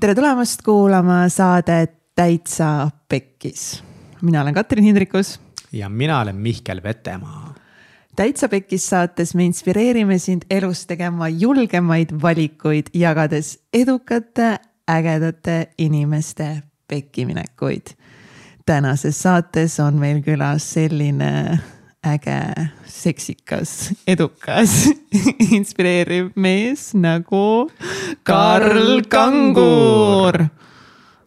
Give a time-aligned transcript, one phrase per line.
[0.00, 3.84] tere tulemast kuulama saadet Täitsa Pekkis.
[4.22, 5.40] mina olen Katrin Hindrikus.
[5.72, 7.54] ja mina olen Mihkel Vetemaa.
[8.16, 14.56] täitsa Pekkis saates me inspireerime sind elus tegema julgemaid valikuid, jagades edukate,
[14.90, 17.86] ägedate inimeste pekkiminekuid.
[18.66, 21.58] tänases saates on meil külas selline
[22.14, 22.38] äge,
[22.88, 24.88] seksikas, edukas,
[25.58, 27.68] inspireeriv mees nagu
[28.26, 30.46] Karl Kangur.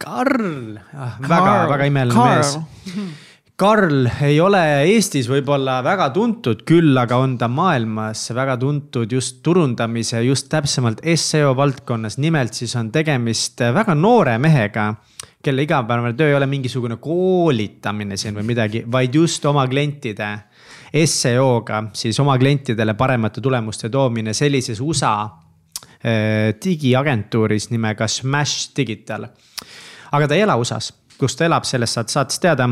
[0.01, 2.55] Karl ah,, väga-väga imeline mees.
[3.61, 4.59] Karl ei ole
[4.89, 11.03] Eestis võib-olla väga tuntud, küll aga on ta maailmas väga tuntud just turundamise, just täpsemalt
[11.15, 12.17] seo valdkonnas.
[12.17, 14.95] nimelt siis on tegemist väga noore mehega,
[15.43, 20.31] kelle igapäevane töö ei ole mingisugune koolitamine siin või midagi, vaid just oma klientide
[21.21, 29.27] seo-ga siis oma klientidele paremate tulemuste toomine sellises USA äh, digiagentuuris nimega Smash Digital.
[30.11, 32.69] aga ta ei ela USA-s, kus ta elab, sellest saad saates teada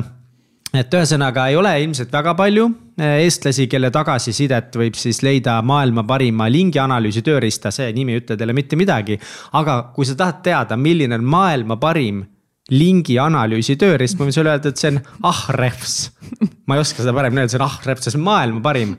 [0.73, 2.65] et ühesõnaga ei ole ilmselt väga palju
[2.99, 8.37] äh, eestlasi, kelle tagasisidet võib siis leida maailma parima lingianalüüsi tööriista, see nimi ei ütle
[8.37, 9.17] teile mitte midagi.
[9.57, 12.21] aga kui sa tahad teada, milline on maailma parim
[12.73, 15.97] lingi analüüsi tööriist, ma võin sulle öelda, et see on Ahrefs.
[16.67, 18.95] ma ei oska seda paremini öelda, see on Ahrefs, see on maailma parim.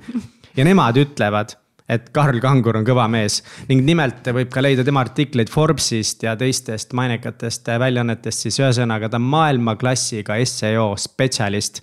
[0.56, 1.54] ja nemad ütlevad,
[1.90, 6.36] et Karl Kangur on kõva mees ning nimelt võib ka leida tema artikleid Forbesist ja
[6.38, 11.82] teistest mainekatest väljaannetest, siis ühesõnaga ta on maailmaklassiga seo spetsialist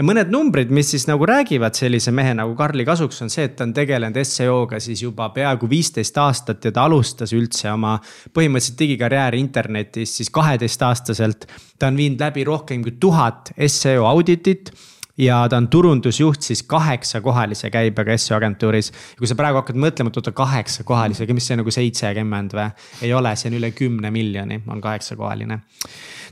[0.00, 3.56] ja mõned numbrid, mis siis nagu räägivad sellise mehe nagu Karli kasuks, on see, et
[3.58, 7.98] ta on tegelenud seo-ga siis juba peaaegu viisteist aastat ja ta alustas üldse oma
[8.32, 11.44] põhimõtteliselt digikarjääri internetis siis kaheteistaastaselt.
[11.78, 14.72] ta on viinud läbi rohkem kui tuhat seo auditit
[15.20, 18.92] ja ta on turundusjuht siis kaheksakohalise käibega SEO agentuuris.
[19.18, 22.70] kui sa praegu hakkad mõtlema, et oota kaheksakohalisega, mis see nagu seitsekümmend või?
[23.02, 25.60] ei ole, see on üle kümne miljoni, on kaheksakohaline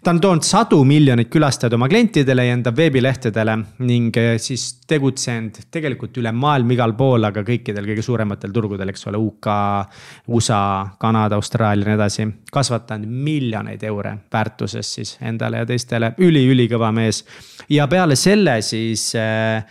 [0.04, 3.56] ta on toonud sadu miljoneid külastajaid oma klientidele ja enda veebilehtedele
[3.88, 9.08] ning eh, siis tegutsenud tegelikult üle maailma igal pool, aga kõikidel kõige suurematel turgudel, eks
[9.10, 9.48] ole, UK,
[10.34, 10.60] USA,
[11.00, 12.28] Kanada, Austraalia ja nii edasi.
[12.52, 17.24] kasvatanud miljoneid eure väärtuses siis endale ja teistele üli,, üli-ülikõva mees.
[17.68, 18.77] ja peale selle siis
[19.18, 19.64] äh,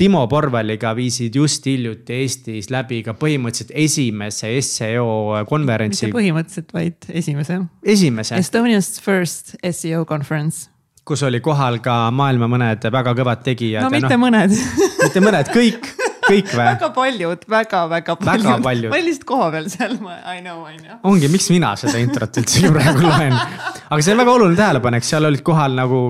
[0.00, 6.06] Timo Porvaliga viisid just hiljuti Eestis läbi ka põhimõtteliselt esimese seo konverentsi.
[6.06, 7.58] mitte põhimõtteliselt, vaid esimese.
[7.84, 8.40] esimese.
[8.40, 10.70] Estonia's first seo conference
[11.10, 13.82] kus oli kohal ka maailma mõned väga kõvad tegijad.
[13.84, 14.54] no mitte no, mõned
[15.02, 15.88] mitte mõned, kõik,
[16.28, 16.64] kõik või?
[16.64, 18.86] väga paljud väga,, väga-väga paljud.
[18.86, 21.00] väga ma olin lihtsalt kohapeal seal, I know, I know.
[21.10, 23.36] ongi, miks mina seda introt üldse praegu loen.
[23.36, 26.04] aga see on väga oluline tähelepanek, seal olid kohal nagu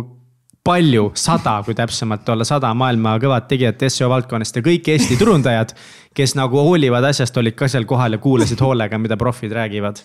[0.64, 5.72] palju, sada, kui täpsemalt olla, sada maailma kõvad tegijat seo valdkonnast ja kõik Eesti turundajad,
[6.16, 10.02] kes nagu hoolivad asjast, olid ka seal kohal ja kuulasid hoolega, mida profid räägivad.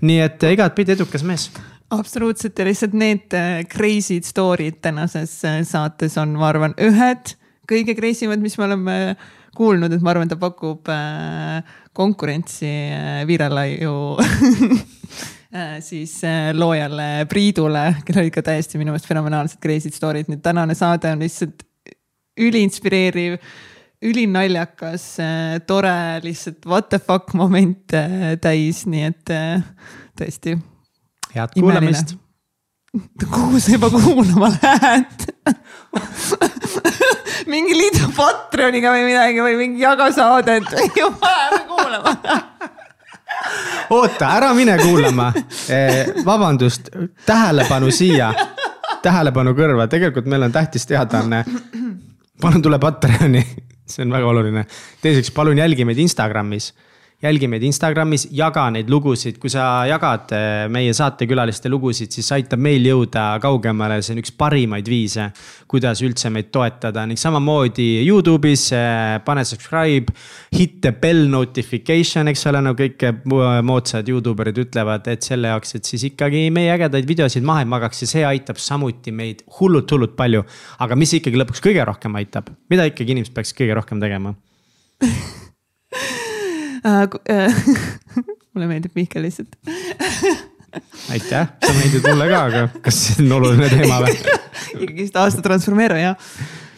[0.00, 1.50] nii et igatpidi edukas mees
[1.90, 7.34] absoluutselt ja lihtsalt need äh, crazy'd story'd tänases äh, saates on, ma arvan, ühed
[7.70, 8.96] kõige crazy mad, mis me oleme
[9.56, 10.88] kuulnud, et ma arvan, ta pakub
[11.92, 12.70] konkurentsi
[13.26, 13.94] Virelaiu
[15.80, 20.76] siis äh, loojale Priidule, kellel olid ka täiesti minu meelest fenomenaalsed crazy'd story'd, nüüd tänane
[20.78, 21.64] saade on lihtsalt
[22.40, 23.36] üliinspireeriv,
[24.06, 25.94] ülinaljakas, äh, tore,
[26.24, 27.96] lihtsalt what the fuck moment
[28.40, 29.34] täis, nii et
[30.18, 30.56] tõesti.
[31.34, 32.14] head kuulamist.
[33.34, 35.28] kuhu sa juba kuulama lähed
[37.50, 40.68] mingi liidu Patreoniga või midagi või mingi jaga saadet,
[41.00, 42.16] juba lähme kuulama
[43.90, 45.32] oota, ära mine kuulama
[45.68, 46.12] eh,.
[46.24, 46.90] vabandust,
[47.26, 48.32] tähelepanu siia,
[49.02, 51.44] tähelepanu kõrva, tegelikult meil on tähtis teadaanne.
[52.40, 53.42] palun tule Patreoni,
[53.86, 54.66] see on väga oluline.
[55.02, 56.72] teiseks, palun jälgi meid Instagramis
[57.20, 62.62] jälgi meid Instagramis, jaga neid lugusid, kui sa jagad eh, meie saatekülaliste lugusid, siis aitab
[62.64, 65.26] meil jõuda kaugemale, see on üks parimaid viise,
[65.70, 67.04] kuidas üldse meid toetada.
[67.08, 70.14] Ning samamoodi Youtube'is eh, pane subscribe,
[70.56, 73.04] hit the bell notification, eks ole, nagu kõik
[73.68, 77.70] moodsad Youtube erid ütlevad, et selle jaoks, et siis ikkagi meie ägedaid videosid maha ei
[77.74, 78.00] magaks.
[78.06, 80.46] Ja see aitab samuti meid hullult-hullult palju.
[80.80, 84.32] aga mis ikkagi lõpuks kõige rohkem aitab, mida ikkagi inimesed peaks kõige rohkem tegema
[88.54, 89.56] mulle meeldib Mihkel lihtsalt
[91.10, 94.16] aitäh, sa meeldid mulle ka, aga kas see on oluline teema või?
[94.84, 96.30] ikkagist aasta transformeeru jah.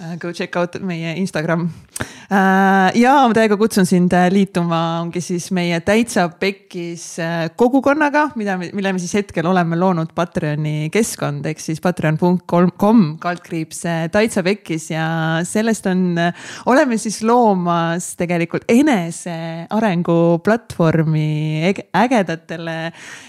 [0.02, 1.68] Uh, go check out meie Instagram.
[2.26, 7.04] Uh, ja ma täiega kutsun sind uh, liituma, ongi siis meie täitsa pekkis
[7.60, 13.84] kogukonnaga, mida, mille me siis hetkel oleme loonud Patreoni keskkond ehk siis patreon.com kaldkriips
[14.14, 15.04] täitsa pekkis ja
[15.46, 16.18] sellest on,
[16.72, 21.62] oleme siis loomas tegelikult enesearengu platvormi
[21.94, 22.76] ägedatele,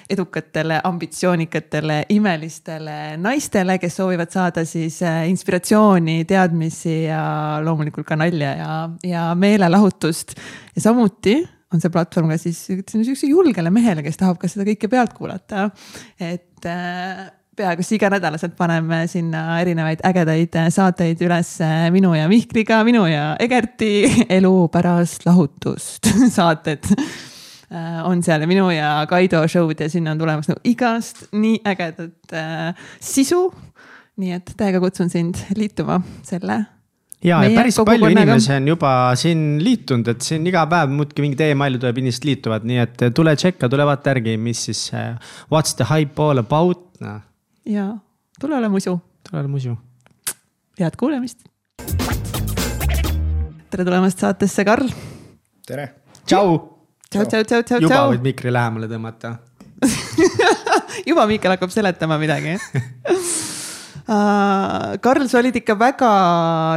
[0.09, 8.55] edukatele, ambitsioonikatele, imelistele naistele, kes soovivad saada siis inspiratsiooni, teadmisi teadmisi ja loomulikult ka nalja
[8.55, 10.35] ja, ja meelelahutust.
[10.75, 11.43] ja samuti
[11.73, 15.69] on see platvorm ka siis niisuguse julgele mehele, kes tahab ka seda kõike pealt kuulata.
[16.19, 21.57] et äh, peaaegu siis iganädalaselt paneme sinna erinevaid ägedaid saateid üles
[21.93, 24.05] minu ja Mihkliga, minu ja Egerti
[24.37, 30.23] elu pärast lahutust saated äh, on seal ja minu ja Kaido show'd ja sinna on
[30.23, 33.49] tulemas nagu igast nii ägedat äh, sisu
[34.21, 36.59] nii et täiega kutsun sind liituma selle.
[37.23, 41.41] ja, ja päris palju inimesi on juba siin liitunud, et siin iga päev muudkui mingid
[41.47, 44.83] emailid tuleb, inimesed liituvad, nii et tule tšekka, tule vaata järgi, mis siis
[45.53, 47.17] what's the hype all about no..
[47.69, 47.89] ja,
[48.41, 48.99] tule ole musu.
[49.25, 49.77] tule ole musu.
[50.79, 51.41] head kuulamist.
[53.73, 54.93] tere tulemast saatesse, Karl.
[55.65, 55.89] tere.
[56.27, 56.59] tšau.
[57.09, 57.81] tšau, tšau, tšau, tšau.
[57.87, 59.39] juba võid mikri lähemale tõmmata
[61.09, 63.17] juba Miikel hakkab seletama midagi Äh,
[64.03, 66.09] Karl, sa olid ikka väga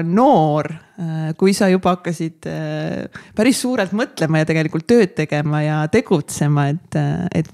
[0.06, 0.68] noor,
[1.02, 6.68] äh, kui sa juba hakkasid äh, päris suurelt mõtlema ja tegelikult tööd tegema ja tegutsema,
[6.70, 6.98] et,
[7.34, 7.50] et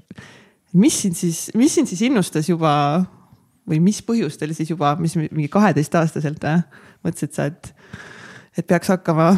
[0.77, 2.75] mis sind siis, mis sind siis innustas juba
[3.69, 6.45] või mis põhjustel siis juba, mis mingi kaheteistaastaselt
[7.03, 7.73] mõtlesid sa, et,
[8.59, 9.33] et peaks hakkama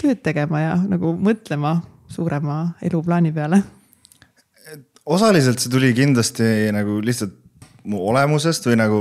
[0.00, 1.80] tööd tegema ja nagu mõtlema
[2.12, 3.62] suurema eluplaani peale?
[5.06, 7.36] osaliselt see tuli kindlasti nagu lihtsalt
[7.86, 9.00] mu olemusest või nagu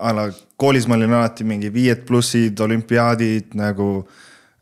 [0.00, 0.26] a la
[0.60, 3.90] koolis ma olin alati mingi viied plussid, olümpiaadid nagu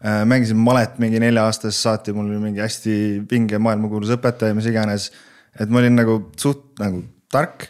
[0.03, 0.25] äh,.
[0.27, 2.95] mängisin malet mingi nelja-aastasest saati, mul oli mingi hästi
[3.31, 5.11] vinge maailmakuulus õpetaja, mis iganes.
[5.59, 7.03] et ma olin nagu suht nagu
[7.33, 7.69] tark,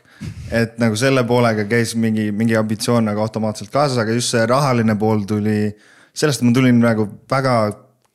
[0.52, 4.96] et nagu selle poolega käis mingi, mingi ambitsioon nagu automaatselt kaasas, aga just see rahaline
[4.98, 5.72] pool tuli
[6.12, 7.54] sellest, ma tulin nagu väga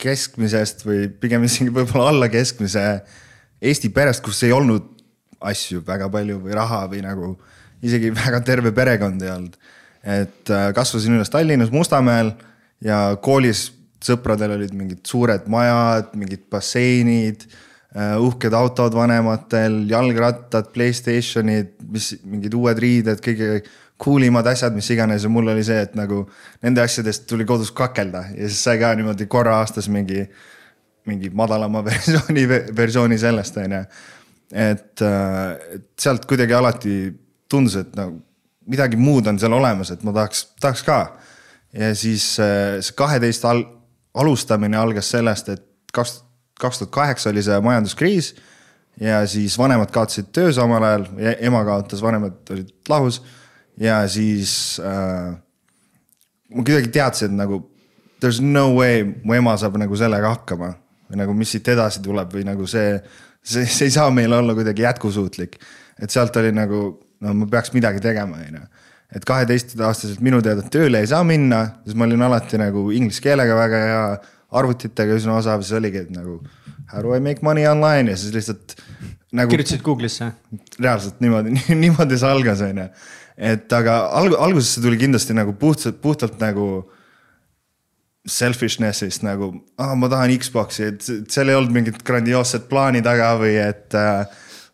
[0.03, 2.87] keskmisest või pigem isegi võib-olla alla keskmise
[3.63, 4.89] Eesti perest, kus ei olnud
[5.47, 7.29] asju väga palju või raha või nagu
[7.83, 9.59] isegi väga terve perekond ei olnud.
[10.03, 12.33] et äh, kasvasin üles Tallinnas Mustamäel
[12.83, 13.69] ja koolis
[14.03, 17.45] sõpradel olid mingid suured majad, mingid basseinid,
[17.95, 23.61] äh, uhked autod vanematel, jalgrattad, Playstationid, mis mingid uued riided, kõige
[24.03, 26.25] cool imad asjad, mis iganes ja mul oli see, et nagu
[26.65, 30.25] nende asjadest tuli kodus kakelda ja siis sai ka niimoodi korra aastas mingi,
[31.07, 33.83] mingi madalama versiooni, versiooni sellest on ju.
[34.51, 36.97] äh, et sealt kuidagi alati
[37.53, 38.19] tundus, et nagu
[38.69, 40.99] midagi muud on seal olemas, et ma tahaks, tahaks ka.
[41.73, 43.65] ja siis äh, see kaheteist al-,
[44.13, 45.63] alustamine algas sellest, et
[45.93, 46.19] kaks,
[46.59, 48.33] kaks tuhat kaheksa oli see majanduskriis.
[49.01, 51.07] ja siis vanemad kaotasid töö samal ajal,
[51.39, 53.21] ema kaotas, vanemad olid lahus.
[53.79, 55.33] ja siis äh,
[56.53, 57.63] ma kuidagi teadsin, et nagu
[58.19, 60.73] there is no way mu ema saab nagu sellega hakkama.
[61.09, 62.95] või nagu, mis siit edasi tuleb või nagu see,
[63.43, 65.57] see, see ei saa meil olla kuidagi jätkusuutlik.
[65.99, 66.85] et sealt oli nagu
[67.23, 68.63] no ma peaks midagi tegema, on ju.
[69.17, 73.57] et kaheteistaastaselt minu teada tööle ei saa minna, sest ma olin alati nagu inglise keelega
[73.57, 74.05] väga hea,
[74.53, 76.39] arvutitega üsna osav, siis oligi, et nagu
[76.91, 78.75] how do I make money online ja siis lihtsalt
[79.33, 79.49] nagu.
[79.49, 80.31] kirjutasid Google'isse?
[80.79, 82.89] reaalselt niimoodi niimoodi see algas, on ju.
[83.53, 86.67] et aga alg-, alguses see tuli kindlasti nagu puhtalt, puhtalt nagu
[88.29, 89.49] selfishness'ist nagu,
[89.81, 94.23] ah, ma tahan Xbox'i, et seal ei olnud mingit grandioosset plaani taga või et äh,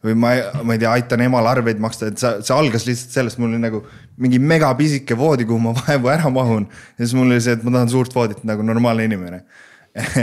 [0.05, 0.31] või ma,
[0.63, 3.61] ma ei tea, aitan emal arveid maksta, et see, see algas lihtsalt sellest, mul oli
[3.61, 3.81] nagu
[4.21, 6.69] mingi megapisike voodi, kuhu ma vaevu ära mahun.
[6.95, 9.43] ja siis mul oli see, et ma tahan suurt voodit nagu normaalne inimene.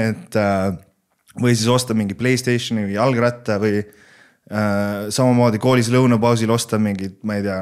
[0.07, 0.71] et äh,
[1.43, 7.37] või siis osta mingi Playstationi või jalgratta või äh, samamoodi koolis lõunapausil osta mingid, ma
[7.37, 7.61] ei tea,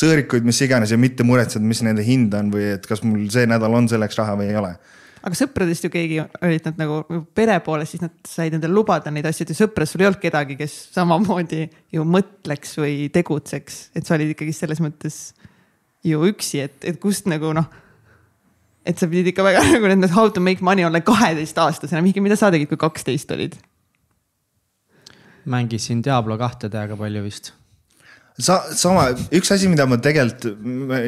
[0.00, 3.44] sõõrikuid, mis iganes ja mitte muretseda, mis nende hind on või et kas mul see
[3.50, 4.72] nädal on selleks raha või ei ole
[5.20, 9.28] aga sõpradest ju keegi olid nad nagu pere poolest, siis nad said endale lubada neid
[9.28, 14.16] asju, et sõpradest sul ei olnud kedagi, kes samamoodi ju mõtleks või tegutseks, et sa
[14.16, 15.20] olid ikkagi selles mõttes
[16.06, 17.68] ju üksi, et, et kust nagu noh.
[18.88, 22.38] et sa pidid ikka väga nagu need how to make money olla kaheteistaastasena, Mihkel, mida
[22.40, 23.58] sa tegid, kui kaksteist olid?
[25.50, 27.54] mängisin Diablo kahte täiega palju vist
[28.42, 30.48] sa, sama, üks asi, mida ma tegelikult,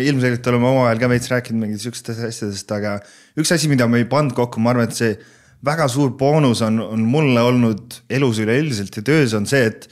[0.07, 2.97] ilmselgelt oleme omavahel ka veits rääkinud mingitest sihukestest asjadest, aga
[3.39, 5.17] üks asi, mida me ei pannud kokku, ma arvan, et see
[5.67, 9.87] väga suur boonus on, on mulle olnud elus üleüldiselt ja töös on see, et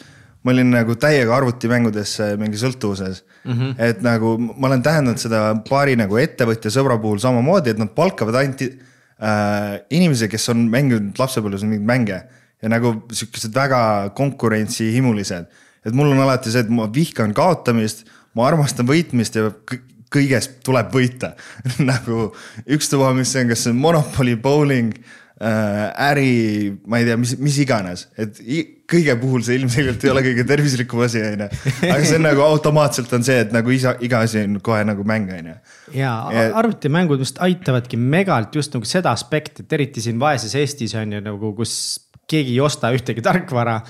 [0.44, 3.52] ma olin nagu täiega arvutimängudesse mingi sõltuvuses mm.
[3.52, 3.74] -hmm.
[3.90, 8.40] et nagu ma olen tähendanud seda paari nagu ettevõtja sõbra puhul samamoodi, et nad palkavad
[8.40, 12.22] ainult äh, inimesi, kes on mänginud lapsepõlves mingeid mänge
[12.60, 15.46] ja nagu siukesed väga konkurentsihimulised.
[15.86, 18.04] Et mul on alati see, et ma vihkan kaotamist,
[18.36, 19.48] ma armastan võitmist ja
[20.10, 21.34] kõigest tuleb võita
[21.90, 22.30] nagu
[22.66, 24.94] ükstapuha, mis see on, kas see on Monopoly, bowling
[25.40, 26.32] äh,, äri,
[26.90, 28.42] ma ei tea, mis, mis iganes, et
[28.90, 31.48] kõige puhul see ilmselgelt ei ole kõige tervislikum asi, on ju.
[31.88, 35.06] aga see on nagu automaatselt on see, et nagu isa, iga asi on kohe nagu
[35.06, 35.56] mäng, on ju.
[36.00, 36.12] ja
[36.60, 41.24] arvutimängud just aitavadki megalt just nagu seda aspekti, et eriti siin vaeses Eestis on ju
[41.24, 41.74] nagu, kus
[42.30, 43.80] keegi ei osta ühtegi tarkvara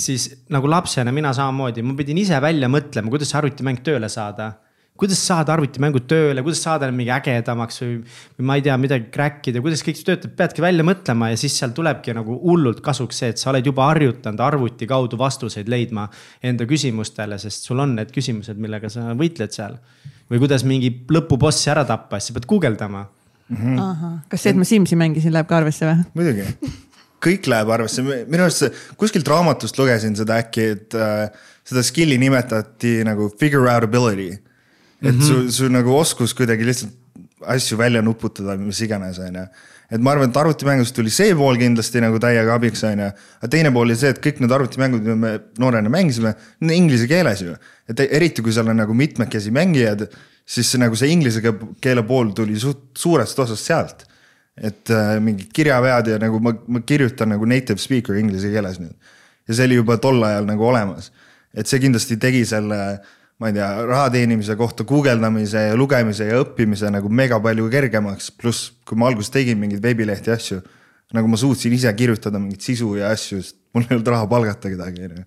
[0.00, 4.52] siis nagu lapsena mina samamoodi, ma pidin ise välja mõtlema, kuidas see arvutimäng tööle saada
[5.00, 7.94] kuidas saada arvutimängud tööle, kuidas saada mingi ägedamaks või,
[8.36, 11.38] või ma ei tea, midagi crack ida, kuidas kõik see töötab, peadki välja mõtlema ja
[11.40, 15.70] siis seal tulebki nagu hullult kasuks see, et sa oled juba harjutanud arvuti kaudu vastuseid
[15.72, 16.04] leidma
[16.44, 19.78] enda küsimustele, sest sul on need küsimused, millega sa võitled seal.
[20.30, 23.06] või kuidas mingi lõpubossi ära tappa, siis sa pead guugeldama
[23.48, 23.56] mm.
[23.56, 24.20] -hmm.
[24.28, 26.04] kas see, et ma Simsi mängisin, läheb ka arvesse või?
[26.14, 26.44] muidugi
[27.20, 31.26] kõik läheb arvesse, minu arust kuskilt raamatust lugesin seda äkki, et äh,
[31.68, 34.38] seda skill'i nimetati nagu figure out ability
[35.02, 35.48] et mm -hmm.
[35.48, 36.92] su, su nagu oskus kuidagi lihtsalt
[37.40, 39.44] asju välja nuputada, mis iganes, on ju.
[39.90, 43.06] et ma arvan, et arvutimängust tuli see pool kindlasti nagu täiega abiks, on ju.
[43.40, 46.76] aga teine pool oli see, et kõik need arvutimängud, mida me noorena mängisime, need on
[46.76, 47.56] inglise keeles ju.
[47.88, 50.06] et eriti, kui seal on nagu mitmekesi mängijad,
[50.46, 51.40] siis see nagu see inglise
[51.80, 54.06] keele pool tuli suht suurest osast sealt.
[54.60, 58.96] Et äh, mingid kirjavead ja nagu ma, ma kirjutan nagu native speaker inglise keeles nüüd.
[59.48, 61.10] ja see oli juba tol ajal nagu olemas.
[61.54, 62.80] et see kindlasti tegi selle
[63.40, 68.28] ma ei tea, raha teenimise kohta guugeldamise ja lugemise ja õppimise nagu mega palju kergemaks,
[68.36, 70.60] pluss kui ma alguses tegin mingeid veebilehti asju,
[71.16, 74.72] nagu ma suutsin ise kirjutada mingit sisu ja asju, sest mul ei olnud raha palgata
[74.72, 75.24] kedagi, onju.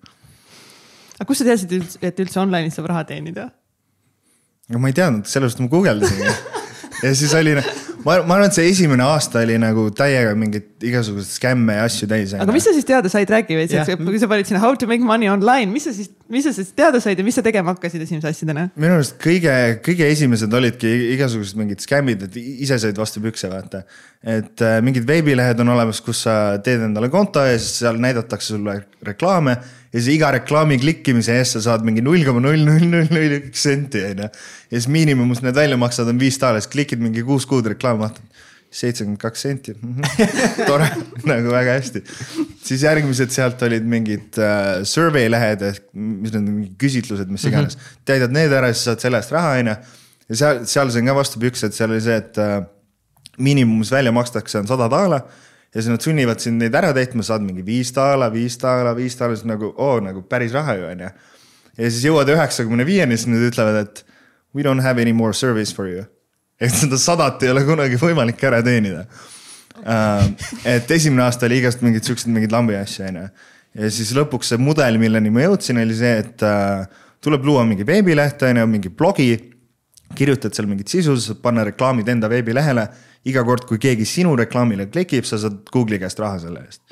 [1.18, 1.74] aga kust sa teadsid,
[2.06, 3.48] et üldse online'is saab raha teenida?
[4.70, 6.22] no ma ei teadnud, sellepärast ma guugeldasin
[7.02, 7.54] ja siis oli
[8.04, 12.08] ma, ma arvan, et see esimene aasta oli nagu täiega mingeid igasuguseid skämme ja asju
[12.10, 12.34] täis.
[12.36, 15.04] aga mis sa siis teada said, räägi veits, kui sa panid sinna how to make
[15.04, 18.04] money online, mis sa siis, mis sa siis teada said ja mis sa tegema hakkasid
[18.04, 18.68] esimese asjadena?
[18.76, 23.84] minu arust kõige, kõige esimesed olidki igasugused mingid skämmid, et ise said vastu pükse vaata.
[24.22, 28.54] et äh, mingid veebilehed on olemas, kus sa teed endale konto ja siis seal näidatakse
[28.54, 29.58] sulle reklaame
[29.94, 33.36] ja siis iga reklaami klikkimise eest sa saad mingi null koma null null null null
[33.38, 34.26] üks senti on ju.
[34.26, 38.02] ja siis miinimum, mis need välja maksavad, on viis dollarit, klikid mingi kuus kuud reklaami,
[38.02, 38.42] vaatad
[38.74, 39.76] seitsekümmend kaks senti
[40.70, 40.88] tore
[41.30, 42.02] nagu väga hästi.
[42.64, 47.78] siis järgmised sealt olid mingid uh, survey lehed ehk mis need mingid küsitlused, mis iganes
[47.78, 47.86] mm.
[47.86, 48.04] -hmm.
[48.10, 49.76] täidad need ära, siis saad selle eest raha, on ju.
[50.28, 52.64] ja seal, seal sain ka vastu pükse, et seal oli see, et uh,
[53.38, 55.22] miinimum, mis välja makstakse, on sada daala
[55.74, 59.16] ja siis nad sunnivad sind neid ära täitma, saad mingi viis daala, viis daala, viis
[59.18, 61.10] daala, siis nagu oo oh, nagu päris raha ju onju.
[61.76, 64.04] ja siis jõuad üheksakümne viieni, siis nad ütlevad, et
[64.54, 66.04] we don't have any more service for you.
[66.60, 69.06] et seda sadat ei ole kunagi võimalik ära teenida
[69.82, 70.28] uh,.
[70.64, 73.26] et esimene aasta oli igast mingeid siukseid mingeid lambi asju onju.
[73.74, 76.86] ja siis lõpuks see mudel, milleni ma jõudsin, oli see, et uh,
[77.24, 79.32] tuleb luua mingi veebileht onju, mingi blogi
[80.16, 82.86] kirjutad seal mingit sisu, sa saad panna reklaamid enda veebilehele
[83.30, 86.82] iga kord, kui keegi sinu reklaamile klikib, sa saad Google'i käest raha selle eest.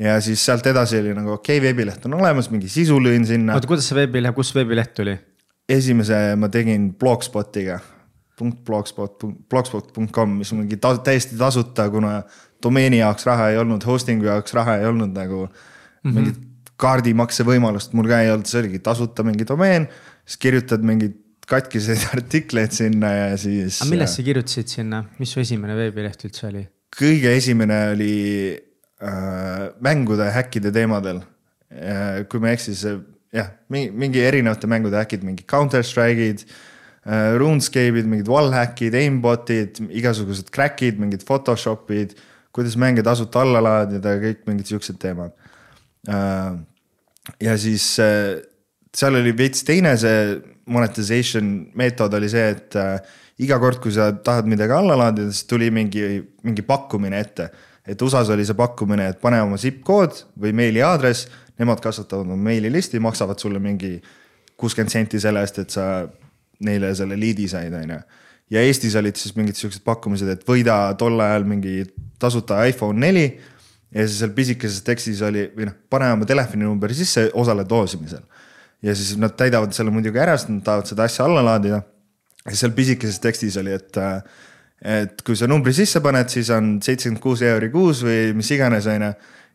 [0.00, 3.56] ja siis sealt edasi oli nagu okei okay,, veebileht on olemas, mingi sisu lõin sinna.
[3.58, 5.18] oota, kuidas see veebileht, kus veebileht tuli?
[5.68, 7.78] esimese ma tegin Blogspotiga,
[8.66, 12.22] blogspot, blogspot.com, mis on mingi ta, täiesti tasuta, kuna
[12.62, 16.14] domeeni jaoks raha ei olnud, hosting'u jaoks raha ei olnud nagu mm -hmm.
[16.16, 16.40] mingit
[16.76, 19.88] kaardimakse võimalust mul ka ei olnud, see oligi tasuta mingi domeen,
[20.26, 21.18] siis kirjutad mingit
[21.52, 23.82] katkiseid artikleid sinna ja siis.
[23.82, 26.64] aga millest sa kirjutasid sinna, mis su esimene veebileht üldse oli?
[26.92, 28.16] kõige esimene oli
[28.52, 32.24] äh, mängude häkkide teemadel äh,.
[32.28, 33.00] kui ma ei eksi, siis
[33.32, 40.52] jah, mingi, mingi erinevate mängude häkid, mingi Counter Strike'id äh,, RuneScape'id, mingid wallhack'id, aimbot'id, igasugused
[40.54, 42.16] crack'id, mingid Photoshop'id,
[42.52, 45.32] kuidas mänge tasuta alla laadida ja kõik mingid siuksed teemad
[46.08, 46.56] äh,.
[47.40, 48.42] ja siis äh,
[48.92, 50.24] seal oli veits teine see
[50.66, 52.96] monetization meetod oli see, et äh,
[53.42, 57.50] iga kord, kui sa tahad midagi alla laadida, siis tuli mingi, mingi pakkumine ette.
[57.86, 61.26] et USA-s oli see pakkumine, et pane oma zip kood või meiliaadress,
[61.58, 63.96] nemad kasvatavad oma meililisti, maksavad sulle mingi
[64.56, 65.86] kuuskümmend senti selle eest, et sa
[66.62, 67.98] neile selle liidi said, on ju.
[68.54, 71.82] ja Eestis olid siis mingid siuksed pakkumised, et võida tol ajal mingi
[72.22, 73.26] tasuta iPhone neli
[73.90, 78.22] ja siis seal pisikeses tekstis oli või noh, pane oma telefoninumber sisse, osale doosimisel
[78.82, 81.82] ja siis nad täidavad selle muidugi ära, sest nad tahavad seda asja alla laadida.
[82.42, 84.00] ja seal pisikeses tekstis oli, et,
[84.82, 88.90] et kui sa numbri sisse paned, siis on seitsekümmend kuus euri kuus või mis iganes,
[88.90, 89.12] on ju.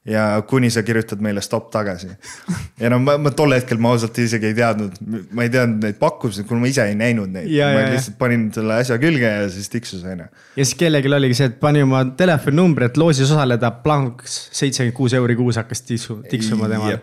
[0.07, 2.07] ja kuni sa kirjutad meile stopp tagasi.
[2.81, 4.95] ja no ma, ma tol hetkel ma ausalt isegi ei teadnud,
[5.35, 7.51] ma ei teadnud neid pakkumisi, kuna ma ise ei näinud neid.
[7.51, 10.31] ma ja, lihtsalt panin selle asja külge ja siis tiksus on ju.
[10.55, 15.19] ja siis kellelgi oligi see, et pani oma telefoninumbri, et loosis osaleda, planks seitsekümmend kuus
[15.19, 17.01] euri kuus hakkas tiksu, tiksuma temal.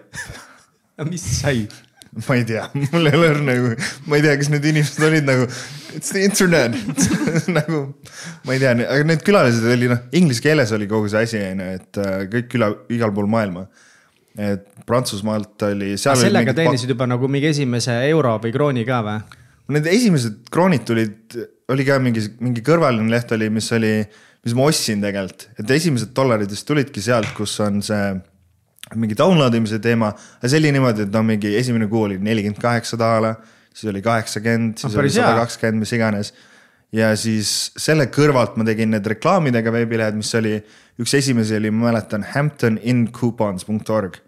[1.12, 1.66] mis sai?
[2.28, 3.70] ma ei tea, mul ei ole õrna nagu,
[4.10, 5.46] ma ei tea, kas need inimesed olid nagu,
[5.96, 6.76] it's the internet
[7.58, 7.80] nagu
[8.46, 11.64] ma ei tea, aga need külalised oli noh, inglise keeles oli kogu see asi on
[11.64, 13.66] ju, et äh, kõik küla, igal pool maailma.
[14.38, 15.94] et Prantsusmaalt oli.
[15.96, 19.40] sellega teenisid juba nagu mingi esimese euro või krooni ka või?
[19.74, 21.38] Need esimesed kroonid tulid,
[21.72, 23.94] oli ka mingi, mingi kõrvaline leht oli, mis oli,
[24.44, 28.10] mis ma ostsin tegelikult, et esimesed dollarid vist tulidki sealt, kus on see
[28.92, 32.60] mingi download imise teema, aga see oli niimoodi, et no mingi esimene kuu oli nelikümmend
[32.60, 33.32] kaheksa daala,
[33.74, 36.32] siis oli kaheksakümmend, siis no, oli sada kakskümmend, mis iganes.
[36.94, 40.58] ja siis selle kõrvalt ma tegin need reklaamidega veebilehed, mis oli,
[41.00, 44.20] üks esimesi oli, ma mäletan, hamptonincoupons.org,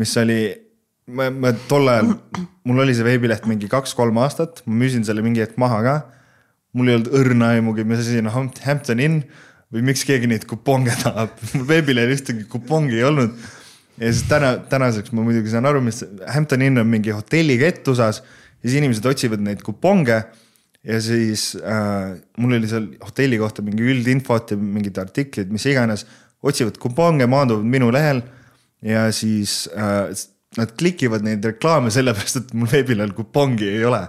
[0.00, 0.40] mis oli,
[1.12, 2.16] ma, ma tol ajal,
[2.66, 5.98] mul oli see veebileht mingi kaks-kolm aastat, ma müüsin selle mingi hetk maha ka.
[6.76, 8.28] mul ei olnud õrna aimugi, mis asi on
[8.64, 9.22] Hampton Inn
[9.72, 13.36] või miks keegi neid kuponge tahab, mul veebilehel ühtegi kupongi ei olnud
[13.98, 16.02] ja siis täna, tänaseks ma muidugi saan aru, mis
[16.32, 20.22] Hampton Inn on mingi hotellikett USA-s ja siis inimesed otsivad neid kuponge.
[20.88, 26.06] ja siis äh, mul oli seal hotelli kohta mingi üldinfot ja mingid artiklid, mis iganes,
[26.42, 28.22] otsivad kuponge, maanduvad minu lehel
[28.86, 30.06] ja siis äh,
[30.56, 34.04] nad klikivad neid reklaame sellepärast, et mul veebilehel kupongi ei ole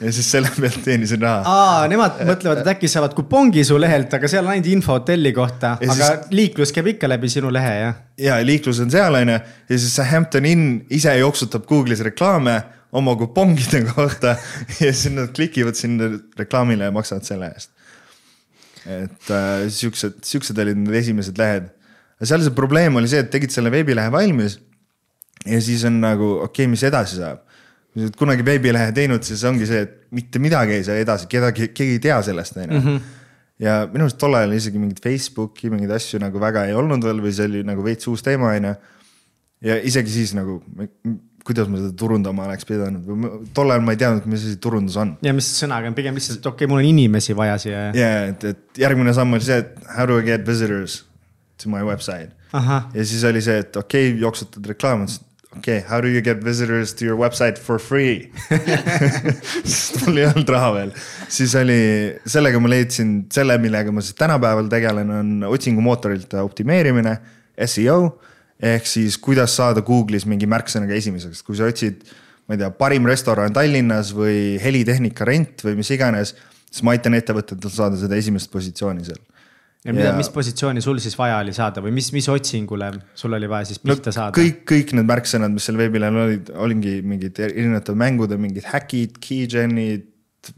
[0.00, 1.42] ja siis selle pealt teenisin raha.
[1.46, 5.30] aa, nemad mõtlevad, et äkki saavad kupongi su lehelt, aga seal on ainult info hotelli
[5.36, 6.32] kohta, aga siis...
[6.34, 8.00] liiklus käib ikka läbi sinu lehe, jah?
[8.18, 9.38] ja liiklus on seal, on ju,
[9.70, 12.58] ja siis see Hampton Inn ise jooksutab Google'is reklaame
[12.94, 14.34] oma kupongide kohta
[14.82, 17.70] ja siis nad klikivad sinna reklaamile ja maksavad selle eest.
[18.84, 21.70] et äh, siuksed, siuksed olid need esimesed lehed.
[22.22, 24.58] seal see probleem oli see, et tegid selle veebilehe valmis
[25.46, 27.44] ja siis on nagu okei okay,, mis edasi saab
[27.94, 31.28] kui sa oled kunagi veebilehe teinud, siis ongi see, et mitte midagi ei saa edasi,
[31.30, 32.80] kedagi, keegi ei tea sellest, on ju.
[32.80, 33.04] Mhm.
[33.62, 37.20] ja minu arust tol ajal isegi mingit Facebooki mingeid asju nagu väga ei olnud veel
[37.22, 38.72] või see oli nagu veits uus teema, on ju.
[39.70, 40.58] ja isegi siis nagu,
[41.46, 44.98] kuidas ma seda turundama oleks pidanud või tol ajal ma ei teadnud, mis asi turundus
[44.98, 45.14] on.
[45.22, 47.84] ja mis sõnaga, pigem lihtsalt, et okei okay,, mul on inimesi vaja siia.
[47.94, 51.04] ja, et, et järgmine samm oli see, et how do I get visitors
[51.62, 52.34] to my website.
[52.50, 55.06] ja siis oli see, et okei okay,, jooksutad reklaami,
[55.56, 58.30] okei okay,, how do you get visitors to your website for free
[59.64, 60.92] sest mul ei olnud raha veel.
[61.28, 61.78] siis oli,
[62.26, 67.16] sellega ma leidsin selle, millega ma siis tänapäeval tegelen, on otsingumootorite optimeerimine,
[67.70, 67.98] seo.
[68.62, 72.02] ehk siis, kuidas saada Google'is mingi märksõnaga esimeseks, kui sa otsid,
[72.48, 76.34] ma ei tea, parim restoran Tallinnas või helitehnika rent või mis iganes.
[76.70, 79.22] siis ma aitan ettevõtetel saada seda esimest positsiooni seal
[79.84, 83.48] ja mida, mis positsiooni sul siis vaja oli saada või mis, mis otsingule sul oli
[83.50, 84.36] vaja siis pihta no, saada?
[84.38, 90.08] kõik, kõik need märksõnad, mis seal veebilehel olid, olingi mingid erinevate mängude mingid häkid, keygen'id,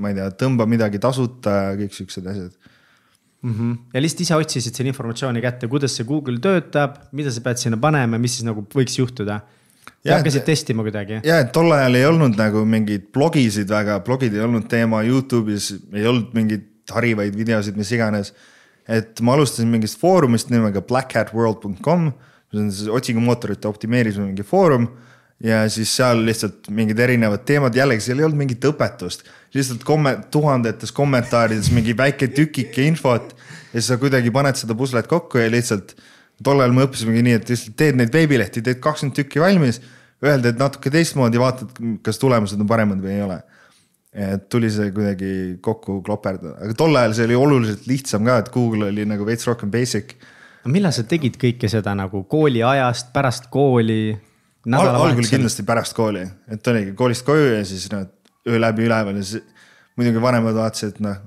[0.02, 3.52] ma ei tea, tõmba midagi tasuta ja kõik siuksed asjad mm.
[3.52, 3.74] -hmm.
[3.94, 7.82] ja lihtsalt ise otsisid selle informatsiooni kätte, kuidas see Google töötab, mida sa pead sinna
[7.82, 9.40] panema, mis siis nagu võiks juhtuda?
[10.06, 11.20] ja hakkasid testima kuidagi?
[11.26, 15.72] ja, et tol ajal ei olnud nagu mingeid blogisid väga, blogid ei olnud teema, Youtube'is
[15.92, 18.30] ei olnud mingeid harivaid videosid, mis iganes
[18.88, 22.10] et ma alustasin mingist foorumist nimega blackhatworld.com,
[22.52, 24.88] mis on siis otsingumootorite optimeerimise mingi foorum
[25.42, 30.16] ja siis seal lihtsalt mingid erinevad teemad, jällegi seal ei olnud mingit õpetust, lihtsalt komme-,
[30.32, 35.50] tuhandetes kommentaarides mingi väike tükike infot ja siis sa kuidagi paned seda puslet kokku ja
[35.52, 35.96] lihtsalt
[36.44, 39.80] tol ajal me õppisimegi nii, et lihtsalt teed neid veebilehti, teed kakskümmend tükki valmis,
[40.24, 43.40] öelda, et natuke teistmoodi, vaatad, kas tulemused on paremad või ei ole
[44.16, 45.30] et tuli see kuidagi
[45.64, 49.44] kokku kloperdada, aga tol ajal see oli oluliselt lihtsam ka, et Google oli nagu veits
[49.48, 50.16] rohkem basic.
[50.72, 54.16] millal sa tegid kõike seda nagu kooliajast, pärast kooli?
[54.66, 54.88] Al?
[54.98, 58.08] algul kindlasti pärast kooli, et oligi koolist koju ja siis noh,
[58.48, 59.44] öö läbi üleval ja siis
[59.96, 61.20] muidugi vanemad vaatasid, et noh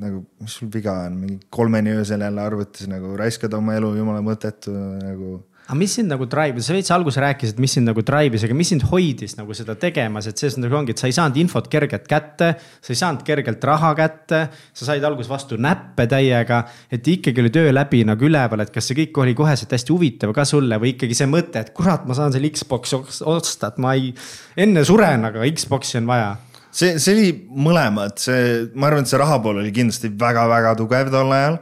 [0.00, 4.22] nagu, mis sul viga on, mingi kolmeni öösel jälle arvutis nagu raiskad oma elu, jumala
[4.24, 8.44] mõttetu nagu aga mis sind nagu drive'is, sa veits alguses rääkisid, mis sind nagu drive'is,
[8.44, 11.38] aga mis sind hoidis nagu seda tegemas, et selles nagu ongi, et sa ei saanud
[11.40, 12.52] infot kergelt kätte.
[12.58, 14.42] sa ei saanud kergelt raha kätte,
[14.74, 18.90] sa said alguses vastu näppe täiega, et ikkagi oli töö läbi nagu üleval, et kas
[18.90, 22.18] see kõik oli koheselt hästi huvitav ka sulle või ikkagi see mõte, et kurat, ma
[22.18, 22.98] saan selle Xbox'i
[23.30, 24.10] osta, et ma ei,
[24.56, 26.34] enne suren, aga Xbox'i on vaja
[26.72, 27.30] see, see oli
[27.68, 31.58] mõlemad, see, ma arvan, et see raha pool oli kindlasti väga-väga tugev tol ajal.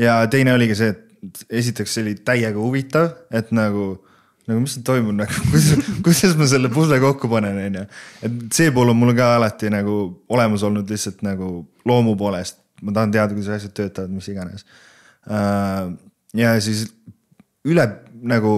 [0.00, 1.03] ja teine oligi see, et
[1.50, 3.86] esiteks see oli täiega huvitav, et nagu,
[4.48, 7.84] nagu mis siin toimub nagu, kuidas, kuidas ma selle pusle kokku panen, on ju.
[8.28, 9.98] et see pool on mul ka alati nagu
[10.34, 11.56] olemas olnud lihtsalt nagu
[11.88, 12.60] loomu poolest.
[12.82, 14.66] ma tahan teada, kuidas asjad töötavad, mis iganes.
[15.30, 15.92] Äh,
[16.36, 16.88] ja siis
[17.64, 17.86] üle
[18.24, 18.54] nagu,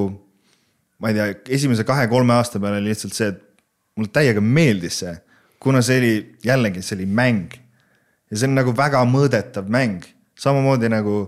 [0.98, 3.42] ma ei tea, esimese kahe-kolme aasta peale oli lihtsalt see, et
[3.96, 5.14] mulle täiega meeldis see,
[5.62, 6.14] kuna see oli
[6.46, 7.54] jällegi, see oli mäng.
[8.30, 10.04] ja see on nagu väga mõõdetav mäng,
[10.38, 11.20] samamoodi nagu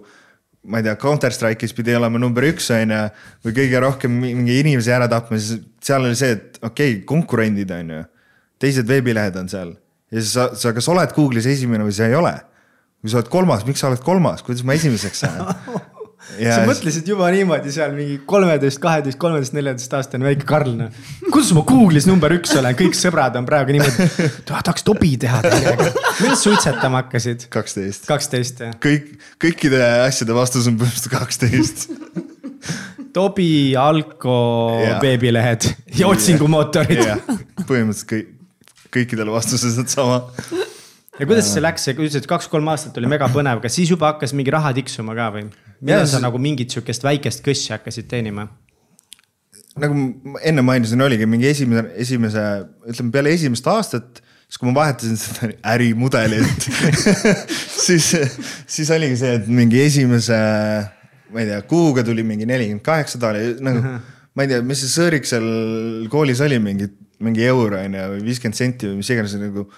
[0.68, 3.02] ma ei tea, Counter Strike'is pidi olema number üks, on ju,
[3.46, 7.72] või kõige rohkem mingi inimesi ära tapma, siis seal oli see, et okei okay,, konkurendid,
[7.74, 8.06] on ju.
[8.60, 9.76] teised veebilehed on seal
[10.10, 12.34] ja siis sa, sa kas oled Google'is esimene või sa ei ole.
[12.98, 15.44] kui sa oled kolmas, miks sa oled kolmas, kuidas ma esimeseks saan
[16.36, 20.92] sa mõtlesid juba niimoodi seal mingi kolmeteist, kaheteist, kolmeteist, neljateist aastane väike Karl, noh.
[21.32, 24.08] kuidas ma Google'is number üks olen, kõik sõbrad on praegu niimoodi,
[24.48, 25.90] tahaks tobi teha teiega.
[26.20, 27.48] millal suitsetama hakkasid?
[27.52, 28.06] kaksteist.
[28.10, 28.76] kaksteist, jah.
[28.82, 31.88] kõik, kõikide asjade vastus on põhimõtteliselt kaksteist
[33.18, 34.34] Tobi, Alko
[35.02, 35.64] veebilehed
[35.96, 37.00] ja otsingumootorid.
[37.64, 38.34] põhimõtteliselt kõik,
[38.94, 40.26] kõikidele vastused sama
[41.18, 44.12] ja kuidas see läks, sa ütlesid, et kaks-kolm aastat oli mega põnev, kas siis juba
[44.12, 45.48] hakkas mingi raha tiksuma ka või?
[45.78, 48.48] millal sa nagu mingit sihukest väikest kõssi hakkasid teenima?
[49.78, 52.44] nagu ma enne mainisin, oligi mingi esimene, esimese,
[52.90, 56.68] ütleme peale esimest aastat, siis kui ma vahetasin seda ärimudelit
[57.86, 58.12] siis,
[58.66, 60.38] siis oligi see, et mingi esimese,
[61.34, 64.16] ma ei tea, kuuga tuli mingi nelikümmend kaheksa, ta oli nagu uh, -huh.
[64.34, 65.50] ma ei tea, mis see sõõrik seal
[66.10, 66.90] koolis oli, mingi,
[67.22, 69.68] mingi euro on ju, või viiskümmend senti või mis iganes nagu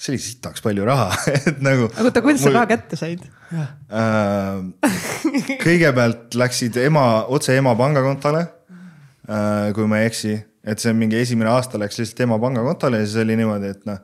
[0.00, 1.10] see oli sitaks palju raha
[1.50, 1.88] et nagu.
[1.92, 2.48] aga oota, kuidas mul...
[2.48, 3.24] sa raha kätte said?
[3.52, 4.62] Äh,
[5.60, 9.68] kõigepealt läksid ema, otse ema pangakontole äh,.
[9.76, 13.20] kui ma ei eksi, et see mingi esimene aasta läks lihtsalt ema pangakontole ja siis
[13.24, 14.00] oli niimoodi, et noh.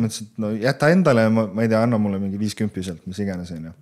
[0.00, 3.20] mõtlesin, et no jäta endale, ma, ma ei tea, anna mulle mingi viiskümmend sealt, mis
[3.24, 3.74] iganes, on ju.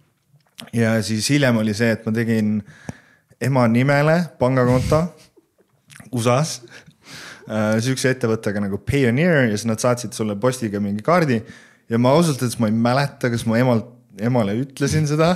[0.81, 2.57] ja siis hiljem oli see, et ma tegin
[3.43, 5.05] ema nimele pangakonto
[6.15, 6.65] USA-s
[7.47, 11.43] sihukese ettevõttega nagu Payoneer ja siis nad saatsid sulle postiga mingi kaardi.
[11.89, 15.35] ja ma ausalt öeldes ma ei mäleta, kas ma emalt, emale ütlesin seda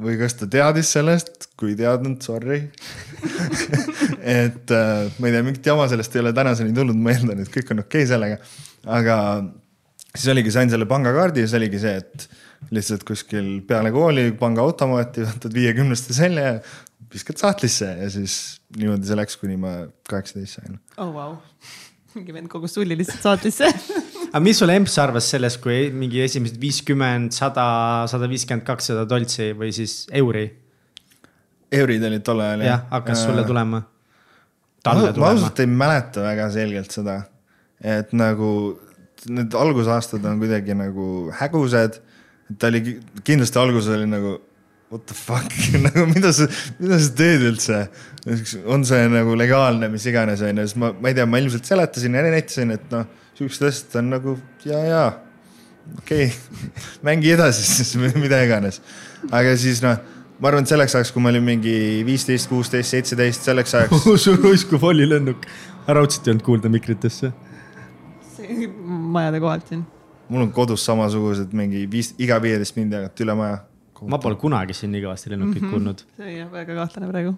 [0.00, 2.60] või kas ta teadis sellest, kui ei teadnud, sorry
[4.42, 7.52] et äh, ma ei tea, mingit jama sellest ei ole tänaseni tulnud, ma eeldan, et
[7.54, 8.40] kõik on okei okay sellega.
[8.98, 9.18] aga
[10.14, 12.28] siis oligi, sain selle pangakaardi ja siis oligi see, et
[12.74, 16.58] lihtsalt kuskil peale kooli pangaautomaati võtad viiekümneste selja ja
[17.14, 18.38] viskad sahtlisse ja siis
[18.76, 19.74] niimoodi see läks, kuni ma
[20.10, 20.78] kaheksateist sain.
[20.98, 21.38] oh vau wow.,
[22.14, 23.70] mingi vend kogus sulli lihtsalt sahtlisse
[24.34, 27.66] aga mis sul EMS arvas sellest, kui mingi esimesed viiskümmend, sada,
[28.10, 30.48] sada viiskümmend, kakssada toltsi või siis euri?
[31.74, 32.70] eurid olid tol ajal jah?
[32.72, 33.84] jah, hakkas sulle äh, tulema?
[34.84, 37.20] ma, ma ausalt ei mäleta väga selgelt seda,
[37.78, 38.50] et nagu
[39.30, 42.00] need algusaastad on kuidagi nagu hägusad.
[42.58, 44.36] ta oli kindlasti alguses oli nagu
[44.94, 45.50] what the fuck
[45.86, 46.46] nagu mida sa,
[46.78, 47.80] mida sa teed üldse?
[48.70, 51.66] on see nagu legaalne, mis iganes on ju, siis ma, ma ei tea, ma ilmselt
[51.66, 54.36] seletasin ja näitasin, et noh, sihukesed asjad on nagu
[54.68, 55.04] ja, ja
[55.98, 56.68] okei okay.
[57.10, 57.90] mängi edasi siis
[58.24, 58.80] mida iganes.
[59.34, 59.98] aga siis noh,
[60.38, 61.74] ma arvan, et selleks ajaks, kui ma olin mingi
[62.06, 65.50] viisteist, kuusteist, seitseteist, selleks ajaks sul roisku follilennuk,
[65.90, 67.34] raudselt ei olnud kuulda mikritesse.
[69.18, 69.84] majade kohalt siin.
[70.28, 73.62] mul on kodus samasugused mingi viis, iga viieteist mindi tagant üle maja
[74.10, 75.74] ma pole kunagi siin nii kõvasti lennukit mm -hmm.
[75.76, 76.06] kuulnud.
[76.16, 77.36] see on jah väga kahtlane praegu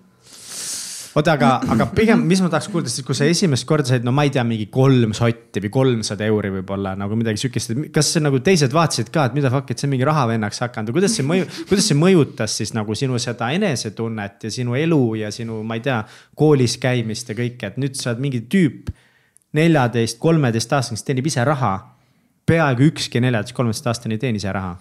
[1.16, 4.12] oota, aga, aga pigem, mis ma tahaks kuulda, siis kui sa esimest korda said, no
[4.14, 8.24] ma ei tea, mingi kolm sotti või kolmsada euri võib-olla nagu midagi sihukest, kas see
[8.24, 11.48] nagu teised vaatasid ka, et mida fuck, et see mingi rahavennaks hakanud kuidas see mõju,
[11.70, 15.84] kuidas see mõjutas siis nagu sinu seda enesetunnet ja sinu elu ja sinu, ma ei
[15.86, 16.02] tea,
[16.36, 18.92] koolis käimist ja kõike, et nüüd sa oled mingi tüüp.
[19.56, 21.78] neljateist, kolmeteist aastane, kes teenib ise raha.
[22.46, 24.76] peaaegu ükski neljateist, kolmeteist aastane ei teeni ise raha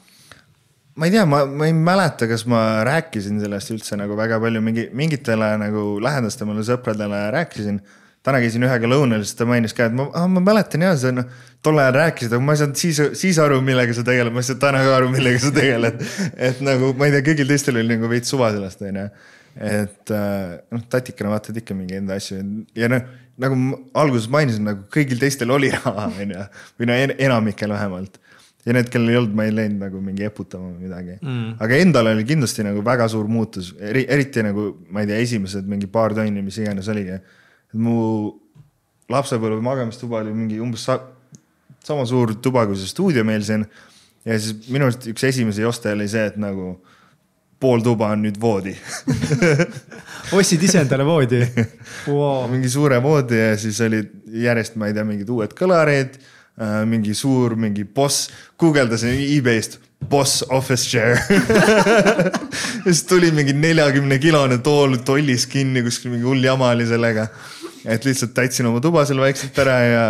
[0.96, 4.62] ma ei tea, ma, ma ei mäleta, kas ma rääkisin sellest üldse nagu väga palju
[4.64, 7.82] mingi, mingitele nagu lähedastemale sõpradele rääkisin.
[8.26, 11.28] täna käisin ühega lõunal, siis ta mainis ka, et ma, ma mäletan ja sa noh,
[11.62, 14.48] tol ajal rääkisid, aga ma ei saanud siis, siis aru, millega sa tegeled, ma ei
[14.48, 16.02] saanud täna ka aru, millega sa tegeled.
[16.48, 19.06] et nagu ma ei tea, kõigil teistel oli nagu veits suva sellest, onju.
[19.76, 22.40] et äh, noh, tatikana vaatad ikka mingi enda asju
[22.76, 23.04] ja noh,
[23.46, 23.60] nagu
[24.00, 26.48] alguses mainisin, nagu kõigil teistel oli raha, onju.
[26.80, 28.18] või no enamikel vähemalt
[28.66, 31.58] ja need, kellel ei olnud, ma ei läinud nagu mingi eputama või midagi mm..
[31.62, 35.70] aga endal oli kindlasti nagu väga suur muutus, eri, eriti nagu ma ei tea, esimesed
[35.70, 37.20] mingi paar tonni, mis iganes oligi.
[37.82, 37.98] mu
[39.12, 40.98] lapsepõlve magamistuba oli mingi umbes sa,
[41.86, 43.68] sama suur tuba, kui see stuudio meil siin.
[44.26, 46.74] ja siis minu arust üks esimesi oste oli see, et nagu
[47.62, 48.74] pool tuba on nüüd voodi
[50.36, 51.40] ostsid ise endale voodi
[52.10, 52.50] wow.?
[52.52, 54.10] mingi suure voodi ja siis olid
[54.42, 56.18] järjest, ma ei tea, mingid uued kõlarid
[56.88, 61.18] mingi suur, mingi boss, guugeldasin e-base'ist boss office chair
[62.86, 67.28] ja siis tuli mingi neljakümne kilone tool tollis kinni, kuskil mingi hull jama oli sellega.
[67.86, 70.06] et lihtsalt täitsin oma tuba seal vaikselt ära ja.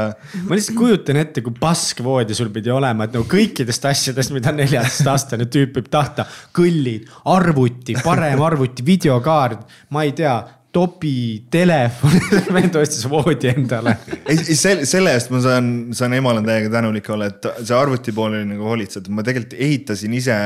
[0.47, 4.53] ma lihtsalt kujutan ette, kui pask voodi sul pidi olema, et nagu kõikidest asjadest, mida
[4.55, 6.27] neljateistaastane tüüp võib tahta.
[6.55, 10.37] kõllid, arvuti, parem arvuti, videokaart, ma ei tea
[10.75, 12.15] topi telefon
[12.55, 13.95] vend ostis voodi endale.
[14.25, 18.15] ei, ei selle, selle eest ma saan, saan emale täiega tänulik olla, et see arvuti
[18.15, 20.39] pool oli nagu hoolitsetud, ma tegelikult ehitasin ise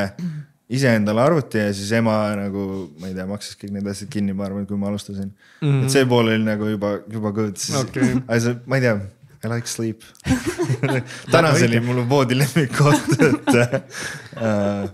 [0.70, 2.64] iseendale arvuti ja siis ema nagu,
[3.02, 5.64] ma ei tea, maksis kõik need asjad kinni, ma arvan, kui ma alustasin mm.
[5.64, 5.86] -hmm.
[5.86, 9.00] et see pool oli nagu juba, juba good okay., aga see, ma ei tea,
[9.40, 10.04] I like sleep
[11.34, 14.90] tänaseni mul on voodi lemmikkoht, et äh,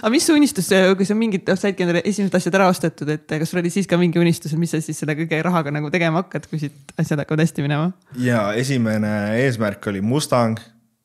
[0.00, 3.52] aga mis su unistus, kui sa mingid, saidki endale esimesed asjad ära ostetud, et kas
[3.52, 6.24] sul oli siis ka mingi unistus, et mis sa siis selle kõige rahaga nagu tegema
[6.24, 7.92] hakkad, kui siit asjad hakkavad hästi minema?
[8.20, 9.14] ja esimene
[9.44, 10.60] eesmärk oli Mustang.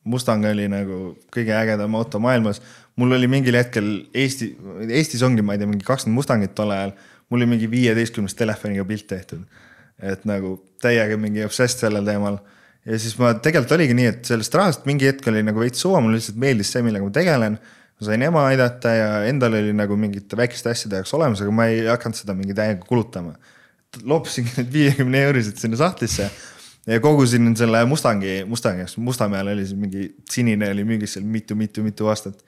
[0.06, 2.60] Mustang oli nagu kõige ägedam auto maailmas
[2.96, 4.50] mul oli mingil hetkel Eesti,
[4.88, 6.96] Eestis ongi, ma ei tea, mingi kakskümmend Mustangit tol ajal.
[7.28, 9.44] mul oli mingi viieteistkümnest telefoniga pilt tehtud.
[9.98, 12.38] et nagu täiega mingi obsessed sellel teemal.
[12.86, 16.00] Ja siis ma tegelikult oligi nii, et sellest rahast mingi hetk oli nagu veits suva,
[16.02, 17.58] mulle lihtsalt meeldis see, millega ma tegelen.
[17.96, 21.68] ma sain ema aidata ja endal oli nagu mingite väikeste asjade jaoks olemas, aga ma
[21.72, 23.36] ei hakanud seda mingi täiega kulutama.
[24.04, 26.30] loopisingi need viiekümne eurised sinna sahtlisse
[26.86, 32.12] ja kogusin selle Mustangi, Mustangi jaoks, Mustamäel oli see mingi sinine oli müügis seal mitu-mitu-mitu
[32.12, 32.44] aastat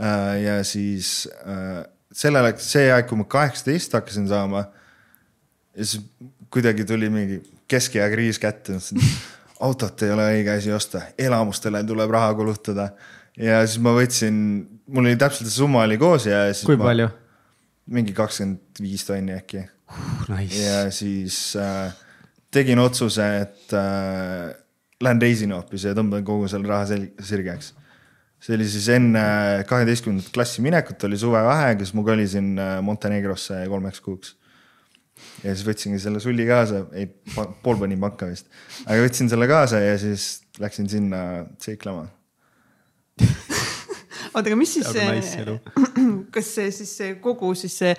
[0.00, 4.64] Äh, ja siis äh, sellel see aeg, kui ma kaheksateist hakkasin saama.
[5.76, 6.02] ja siis
[6.50, 8.78] kuidagi tuli mingi keskea kriis kätte,
[9.60, 12.90] autot ei ole õige asi osta, elamustele tuleb raha kulutada.
[13.36, 14.36] ja siis ma võtsin,
[14.90, 16.46] mul oli täpselt see summa oli koos ja.
[16.66, 17.10] kui ma, palju?
[17.90, 20.24] mingi kakskümmend viis tonni äkki uh,.
[20.30, 20.62] Nice.
[20.62, 21.92] ja siis äh,
[22.50, 24.50] tegin otsuse, et äh,
[25.00, 26.88] lähen reisin hoopis ja tõmban kogu selle raha
[27.24, 27.74] sirgeks
[28.40, 29.22] see oli siis enne
[29.68, 34.36] kaheteistkümnendat klassi minekut, oli suvevaheaeg ja siis ma kolisin äh, Montenegrosse kolmeks kuuks.
[35.44, 37.08] Ja siis võtsingi selle sulli kaasa, ei
[37.64, 38.50] pool panin panka vist,
[38.86, 41.22] aga võtsin selle kaasa ja siis läksin sinna
[41.62, 42.08] seiklema
[44.34, 44.90] oota, aga mis siis,
[46.34, 47.96] kas see siis kogu siis see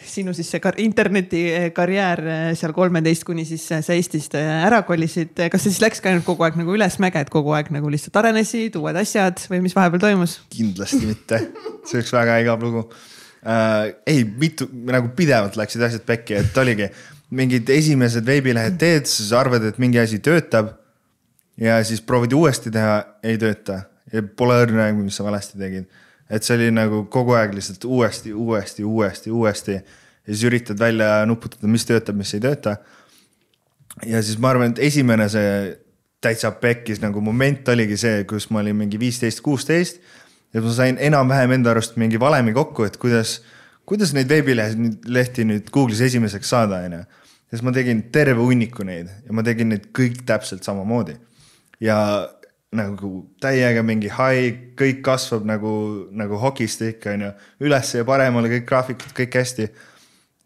[0.00, 5.64] sinu siis see internetikarjäär eh, seal kolmeteist kuni siis sa Eestist eh, ära kolisid, kas
[5.64, 8.78] see siis läks ka ainult kogu aeg nagu ülesmäge, et kogu aeg nagu lihtsalt arenesid,
[8.80, 10.38] uued asjad või mis vahepeal toimus?
[10.52, 11.42] kindlasti mitte,
[11.84, 12.86] see oleks väga igav lugu
[13.46, 13.94] äh,.
[14.06, 16.90] ei, mitu nagu pidevalt läksid asjad pekki, et oligi
[17.30, 20.76] mingid esimesed veebilehed teed, siis arvad, et mingi asi töötab.
[21.60, 25.90] ja siis proovid uuesti teha, ei tööta ja pole õrna aimu, mis sa valesti tegid
[26.30, 29.72] et see oli nagu kogu aeg lihtsalt uuesti, uuesti, uuesti, uuesti.
[30.26, 32.76] ja siis üritad välja nuputada, mis töötab, mis ei tööta.
[34.06, 35.76] ja siis ma arvan, et esimene see
[36.22, 40.00] täitsa pekkis nagu moment oligi see, kus ma olin mingi viisteist, kuusteist.
[40.54, 43.38] Ja ma sain enam-vähem enda arust mingi valemi kokku, et kuidas,
[43.88, 47.04] kuidas neid veebilehti nüüd Google'is esimeseks saada, on ju.
[47.50, 51.16] ja siis ma tegin terve hunniku neid ja ma tegin neid kõik täpselt samamoodi.
[51.80, 51.98] ja
[52.70, 55.72] nagu täiega mingi high, kõik kasvab nagu,
[56.14, 57.30] nagu hokistick on ju,
[57.66, 59.70] üles ja paremale kõik graafikud, kõik hästi.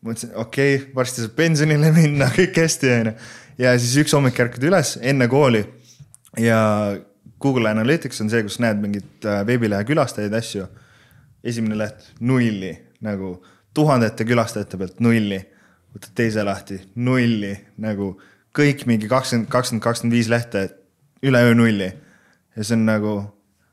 [0.05, 3.17] mõtlesin, okei okay,, varsti saab pensionile minna, kõik hästi on ju.
[3.65, 5.65] ja siis üks hommik ärkad üles enne kooli
[6.41, 6.61] ja
[7.45, 10.67] Google Analytics on see, kus näed mingit äh, veebilehe külastajaid, asju.
[11.45, 12.73] esimene leht nulli
[13.05, 13.35] nagu
[13.77, 15.41] tuhandete külastajate pealt nulli,
[15.93, 17.53] võtad teise lahti nulli
[17.85, 18.15] nagu
[18.55, 20.69] kõik mingi kakskümmend, kakskümmend, kakskümmend viis lehte
[21.25, 21.91] üleöö nulli
[22.55, 23.15] ja see on nagu,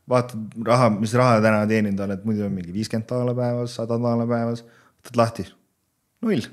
[0.09, 4.27] vaatad raha, mis raha täna teeninud oled, muidu on mingi viiskümmend daala päevas, sada daala
[4.29, 4.65] päevas,
[5.01, 5.47] võtad lahti,
[6.25, 6.47] null.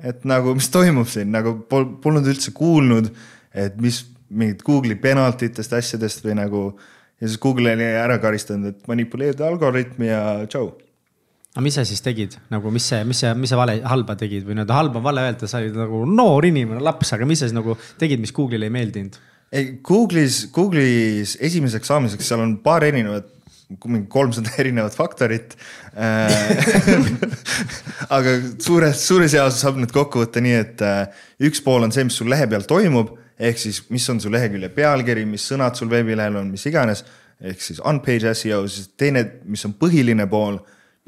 [0.00, 3.12] et nagu, mis toimub siin, nagu pol, polnud üldse kuulnud,
[3.54, 6.62] et mis mingit Google'i penaltitest, asjadest või nagu.
[7.20, 10.70] ja siis Google oli ära karistanud, et manipuleerida algoritmi ja tšau
[11.50, 14.44] aga mis sa siis tegid, nagu mis see, mis see, mis sa vale, halba tegid
[14.46, 17.48] või nii-öelda halba on vale öelda, sa olid nagu noor inimene, laps, aga mis sa
[17.48, 19.18] siis nagu tegid, mis Google'ile ei meeldinud?
[19.50, 23.26] ei, Google'is, Google'is esimeseks saamiseks, seal on paar erinevat,
[23.86, 25.56] mingi kolmsada erinevat faktorit
[28.16, 32.06] aga suures, suures jaos saab need kokku võtta nii, et äh, üks pool on see,
[32.06, 35.88] mis sul lehe peal toimub, ehk siis, mis on su lehekülje pealkiri, mis sõnad sul
[35.90, 37.04] veebilehel on, mis iganes.
[37.40, 40.58] ehk siis on-page seo, siis teine, mis on põhiline pool,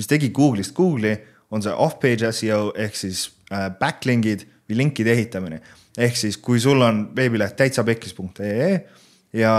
[0.00, 1.18] mis tegi Google'ist Google'i,
[1.52, 5.60] on see off-page seo ehk siis äh, backlink'id või linkide ehitamine
[5.98, 8.70] ehk siis, kui sul on veebileht täitsapekkis.ee
[9.36, 9.54] ja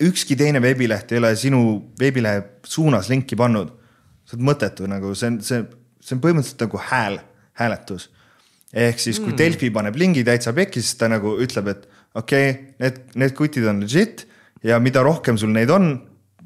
[0.00, 1.62] ükski teine veebileht ei ole sinu
[2.00, 3.74] veebilehe suunas linki pannud.
[4.28, 5.64] see on mõttetu nagu see on, see,
[6.00, 7.18] see on põhimõtteliselt nagu hääl,
[7.60, 8.10] hääletus.
[8.72, 9.38] ehk siis, kui mm.
[9.38, 13.68] Delfi paneb lingi täitsa pekkis, siis ta nagu ütleb, et okei okay,, need, need kutid
[13.68, 14.26] on legit
[14.64, 15.92] ja mida rohkem sul neid on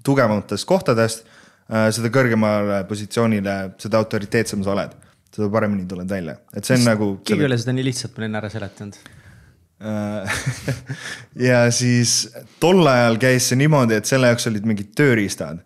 [0.05, 1.25] tugevamatest kohtadest,
[1.70, 4.98] äh, seda kõrgemale positsioonile, seda autoriteetsem sa oled
[5.33, 7.11] seda paremini tuled välja, et see on nagu.
[7.25, 8.98] keegi ei ole seda nii lihtsalt mulle enne ära seletanud
[11.48, 12.29] ja siis
[12.62, 15.62] tol ajal käis see niimoodi, et selle jaoks olid mingid tööriistad.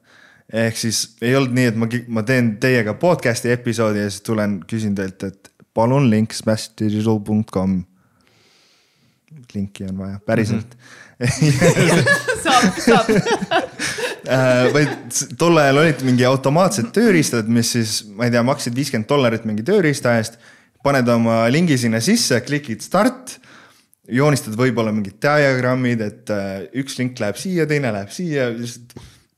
[0.53, 4.61] ehk siis ei olnud nii, et ma, ma teen teiega podcast'i episoodi ja siis tulen,
[4.69, 7.83] küsin teilt, et palun link smashdigital.com.
[9.55, 11.27] linki on vaja, päriselt mm.
[11.27, 12.11] -hmm.
[12.43, 13.11] saab, saab
[14.37, 19.09] äh, vaid tol ajal olid mingi automaatsed tööriistad, mis siis, ma ei tea, maksid viiskümmend
[19.09, 20.39] dollarit mingi tööriista eest.
[20.87, 23.39] paned oma lingi sinna sisse, klikid start
[24.07, 28.95] joonistad võib-olla mingid diagrammid, et äh, üks link läheb siia, teine läheb siia, lihtsalt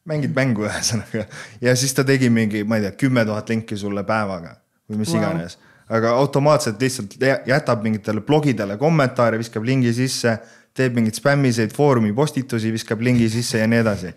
[0.08, 1.26] mängid mängu ühesõnaga.
[1.64, 4.56] ja siis ta tegi mingi, ma ei tea, kümme tuhat linki sulle päevaga
[4.88, 5.22] või mis wow.
[5.22, 5.58] iganes.
[5.88, 10.36] Aga automaatselt lihtsalt jätab mingitele blogidele kommentaare, viskab lingi sisse,
[10.78, 14.12] teeb mingeid spämmiseid foorumi postitusi, viskab lingi sisse ja nii edasi.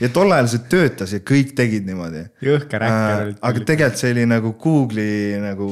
[0.00, 2.24] ja tol ajal see töötas ja kõik tegid niimoodi.
[2.42, 3.34] jõhker äkker.
[3.40, 5.68] aga tegelikult see oli nagu Google'i nagu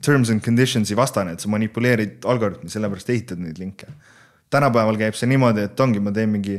[0.00, 3.86] terms and conditions'i vastane, et sa manipuleerid algoritmi, sellepärast ehitad neid linke.
[4.50, 6.58] tänapäeval käib see niimoodi, et ongi, ma teen mingi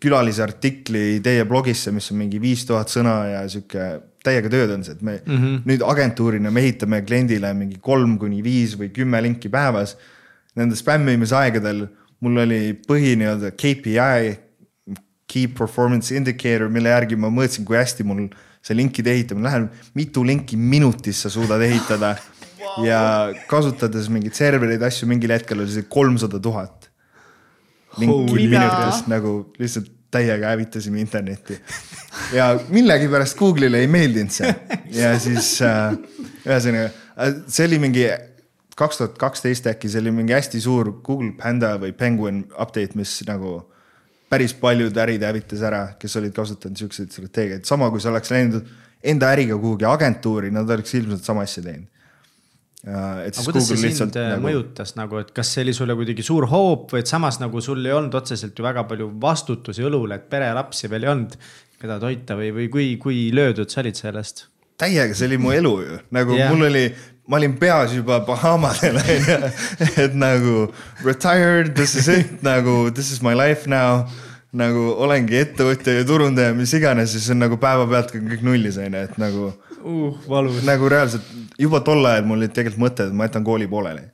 [0.00, 3.90] külalise artikli teie blogisse, mis on mingi viis tuhat sõna ja sihuke
[4.24, 5.62] täiega tööd on see, et me mm -hmm.
[5.68, 9.96] nüüd agentuurina me ehitame kliendile mingi kolm kuni viis või kümme linki päevas.
[10.56, 11.86] Nende spämmimise aegadel
[12.20, 14.36] mul oli põhi nii-öelda KPI,
[15.30, 18.26] key performance indicator, mille järgi ma mõõtsin, kui hästi mul
[18.60, 22.16] see linkide ehitamine läheb, mitu linki minutis sa suudad ehitada
[22.60, 22.84] wow.
[22.84, 23.00] ja
[23.48, 26.90] kasutades mingeid servereid, asju, mingil hetkel oli see kolmsada tuhat.
[27.98, 31.58] linki minutis nagu lihtsalt täiega hävitasime internetti.
[32.32, 34.50] ja millegipärast Google'ile ei meeldinud see.
[34.94, 35.94] Ja siis äh,
[36.46, 38.06] ühesõnaga äh, see oli mingi
[38.80, 43.18] kaks tuhat kaksteist äkki, see oli mingi hästi suur Google Panda või Penguin update, mis
[43.28, 43.58] nagu
[44.30, 48.68] päris paljud ärid hävitas ära, kes olid kasutanud siukseid strateegiaid, sama kui sa oleks läinud
[49.02, 51.88] enda äriga kuhugi agentuuri, nad oleks ilmselt sama asja teinud
[52.80, 54.46] kuidas see sind lihtsalt, äh, nagu...
[54.46, 57.84] mõjutas nagu, et kas see oli sulle kuidagi suur hoop või et samas nagu sul
[57.84, 61.36] ei olnud otseselt ju väga palju vastutusi õlul, et perelapsi veel ei olnud,
[61.80, 64.46] keda toita või, või kui, kui löödud sa olid sellest?
[64.80, 66.48] täiega, see oli mu elu ju, nagu yeah.
[66.48, 66.86] mul oli,
[67.28, 69.38] ma olin peas juba Bahamadel onju,
[70.06, 70.54] et nagu
[71.04, 74.06] retired, this is it nagu this is my life now
[74.56, 79.20] nagu olengi ettevõtja ja turundaja, mis iganes, siis on nagu päevapealt kõik nullis onju, et
[79.20, 79.52] nagu
[79.84, 80.16] uh,.
[80.28, 80.62] valus.
[80.66, 81.26] nagu reaalselt
[81.58, 84.08] juba tol ajal mul olid tegelikult mõtted, et ma jätan kooli pooleli.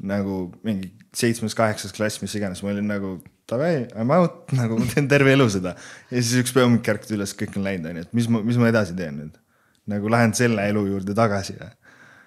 [0.00, 3.16] nagu mingi seitsmes-kaheksas klass, mis iganes, ma olin nagu
[3.50, 5.74] davai, I m out, nagu ma teen terve elu seda.
[6.10, 8.60] ja siis üks päev hommik ärkad üles, kõik on läinud, onju, et mis ma, mis
[8.60, 9.36] ma edasi teen nüüd.
[9.90, 11.74] nagu lähen selle elu juurde tagasi või?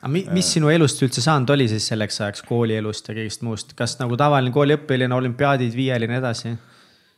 [0.03, 3.73] aga mi, mis sinu elust üldse saanud oli siis selleks ajaks koolielust ja kõigest muust,
[3.79, 6.55] kas nagu tavaline kooliõpilane, olümpiaadid, viiel ja nii edasi?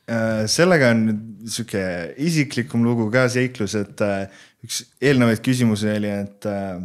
[0.06, 1.82] Äh, sellega on nüüd sihuke
[2.22, 6.82] isiklikum lugu ka seiklus, et äh, üks eelnevaid küsimusi oli, et, äh,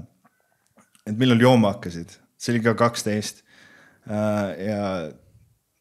[1.08, 3.44] et millal jooma hakkasid, see oli ka kaksteist.
[4.10, 5.10] ja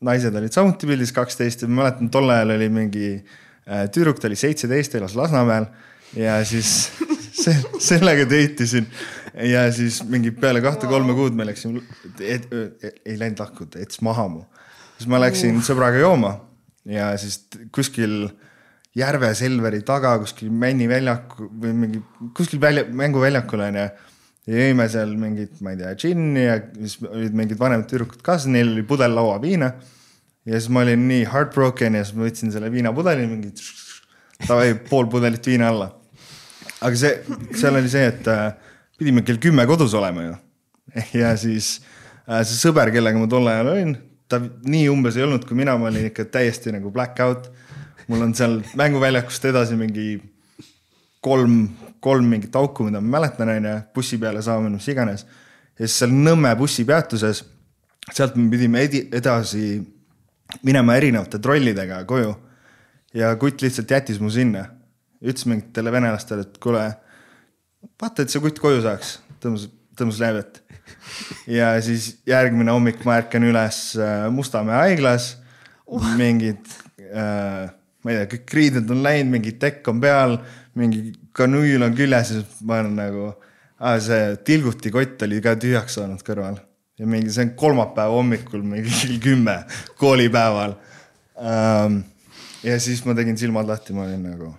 [0.06, 1.64] naised olid samuti pildis kaksteist.
[1.64, 3.08] Ja ma mäletan, tol ajal oli mingi
[3.96, 5.66] tüdruk, ta oli seitseteist, elas Lasnamäel.
[6.20, 6.92] Ja siis
[7.44, 8.88] se sellega date isin
[9.46, 11.82] ja siis mingi peale kahte-kolme kuud me läksime,
[12.20, 14.44] ei läinud lahku, ta jättis maha mu.
[14.98, 16.36] siis ma läksin sõbraga jooma.
[16.90, 17.44] Ja siis
[17.76, 18.28] kuskil
[18.98, 22.00] Järve Selveri taga kuskil männiväljaku või mingi
[22.38, 23.84] kuskil välja, mänguväljakul onju.
[24.50, 28.40] ja jõime seal mingit, ma ei tea, džinni ja siis olid mingid vanemad tüdrukud ka,
[28.40, 29.72] siis neil oli pudel lauaviina.
[30.46, 33.54] ja siis ma olin nii heartbroken ja siis ma võtsin selle viinapudeli mingi,
[34.48, 35.92] davai pool pudelit viina alla.
[36.82, 37.16] aga see,
[37.54, 38.52] seal oli see, et äh,
[38.98, 40.36] pidime kell kümme kodus olema ju.
[41.22, 41.78] ja siis
[42.26, 43.98] äh, see sõber, kellega ma tol ajal olin
[44.30, 47.50] ta nii umbes ei olnud kui mina, ma olin ikka täiesti nagu black out.
[48.10, 50.08] Mul on seal mänguväljakust edasi mingi
[51.22, 51.62] kolm,
[52.02, 55.26] kolm mingit auku, mida ma mäletan, onju, bussi peale saamine, mis iganes.
[55.78, 57.44] ja siis seal Nõmme bussipeatuses,
[58.12, 58.86] sealt me pidime
[59.20, 59.80] edasi
[60.66, 62.34] minema erinevate trollidega koju.
[63.14, 64.66] ja kutt lihtsalt jättis mu sinna.
[65.22, 66.86] ütles mingitele venelastele, et kuule,
[68.02, 69.20] vaata, et see kutt koju saaks.
[69.44, 69.70] tõmbas,
[70.00, 70.64] tõmbas leevet
[71.48, 75.36] ja siis järgmine hommik ma ärkan üles äh, Mustamäe haiglas
[75.86, 76.16] uh..
[76.18, 76.66] mingid
[77.14, 77.70] äh,,
[78.04, 80.38] ma ei tea, kõik riided on läinud, mingi tekk on peal,
[80.80, 86.00] mingi kanüül on küljes ja siis ma olen nagu ah,, see tilgutikott oli ka tühjaks
[86.00, 86.60] saanud kõrval
[87.00, 89.58] ja mingi, see on kolmapäeva hommikul mingi kell kümme
[90.00, 90.78] koolipäeval
[91.40, 92.02] ähm,.
[92.64, 94.54] ja siis ma tegin silmad lahti, ma olin nagu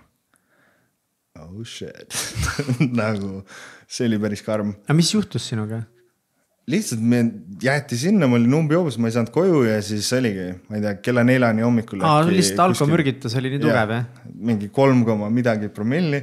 [1.41, 2.17] oh shit
[3.01, 3.41] nagu
[3.87, 4.75] see oli päris karm.
[4.85, 5.83] aga mis juhtus sinuga?
[6.69, 7.21] Lihtsalt me
[7.61, 10.93] jäeti sinna, ma olin umbijoobes, ma ei saanud koju ja siis oligi, ma ei tea,
[11.05, 12.03] kella neljani hommikul.
[12.05, 14.27] aa, lihtsalt alkomürgitus oli nii tugev jah ja,?
[14.51, 16.21] mingi kolm koma midagi promilli.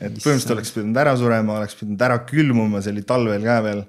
[0.00, 3.82] et põhimõtteliselt oleks pidanud ära surema, oleks pidanud ära külmuma, see oli talvel ka veel.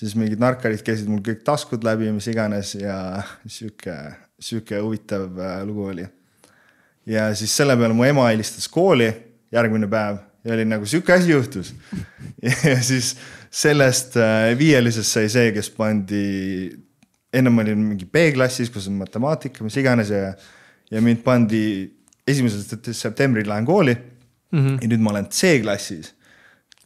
[0.00, 2.96] siis mingid narkarid käisid mul kõik taskud läbi ja mis iganes ja
[3.46, 3.98] sihuke,
[4.38, 6.06] sihuke huvitav äh, lugu oli.
[7.06, 9.10] ja siis selle peale mu ema helistas kooli
[9.50, 11.74] järgmine päev ja oli nagu sihuke asi juhtus.
[12.70, 13.14] ja siis
[13.50, 16.22] sellest äh, viielisest sai see, kes pandi,
[17.32, 20.32] ennem olin mingi B-klassis, kus on matemaatika, mis iganes ja,
[20.90, 21.64] ja mind pandi
[22.30, 24.58] esimesel septembril lähen kooli mm.
[24.58, 24.78] -hmm.
[24.82, 26.14] ja nüüd ma olen C-klassis.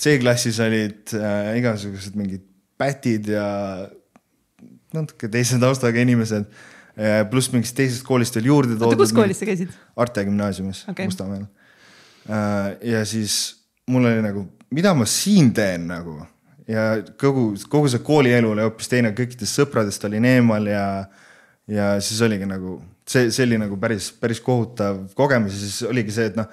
[0.00, 2.42] C-klassis olid äh, igasugused mingid
[2.78, 3.46] pätid ja
[4.94, 6.46] natuke teise taustaga inimesed.
[7.30, 9.00] pluss mingist teisest koolist veel juurde toodud.
[9.00, 9.70] kus koolis sa käisid?
[9.98, 11.08] Arte gümnaasiumis okay.
[11.10, 11.48] Mustamäel.
[12.24, 13.56] Äh, ja siis
[13.90, 16.16] mul oli nagu, mida ma siin teen nagu
[16.68, 20.84] ja kogu, kogu see koolielu oli hoopis teine, kõikidest sõpradest olin eemal ja,
[21.68, 26.14] ja siis oligi nagu see, see oli nagu päris, päris kohutav kogemus ja siis oligi
[26.16, 26.48] see, et noh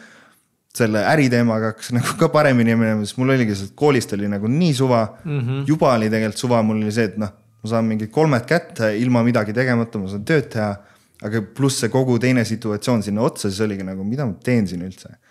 [0.75, 4.75] selle äriteemaga hakkas nagu ka paremini minema, sest mul oligi see, koolist oli nagu nii
[4.75, 5.39] suva mm.
[5.39, 5.65] -hmm.
[5.71, 7.31] juba oli tegelikult suva, mul oli see, et noh,
[7.63, 10.71] ma saan mingid kolmed kätte ilma midagi tegemata, ma saan tööd teha.
[11.21, 14.81] aga pluss see kogu teine situatsioon sinna otsa, siis oligi nagu, mida ma teen siin
[14.81, 15.11] üldse.
[15.11, 15.30] Äh,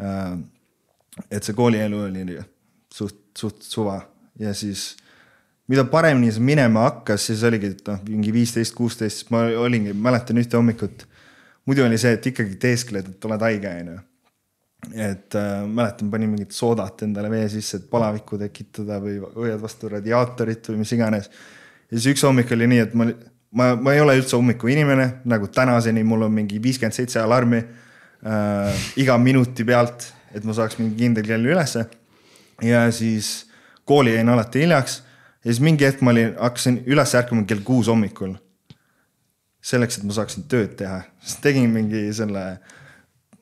[0.00, 2.38] et see koolielu oli
[2.94, 4.00] suht, suht suva
[4.40, 4.94] ja siis
[5.70, 9.94] mida paremini see minema hakkas, siis oligi, et noh, mingi viisteist, kuusteist, siis ma olingi,
[9.94, 11.06] mäletan ühte hommikut.
[11.68, 13.98] muidu oli see, et ikkagi teeskled, et oled haige, onju
[14.94, 19.90] et äh, mäletan, panin mingit soodat endale vee sisse, et palavikku tekitada või hoiad vastu
[19.92, 21.28] radiaatorit või mis iganes.
[21.90, 23.06] ja siis üks hommik oli nii, et ma,
[23.52, 27.60] ma, ma ei ole üldse hommikuinimene, nagu tänaseni mul on mingi viiskümmend seitse alarmi
[28.26, 31.86] äh, iga minuti pealt, et ma saaks mingi kindel kell ülesse.
[32.62, 33.46] ja siis
[33.84, 35.02] kooli jäin alati hiljaks
[35.44, 38.36] ja siis mingi hetk ma olin, hakkasin üles ärkama kell kuus hommikul.
[39.62, 42.78] selleks, et ma saaksin tööd teha, siis tegin mingi selle äh,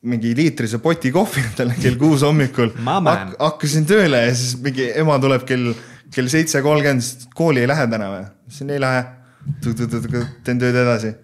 [0.06, 3.34] mingi liitrise poti kohvi endale kell kuus hommikul Hak.
[3.38, 5.72] hakkasin tööle ja siis mingi ema tuleb kell,
[6.14, 8.26] kell seitse kolmkümmend, kooli ei lähe täna või?
[8.48, 9.02] ütlesin ei lähe.
[10.44, 11.14] teen tööd edasi.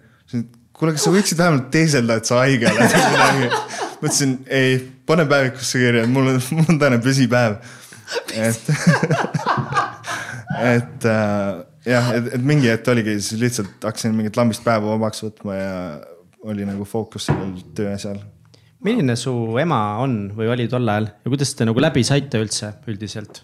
[0.75, 2.95] Kuule, kas sa võiksid vähemalt teeselda, et sa haige oled
[3.99, 7.57] ma ütlesin ei, pane päevikusse kirja, mul on, mul on täna püsipäev.
[8.35, 8.69] et
[10.75, 15.25] et äh, jah, et, et mingi hetk oligi, siis lihtsalt hakkasin mingit lambist päeva vabaks
[15.25, 15.75] võtma ja
[16.45, 18.19] oli nagu fookus sellel tööasjal
[18.85, 22.71] milline su ema on või oli tol ajal ja kuidas te nagu läbi saite üldse
[22.91, 23.41] üldiselt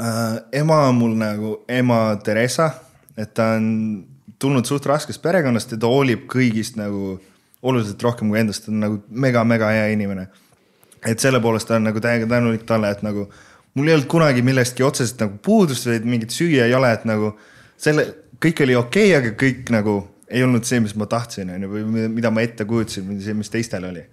[0.00, 0.38] äh,?
[0.62, 2.70] ema on mul nagu ema Theresa,
[3.20, 3.68] et ta on
[4.40, 7.18] tulnud suht raskest perekonnast ja ta hoolib kõigist nagu
[7.62, 10.28] oluliselt rohkem kui endast, ta on nagu mega-mega hea inimene.
[11.06, 13.26] et selle poolest ta on nagu täiega tänulik talle, et nagu
[13.74, 17.34] mul ei olnud kunagi millestki otseselt nagu puudust või mingit süüa ei ole, et nagu
[17.80, 18.04] selle,
[18.40, 19.94] kõik oli okei okay,, aga kõik nagu
[20.30, 23.36] ei olnud see, mis ma tahtsin, on ju, või mida ma ette kujutasin, või see,
[23.36, 24.10] mis teistel oli mm.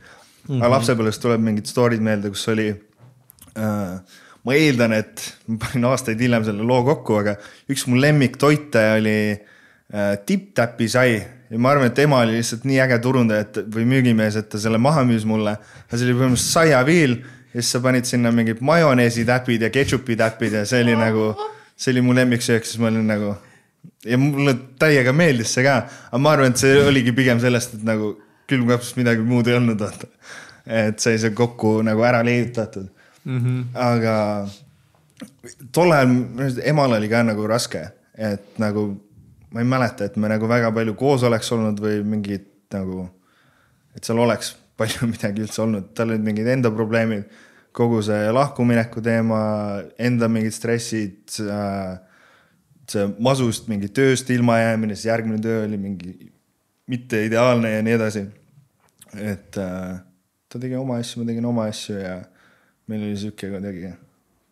[0.48, 0.62] -hmm.
[0.62, 4.24] aga lapsepõlvest tuleb mingid story'd meelde, kus oli äh,.
[4.44, 7.36] ma eeldan, et ma panin aastaid hiljem selle loo kokku, aga
[7.72, 9.54] üks mu lemmiktoite oli äh,
[10.28, 11.16] tipp-täpi sai
[11.50, 14.60] ja ma arvan, et ema oli lihtsalt nii äge turundaja, et või müügimees, et ta
[14.60, 15.56] selle maha müüs mulle.
[15.90, 17.14] see oli põhimõtteliselt saiaviil
[17.54, 21.30] ja siis sa panid sinna mingid majoneesitäpid ja ketšupi täpid ja see oli nagu,
[21.76, 23.36] see oli mu lemmiksöök, siis ma olin nagu
[24.06, 25.80] ja mulle täiega meeldis see ka,
[26.12, 28.18] aga ma arvan, et see oligi pigem sellest, et nagu
[28.48, 30.08] külmkapis midagi muud ei olnud, vaata.
[30.68, 32.90] et sai see kokku nagu ära leiutatud
[33.24, 33.40] mm.
[33.40, 33.64] -hmm.
[33.74, 34.16] aga
[35.72, 38.90] tol ajal emal oli ka nagu raske, et nagu
[39.54, 43.08] ma ei mäleta, et me nagu väga palju koos oleks olnud või mingid nagu,
[43.96, 47.26] et seal oleks palju midagi üldse olnud, tal olid mingid enda probleemid,
[47.78, 49.40] kogu see lahkumineku teema,
[50.02, 51.98] enda mingid stressid äh,
[52.90, 56.16] see masust mingi tööst ilmajäämine, siis järgmine töö oli mingi
[56.88, 58.26] mitte ideaalne ja nii edasi.
[59.18, 60.00] et äh,
[60.48, 62.18] ta tegi oma asju, ma tegin oma asju ja
[62.88, 63.92] meil oli sihuke kuidagi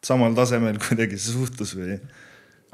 [0.05, 1.99] samal tasemel kuidagi see suhtlus või.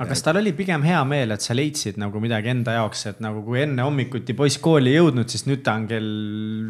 [0.01, 3.19] Aga kas tal oli pigem hea meel, et sa leidsid nagu midagi enda jaoks, et
[3.23, 6.11] nagu kui enne hommikuti poiss kooli ei jõudnud, siis nüüd ta on kell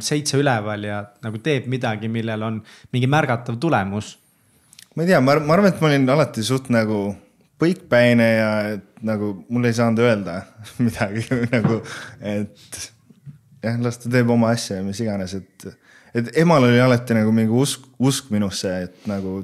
[0.03, 2.61] seitse üleval ja nagu teeb midagi, millel on
[2.91, 4.17] mingi märgatav tulemus?
[4.95, 7.03] ma ei tea, ma arvan, et ma olin alati suht nagu
[7.61, 10.41] põikpäine ja et nagu mul ei saanud öelda
[10.85, 11.23] midagi
[11.53, 11.79] nagu,
[12.19, 12.81] et
[13.63, 15.71] jah, las ta teeb oma asja ja mis iganes, et,
[16.17, 19.39] et emal oli alati nagu mingi usk, usk minusse, et nagu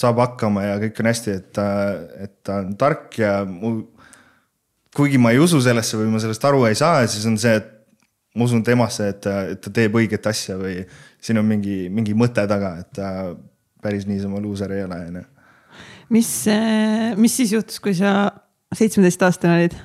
[0.00, 1.66] saab hakkama ja kõik on hästi, et ta,
[2.24, 3.74] et ta on tark ja mu,
[4.96, 7.68] kuigi ma ei usu sellesse või ma sellest aru ei saa, siis on see, et
[8.36, 10.80] ma usun temasse, et ta, et ta teeb õiget asja või
[11.20, 13.10] siin on mingi, mingi mõte taga, et ta
[13.82, 15.26] päris niisama luuser ei ole, onju
[16.10, 18.30] mis, eh, mis siis juhtus, kui sa
[18.74, 19.78] seitsmeteistaastane olid?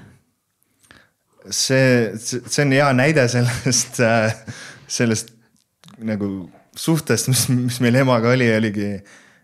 [1.46, 4.34] see, see on hea näide sellest, äh,
[4.90, 5.30] sellest
[6.02, 8.90] nagu suhtest, mis, mis meil emaga oli, oligi,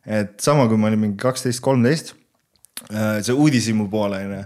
[0.05, 2.13] et sama, kui ma olin mingi kaksteist, kolmteist,
[2.89, 4.43] äh, see uudishimu poole onju.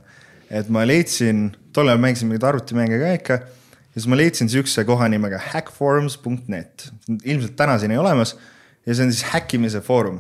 [0.56, 3.40] et ma leidsin, tol ajal mängisin mingeid arvutimänge ka ikka.
[3.42, 6.90] ja siis ma leidsin siukse koha nimega hackforums.net,
[7.24, 8.36] ilmselt tänaseni olemas.
[8.86, 10.20] ja see on siis häkkimise foorum,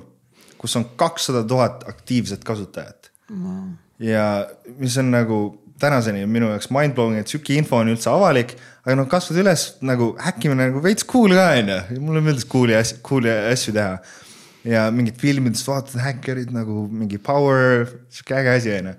[0.58, 3.70] kus on kakssada tuhat aktiivset kasutajat wow..
[4.00, 4.48] ja
[4.80, 5.44] mis on nagu
[5.80, 8.56] tänaseni minu jaoks mindblowing, et sihuke info on üldse avalik,
[8.86, 13.02] aga noh, kasvad üles nagu häkkimine nagu veits cool ka onju, mulle meeldis cool'i asju,
[13.06, 13.98] cool'i asju teha.
[14.66, 18.93] Ja mingit filmidest vaatad häkkerid nagu mingi power, sihuke äge asi onju.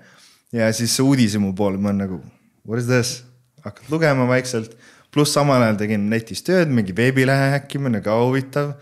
[0.55, 2.21] ja siis see uudishimu pool, ma olen nagu
[2.67, 3.23] what is this,
[3.65, 4.77] hakkad lugema vaikselt.
[5.11, 8.75] pluss samal ajal tegin netis tööd, mingi veebilehe häkkimine ka huvitav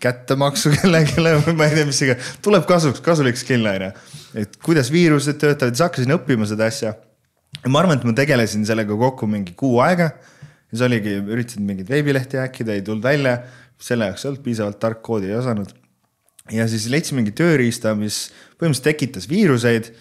[0.00, 3.90] kättemaksu kellelegi, ma ei tea, mis iganes, tuleb kasuks, kasulik skill on ju.
[4.42, 6.94] et kuidas viirused töötavad, siis hakkasin õppima seda asja.
[7.58, 10.08] ja ma arvan, et ma tegelesin sellega kokku mingi kuu aega.
[10.70, 13.42] siis oligi, üritasin mingeid veebilehti häkkida, ei tulnud välja.
[13.82, 15.81] selle jaoks ei olnud piisavalt tark koodi, ei osanud.
[16.52, 18.26] Ja siis leidsin mingi tööriista, mis
[18.60, 19.92] põhimõtteliselt tekitas viiruseid.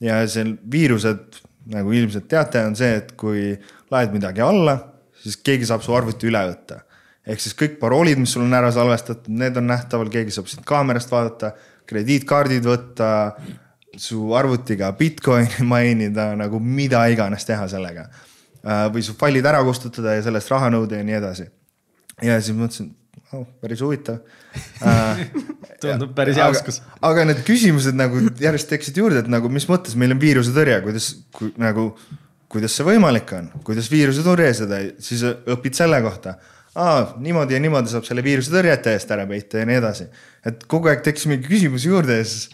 [0.00, 1.40] ja see viirused,
[1.74, 3.50] nagu ilmselt teate, on see, et kui
[3.90, 4.78] laed midagi alla,
[5.18, 6.84] siis keegi saab su arvuti üle võtta
[7.28, 10.64] ehk siis kõik paroolid, mis sul on ära salvestatud, need on nähtaval, keegi saab sind
[10.68, 11.52] kaamerast vaadata,
[11.88, 13.10] krediitkaardid võtta,
[13.98, 18.08] su arvutiga Bitcoini mainida, nagu mida iganes teha sellega.
[18.58, 21.48] Äh, või su failid ära kustutada ja sellest raha nõuda ja nii edasi.
[22.22, 22.90] ja siis mõtlesin,
[23.36, 24.20] oh, päris huvitav
[24.88, 25.24] äh,
[25.82, 26.80] tundub päris hea oskus.
[27.04, 31.10] aga need küsimused nagu järjest tekkisid juurde, et nagu mis mõttes meil on viirusetõrje, kuidas
[31.34, 31.90] ku, nagu,
[32.52, 36.38] kuidas see võimalik on, kuidas viirusetõrje seda, siis õpid selle kohta
[36.78, 40.08] aa, niimoodi ja niimoodi saab selle viiruse tõrjete eest ära peita ja nii edasi.
[40.46, 42.48] et kogu aeg tekkis mingi küsimusi juurde ja siis,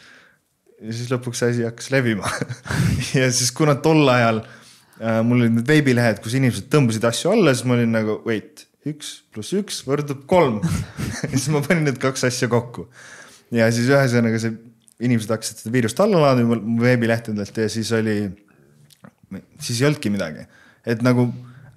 [0.81, 2.31] ja siis lõpuks asi hakkas levima
[3.19, 7.55] ja siis kuna tol ajal äh, mul olid need veebilehed, kus inimesed tõmbasid asju alla,
[7.55, 10.61] siis ma olin nagu wait, üks pluss üks võrdub kolm
[11.31, 12.87] siis ma panin need kaks asja kokku.
[13.55, 14.55] ja siis ühesõnaga see,
[15.05, 18.19] inimesed hakkasid seda viirust alla laadima veebilehtedelt ja siis oli,
[19.59, 20.47] siis ei olnudki midagi,
[20.87, 21.29] et nagu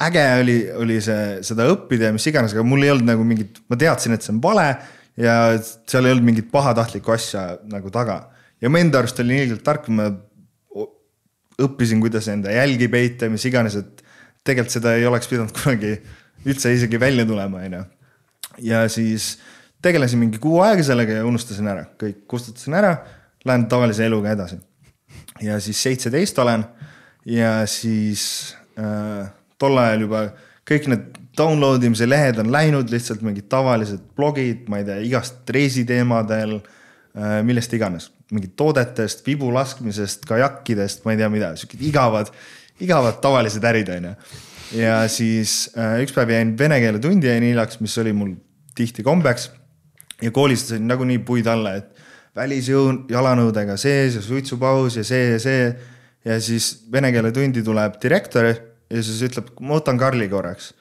[0.03, 3.63] äge oli, oli see, seda õppida ja mis iganes, aga mul ei olnud nagu mingit,
[3.71, 4.67] ma teadsin, et see on vale
[5.17, 8.27] ja seal ei olnud mingit pahatahtlikku asja nagu taga.
[8.61, 10.11] ja ma enda arust olin ilgelt tark, ma
[11.57, 14.03] õppisin, kuidas enda jälgi peita ja mis iganes, et
[14.45, 15.95] tegelikult seda ei oleks pidanud kunagi
[16.47, 17.83] üldse isegi välja tulema, onju.
[18.63, 19.35] ja siis
[19.81, 22.95] tegelesin mingi kuu aega sellega ja unustasin ära, kõik kustutasin ära,
[23.45, 24.59] lähen tavalise eluga edasi.
[25.41, 26.65] ja siis seitseteist olen
[27.25, 29.27] ja siis äh,
[29.59, 30.27] tol ajal juba
[30.67, 35.49] kõik need download imise lehed on läinud lihtsalt mingid tavalised blogid, ma ei tea, igast
[35.53, 42.31] reisiteemadel, äh, millest iganes, mingid toodetest, vibu laskmisest, kajakkidest, ma ei tea mida, siuksed igavad,
[42.83, 44.15] igavad tavalised ärid, onju.
[44.75, 48.33] Ja siis äh, üks päev jäin vene keele tundi jäin hiljaks, mis oli mul
[48.75, 49.51] tihti kombeks.
[50.21, 51.93] ja koolis sain nagunii puid alla, et
[52.37, 55.69] välisjõu, jalanõudega sees ja suitsupaus ja see ja see.
[56.25, 60.73] ja siis vene keele tundi tuleb direktor ja siis ütleb, ma võtan Karli korraks.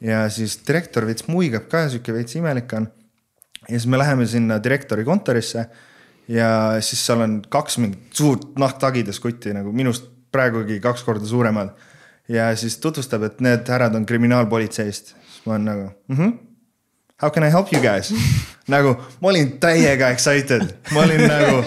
[0.00, 2.88] ja siis direktor veits muigab ka, sihuke veits imelik on.
[3.68, 5.68] ja siis me läheme sinna direktori kontorisse
[6.28, 11.74] ja siis seal on kaks mingit suurt nahktagides kotti nagu minust praegugi kaks korda suuremad.
[12.28, 16.16] Ja siis tutvustab, et need härrad on kriminaalpolitseist, siis ma olen nagu mm.
[16.16, 16.32] -hmm.
[17.22, 18.14] How can I help you guys
[18.74, 20.62] nagu ma olin täiega excited,
[20.92, 21.64] ma olin nagu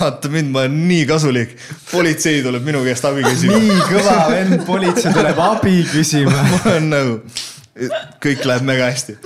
[0.00, 1.56] vaata mind, ma olen nii kasulik.
[1.92, 3.56] politsei tuleb minu käest abi küsima.
[3.58, 6.42] nii kõva vend, politsei tuleb abi küsima.
[6.52, 7.16] ma olen nagu,
[8.24, 9.16] kõik läheb mega hästi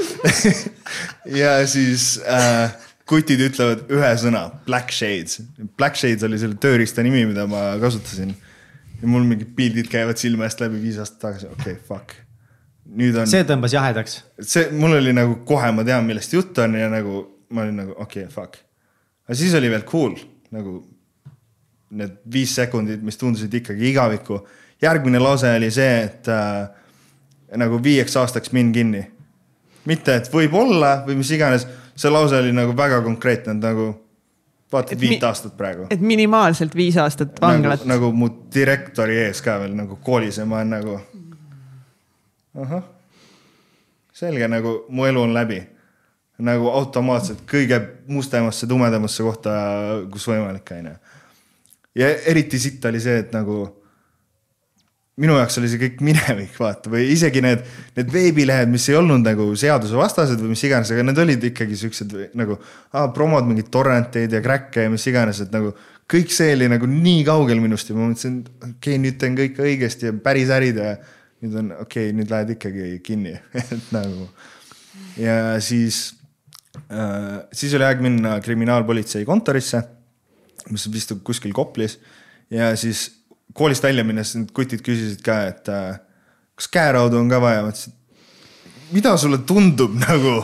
[1.42, 2.70] ja siis äh,
[3.08, 5.40] kutid ütlevad ühe sõna, black shades.
[5.76, 8.34] Black shades oli selle tööriista nimi, mida ma kasutasin.
[9.02, 12.18] Ja mul mingid pildid käivad silme eest läbi viis aastat tagasi, okei okay,, fuck.
[12.98, 13.30] nüüd on.
[13.30, 14.20] see tõmbas jahedaks.
[14.40, 17.96] see, mul oli nagu kohe ma tean, millest jutt on ja nagu ma olin nagu
[17.98, 18.62] okei okay,, fuck
[19.26, 20.16] aga siis oli veel cool
[20.52, 20.80] nagu
[21.92, 24.38] need viis sekundit, mis tundusid ikkagi igavikku.
[24.82, 26.68] järgmine lause oli see, et äh,
[27.60, 29.02] nagu viieks aastaks minn kinni.
[29.84, 33.88] mitte, et võib-olla või mis iganes, see lause oli nagu väga konkreetne, et nagu
[34.72, 35.86] vaatad viit aastat praegu.
[35.90, 37.84] et minimaalselt viis aastat nagu- vanglat.
[37.84, 41.00] Nagu, nagu mu direktori ees ka veel nagu koolis ja ma olen nagu.
[42.62, 42.82] ahah,
[44.12, 45.62] selge, nagu mu elu on läbi
[46.42, 49.52] nagu automaatselt kõige mustemasse, tumedamasse kohta,
[50.10, 50.94] kus võimalik, onju.
[51.94, 53.81] ja eriti sitt oli see, et nagu
[55.20, 57.64] minu jaoks oli see kõik minevik, vaata, või isegi need,
[57.98, 62.14] need veebilehed, mis ei olnud nagu seadusevastased või mis iganes, aga need olid ikkagi siuksed
[62.38, 65.74] nagu ah, promod mingeid torrenteid ja crack'e ja mis iganes, et nagu
[66.12, 69.68] kõik see oli nagu nii kaugel minust ja ma mõtlesin, okei okay,, nüüd teen kõike
[69.68, 70.96] õigesti ja päris ärid ja
[71.44, 74.26] nüüd on okei okay,, nüüd lähed ikkagi kinni et nagu
[75.20, 76.10] ja siis
[76.72, 79.82] Äh, siis oli aeg minna kriminaalpolitsei kontorisse.
[80.70, 81.96] mis vist kuskil Koplis
[82.50, 83.21] ja siis
[83.56, 86.00] koolist välja minnes need kutid küsisid ka, et äh,
[86.58, 87.94] kas käeraudu on ka vaja, ma ütlesin,
[88.92, 90.38] mida sulle tundub nagu,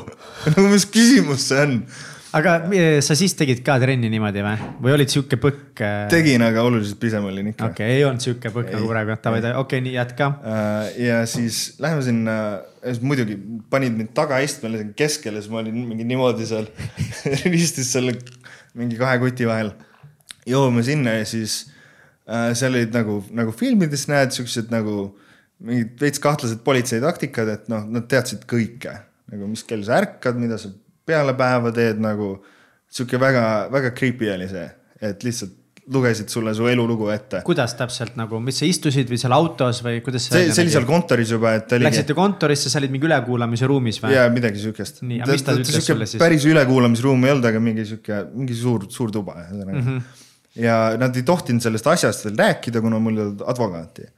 [0.51, 1.83] nagu mis küsimus see on
[2.37, 5.81] aga eh, sa siis tegid ka trenni niimoodi või, või olid sihuke põkk?
[5.81, 6.09] Äh?
[6.13, 7.71] tegin, aga oluliselt pisem olin ikka.
[7.71, 10.29] okei okay,, ei olnud sihuke põkk nagu praegu, davai, okei okay,, nii jätka.
[10.53, 12.37] Äh, ja siis läheme sinna,
[13.01, 13.39] muidugi
[13.73, 16.69] panid mind tagaistmele keskele, siis ma olin mingi niimoodi seal
[17.55, 18.19] ristis selle
[18.79, 19.73] mingi kahe kuti vahel.
[20.49, 21.63] jõuame sinna ja siis
[22.29, 24.99] seal olid nagu, nagu filmides näed siuksed nagu
[25.64, 28.95] mingid veits kahtlased politsei taktikad, et noh, nad teadsid kõike
[29.33, 30.70] nagu, mis kell sa ärkad, mida sa
[31.09, 32.37] peale päeva teed nagu
[32.89, 34.66] sihuke väga-väga creepy oli see,
[35.05, 35.57] et lihtsalt
[35.89, 37.41] lugesid sulle su elulugu ette.
[37.47, 40.51] kuidas täpselt nagu, mis sa istusid või seal autos või kuidas see?
[40.53, 41.72] see, oli seal kontoris juba, et.
[41.81, 44.12] Läksite kontorisse, sa olid mingi ülekuulamise ruumis või?
[44.16, 45.01] jaa, midagi sihukest.
[45.09, 46.20] nii, aga mis ta ütles sulle siis?
[46.20, 49.87] päris ülekuulamisruum ei olnud, aga mingi sihuke, mingi suur, suur tuba ühesõnaga mm.
[49.87, 50.18] -hmm.
[50.59, 54.09] Ja nad ei tohtinud sellest asjast veel rääkida, kuna mul ei olnud advokaati.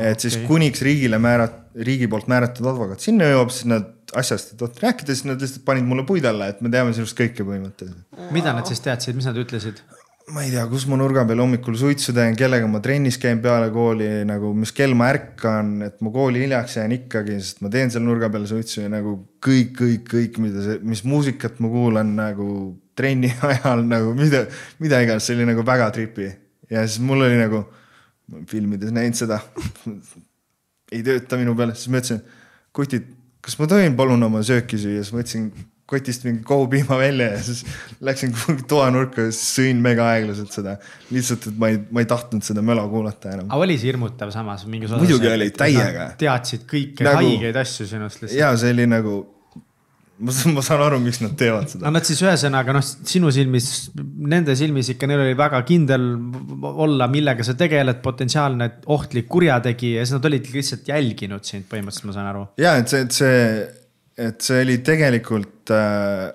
[0.00, 0.46] et siis okay.
[0.48, 5.14] kuniks riigile määrat-, riigi poolt määratud advokaat sinna jõuab, siis nad asjast ei tohtinud rääkida,
[5.14, 8.32] siis nad lihtsalt panid mulle puid alla, et me teame sinust kõike põhimõtteliselt.
[8.34, 9.82] mida nad siis teadsid, mis nad ütlesid?
[10.32, 13.68] ma ei tea, kus ma nurga peal hommikul suitsu teen, kellega ma trennis käin peale
[13.74, 17.92] kooli nagu, mis kell ma ärkan, et ma kooli hiljaks jään ikkagi, sest ma teen
[17.92, 22.14] seal nurga peal suitsu ja nagu kõik, kõik, kõik, mida see, mis muusikat ma kuulan
[22.16, 22.48] nagu
[22.96, 24.44] trenni ajal nagu mida,
[24.82, 26.30] mida iganes, see oli nagu väga tripi.
[26.70, 27.64] ja siis mul oli nagu,
[28.50, 29.40] filmides näinud seda
[30.94, 32.24] ei tööta minu peale, siis ma ütlesin,
[32.74, 33.12] kutid
[33.44, 35.48] kas ma tohin palun oma sööki süüa, siis ma võtsin
[35.90, 37.60] kotist mingi kohupiima välja ja siis
[38.08, 40.78] läksin kuhugi toanurka ja sõin mega aeglaselt seda.
[41.12, 43.50] lihtsalt, et ma ei, ma ei tahtnud seda möla kuulata enam.
[43.50, 45.04] aga oli see hirmutav samas mingis osas?
[45.04, 46.08] muidugi oli, täiega.
[46.20, 48.40] teadsid kõiki nagu, haigeid asju sinust lihtsalt.
[48.40, 49.18] ja see oli nagu
[50.18, 51.86] ma, ma saan aru, miks nad teevad seda.
[51.86, 53.68] no nad siis ühesõnaga noh, sinu silmis,
[54.30, 56.06] nende silmis ikka neil oli väga kindel
[56.70, 62.10] olla, millega sa tegeled, potentsiaalne ohtlik kurjategija ja siis nad olidki lihtsalt jälginud sind põhimõtteliselt,
[62.10, 62.44] ma saan aru.
[62.62, 63.40] ja et see, et see,
[64.28, 66.28] et see oli tegelikult äh,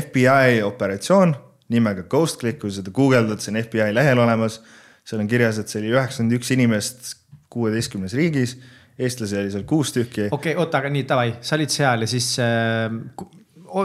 [0.00, 1.36] FBI operatsioon
[1.72, 4.60] nimega Ghost Click, kui seda guugeldad, see on FBI lehel olemas.
[5.06, 7.12] seal on kirjas, et see oli üheksakümmend üks inimest
[7.52, 8.56] kuueteistkümnes riigis
[8.98, 10.28] eestlasi oli seal kuus tükki.
[10.30, 12.86] okei okay,, oota, aga nii davai, sa olid seal ja siis äh,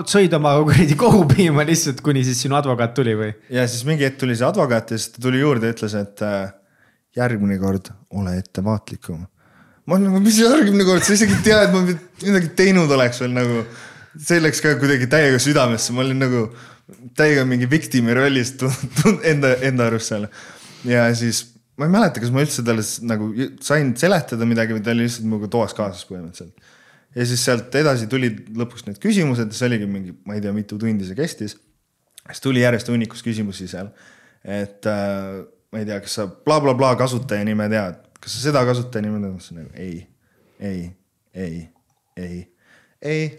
[0.07, 3.33] sõid oma kuradi kohupiima lihtsalt, kuni siis sinu advokaat tuli või?
[3.51, 6.25] ja siis mingi hetk tuli see advokaat ja siis ta tuli juurde ja ütles, et
[6.27, 6.53] äh,
[7.17, 9.23] järgmine kord ole ettevaatlikum.
[9.85, 13.23] ma olen nagu, mis järgmine kord, sa isegi ei tea, et ma midagi teinud oleks
[13.23, 13.63] veel nagu.
[14.19, 16.47] see läks ka kuidagi täiega südamesse, ma olin nagu
[17.15, 18.55] täiega mingi victim'i rollis
[19.31, 20.27] enda, enda arust seal.
[20.87, 21.45] ja siis
[21.81, 23.31] ma ei mäleta, kas ma üldse talle nagu
[23.65, 26.69] sain seletada midagi või ta oli lihtsalt minuga toas kaasas põhimõtteliselt.
[27.17, 30.77] ja siis sealt edasi tulid lõpuks need küsimused, see oligi mingi, ma ei tea, mitu
[30.81, 31.57] tundi see kestis.
[32.27, 33.89] siis tuli järjest hunnikus küsimusi seal,
[34.45, 35.41] et äh,
[35.73, 39.07] ma ei tea, kas sa blablabla bla, bla, kasutaja nime tead, kas sa seda kasutaja
[39.07, 40.05] nime tead, ma ütlesin nagu ei,
[40.61, 40.83] ei,
[41.33, 41.63] ei,
[42.21, 42.43] ei,
[43.01, 43.29] ei.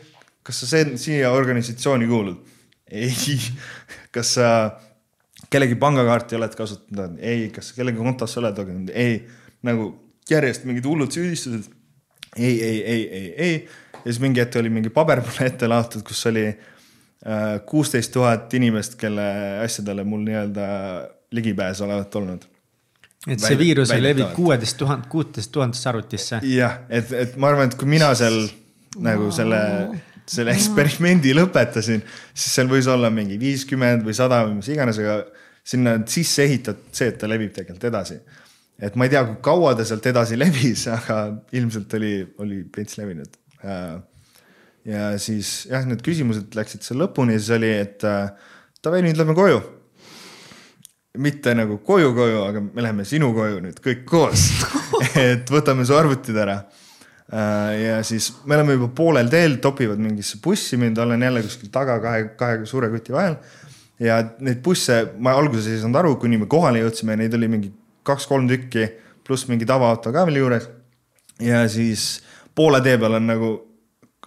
[0.42, 2.42] kas sa see, siia organisatsiooni kuulud?
[2.90, 3.38] ei.
[4.14, 4.48] kas sa
[5.52, 9.20] kellegi pangakaarti oled kasutanud, ei, kas kellegi kontos oled lugenud, ei.
[9.66, 9.88] nagu
[10.30, 11.70] järjest mingid hullud süüdistused.
[12.36, 13.56] ei, ei, ei, ei, ei.
[13.94, 18.54] ja siis mingi hetk oli mingi paber mulle ette laotud, kus oli äh, kuusteist tuhat
[18.58, 19.26] inimest, kelle
[19.64, 20.70] asjadele mul nii-öelda
[21.32, 22.48] ligipääs olevat olnud.
[23.28, 26.40] et see viirus levib kuueteist tuhat, kuuteist tuhandesse arvutisse.
[26.48, 28.40] jah, et, et ma arvan, et kui mina seal
[29.02, 29.60] nagu selle
[30.32, 35.16] selle eksperimendi lõpetasin, siis seal võis olla mingi viiskümmend või sada või mis iganes, aga
[35.62, 38.18] sinna sisse ehitatud see, et ta levib tegelikult edasi.
[38.82, 41.18] et ma ei tea, kui kaua ta sealt edasi levis, aga
[41.54, 43.38] ilmselt oli, oli veits levinud.
[44.84, 49.62] ja siis jah, need küsimused läksid seal lõpuni siis oli, et davai, nüüd lähme koju.
[51.22, 54.48] mitte nagu koju-koju, aga me läheme sinu koju nüüd kõik koos
[55.30, 56.62] et võtame su arvutid ära
[57.78, 61.98] ja siis me oleme juba poolel teel, topivad mingisse bussi mind, olen jälle kuskil taga
[62.02, 63.36] kahe, kahe suure kuti vahel
[64.00, 67.72] ja neid busse ma alguses ei saanud aru, kuni me kohale jõudsime, neid oli mingi
[68.06, 68.88] kaks-kolm tükki,
[69.26, 70.68] pluss mingi tavaauto ka veel juures.
[71.42, 72.22] ja siis
[72.54, 73.52] poole tee peal on nagu,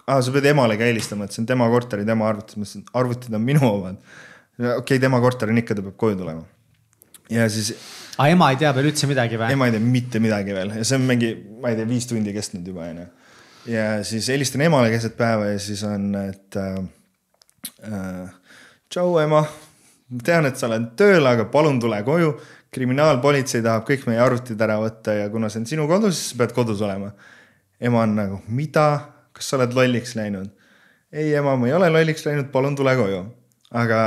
[0.06, 2.86] sa pead emale ka helistama, et see on tema korter ja tema arvutis, ma ütlesin,
[3.00, 4.00] arvutid on minu omad.
[4.56, 6.46] okei okay,, tema korter on ikka, ta peab koju tulema.
[7.32, 7.74] ja siis.
[8.16, 9.52] aga ema ei tea veel üldse midagi või?
[9.52, 12.34] ema ei tea mitte midagi veel ja see on mingi, ma ei tea, viis tundi
[12.36, 13.06] kestnud juba onju.
[13.72, 16.80] ja siis helistan emale keset päeva ja siis on, et äh,
[17.92, 18.35] äh,
[18.92, 19.42] tšau ema,
[20.10, 22.36] ma tean, et sa oled tööl, aga palun tule koju.
[22.76, 26.40] kriminaalpolitsei tahab kõik meie arvutid ära võtta ja kuna see on sinu kodu, siis sa
[26.42, 27.12] pead kodus olema.
[27.80, 28.86] ema on nagu, mida,
[29.32, 30.50] kas sa oled lolliks läinud?
[31.12, 33.22] ei, ema, ma ei ole lolliks läinud, palun tule koju.
[33.72, 34.00] aga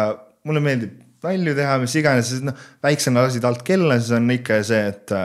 [0.43, 4.61] mulle meeldib nalju teha, mis iganes, siis noh, väiksena lasid alt kella, siis on ikka
[4.63, 5.15] see, et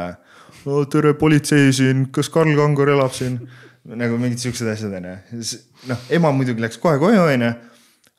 [0.66, 3.38] oh, tere, politsei siin, kas Karl Kangur elab siin?
[3.84, 5.14] nagu mingid siuksed asjad onju,
[5.90, 7.50] noh, ema muidugi läks kohe koju onju,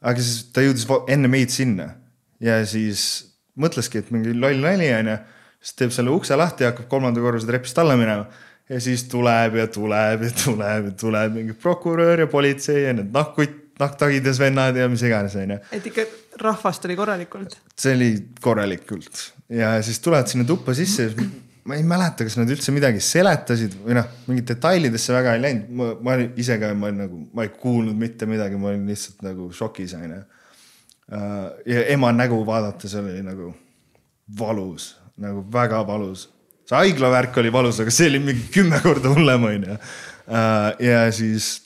[0.06, 1.90] aga siis ta jõudis enne meid sinna
[2.44, 3.02] ja siis
[3.60, 5.18] mõtleski, et mingi loll nali onju,
[5.64, 8.28] siis teeb selle ukse lahti ja hakkab kolmanda korruse trepist alla minema
[8.70, 13.14] ja siis tuleb ja tuleb ja tuleb ja tuleb mingi prokurör ja politsei ja need
[13.14, 15.60] nahkkutt, nahktagides vennad ja mis iganes onju.
[15.76, 16.06] et ikka
[16.42, 17.58] rahvast oli korralikult?
[17.80, 21.12] see oli korralikult ja siis tulevad sinna tuppa sisse
[21.66, 25.72] ma ei mäleta, kas nad üldse midagi seletasid või noh, mingit detailidesse väga ei läinud,
[25.80, 29.50] ma, ma ise ka, ma nagu, ma ei kuulnud mitte midagi, ma olin lihtsalt nagu
[29.56, 30.22] šokis onju.
[31.16, 31.42] Äh,
[31.74, 33.50] ja ema nägu vaadates oli nagu
[34.40, 36.30] valus, nagu väga valus.
[36.66, 39.78] see haiglavärk oli valus, aga see oli mingi kümme korda hullem onju.
[40.30, 41.66] Äh, ja siis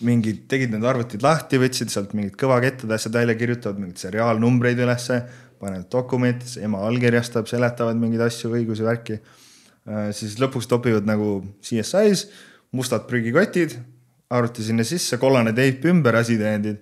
[0.00, 5.24] mingid, tegid need arvutid lahti, võtsid sealt mingid kõvakettade asjad välja, kirjutavad mingeid seriaalnumbreid ülesse
[5.60, 9.20] panevad dokumentidesse, ema allkirjastab, seletavad mingeid asju, õigusi, värki.
[9.84, 12.28] Äh, siis lõpuks topivad nagu CSI-s
[12.74, 13.76] mustad prügikotid,
[14.34, 16.80] arvuti sinna sisse, kollane teip ümber, asitõendid.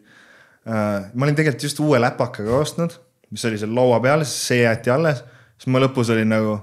[0.67, 2.95] Äh, ma olin tegelikult just uue läpakaga ostnud,
[3.33, 5.25] mis oli seal laua peal, siis see jäeti alles,
[5.57, 6.57] siis ma lõpus olin nagu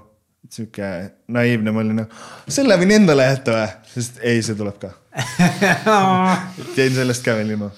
[0.50, 0.88] sihuke
[1.30, 4.94] naiivne, ma olin nagu, selle võin endale jätta või, sest ei, see tuleb ka
[6.78, 7.70] jäin sellest ka veel ilma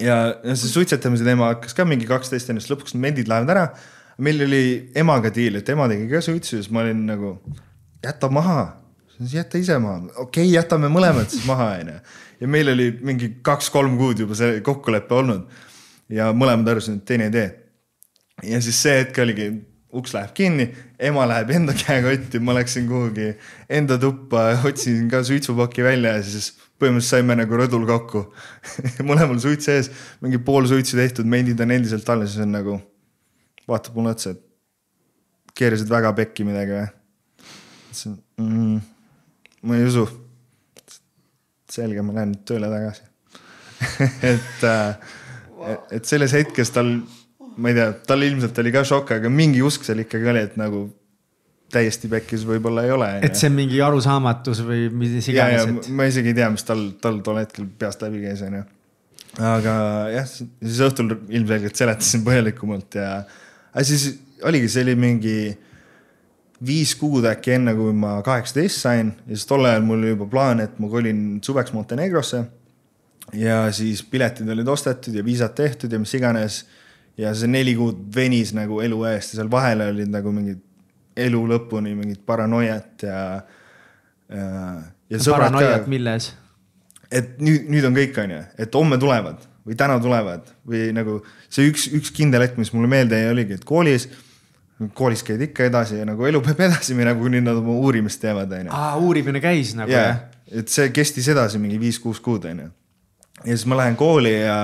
[0.00, 3.66] ja, ja see suitsetamise teema hakkas ka mingi kaksteist ennast, lõpuks mendid lähevad ära.
[4.22, 7.32] meil oli emaga diil, et ema tegi ka suitsu, siis ma olin nagu,
[8.04, 8.66] jäta maha,
[9.32, 11.98] jäta ise maha, okei okay,, jätame mõlemad siis maha, onju.
[12.40, 15.48] ja meil oli mingi kaks-kolm kuud juba see kokkulepe olnud.
[16.12, 17.50] ja mõlemad arvasid, et teine ei tee.
[18.52, 19.50] ja siis see hetk oligi,
[19.92, 20.68] uks läheb kinni,
[21.00, 23.32] ema läheb enda käekotti, ma läksin kuhugi
[23.68, 26.52] enda tuppa, otsisin ka suitsupaki välja ja siis
[26.82, 28.24] põhimõtteliselt saime nagu rõdul kokku
[29.08, 29.90] mõlemal suits sees,
[30.24, 32.78] mingi pool suitsu tehtud, mendid on endiselt alles, siis on nagu,
[33.70, 36.90] vaatab mulle otsa, et keerasid väga pekki midagi või?
[37.92, 38.76] ütlesin mm,,
[39.68, 40.06] ma ei usu.
[41.72, 43.08] selge, ma lähen nüüd tööle tagasi
[44.32, 45.12] et äh,,
[45.98, 46.90] et selles hetkes tal,
[47.56, 50.58] ma ei tea, tal ilmselt oli ka šokk, aga mingi usk seal ikkagi oli, et
[50.60, 50.86] nagu
[51.72, 53.08] täiesti pekkis võib-olla ei ole.
[53.24, 55.66] et see on mingi arusaamatus või mis iganes.
[55.70, 55.90] Et...
[55.96, 58.62] ma isegi ei tea, mis tal, tal tol hetkel peast läbi käis, onju.
[59.48, 59.74] aga
[60.12, 63.12] jah, siis õhtul ilmselgelt seletasin põhjalikumalt ja,
[63.72, 64.10] aga siis
[64.48, 65.36] oligi, see oli mingi
[66.66, 70.28] viis kuud äkki enne, kui ma kaheksateist sain ja siis tol ajal mul oli juba
[70.30, 72.44] plaan, et ma kolin suveks Montenegrosse.
[73.38, 76.64] ja siis piletid olid ostetud ja viisad tehtud ja mis iganes.
[77.16, 80.60] ja see neli kuud venis nagu elu eest ja seal vahel olid nagu mingid
[81.16, 83.22] elu lõpuni mingit paranoiat ja,
[84.32, 84.46] ja,
[85.10, 85.22] ja.
[85.28, 86.32] paranoiat milles?
[87.12, 91.20] et nüüd, nüüd on kõik, onju, et homme tulevad või täna tulevad või nagu
[91.52, 94.08] see üks, üks kindel hetk, mis mulle meelde jäi, oligi, et koolis,
[94.98, 98.52] koolis käid ikka edasi ja nagu elu peab edasi minema, kuni nad oma uurimist teevad,
[98.58, 98.72] onju.
[98.74, 100.08] aa, uurimine käis nagu yeah.
[100.08, 100.62] jah?
[100.62, 102.70] et see kestis edasi mingi viis-kuus kuud, onju.
[103.42, 104.58] ja siis ma lähen kooli ja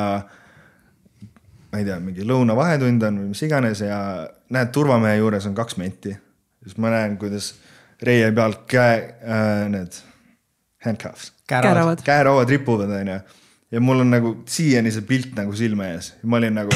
[1.69, 4.01] ma ei tea, mingi lõunavahetund on või mis iganes ja
[4.55, 6.17] näed, turvamehe juures on kaks menti
[6.63, 7.55] siis ma näen, kuidas
[8.03, 9.99] reie pealt käe äh,, need
[10.85, 11.33] handcuffs.
[11.49, 13.19] käerauad, käerauad ripuvad, onju.
[13.71, 16.75] ja mul on nagu siiani see pilt nagu silme ees ja ma olin nagu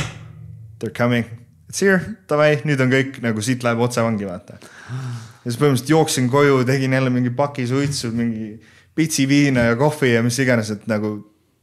[0.83, 1.27] they are coming,
[1.71, 4.59] it's here, davai, nüüd on kõik nagu siit läheb otse vangi, vaata.
[4.59, 8.57] ja siis põhimõtteliselt jooksin koju, tegin jälle mingi paki suitsu, mingi
[8.99, 11.15] pitsi viina ja kohvi ja mis iganes, et nagu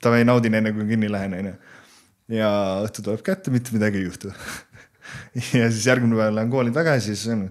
[0.03, 1.53] davai, naudin enne kui kinni lähen, onju.
[2.39, 2.49] ja
[2.85, 4.31] õhtu tuleb kätte, mitte midagi ei juhtu
[5.59, 7.47] ja siis järgmine päev lähen kooli tagasi, siis on,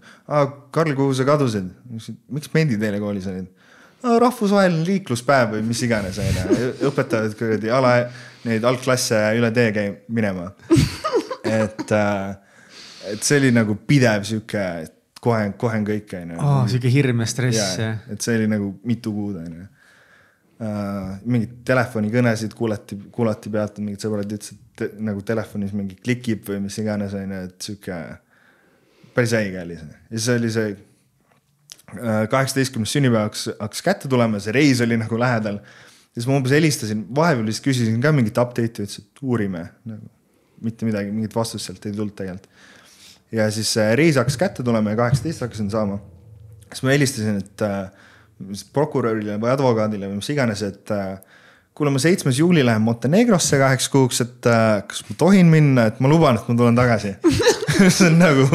[0.74, 1.70] Karl, kuhu sa kadusid?
[2.28, 3.48] miks mendid eile koolis olid?
[4.02, 7.94] rahvusvaheline liikluspäev või mis iganes onju, õpetavad kuradi ala,
[8.46, 10.52] neid algklasse üle tee käi-, minema.
[11.42, 12.36] et, äh,
[13.14, 17.28] et see oli nagu pidev sihuke, et kohe, kohe on kõik onju sihuke hirm ja
[17.30, 17.98] stress jah.
[18.12, 21.18] et see oli nagu mitu kuud onju uh,.
[21.24, 26.78] mingeid telefonikõnesid kuulati, kuulati pealt, mingid sõbrad ütlesid, te, nagu telefonis mingi klikib või mis
[26.80, 27.98] iganes on ju, et sihuke
[29.16, 34.54] päris haige oli see ja siis oli see äh, kaheksateistkümnes sünnipäevaks hakkas kätte tulema, see
[34.54, 35.60] reis oli nagu lähedal.
[36.14, 40.08] siis ma umbes helistasin, vahepeal vist küsisin ka mingit update'i, ütles, et uurime nagu
[40.64, 42.50] mitte midagi, mingit vastust sealt ei tulnud tegelikult.
[43.32, 46.00] ja siis reis hakkas kätte tulema ja kaheksateist hakkasin saama.
[46.72, 47.90] siis ma helistasin, et äh,
[48.72, 51.18] prokurörile või advokaadile või mis iganes, et äh,
[51.78, 56.00] kuule, ma seitsmes juuli lähen Montenegrosse kaheks kuuks, et äh, kas ma tohin minna, et
[56.02, 57.14] ma luban, et ma tulen tagasi
[57.96, 58.48] see on nagu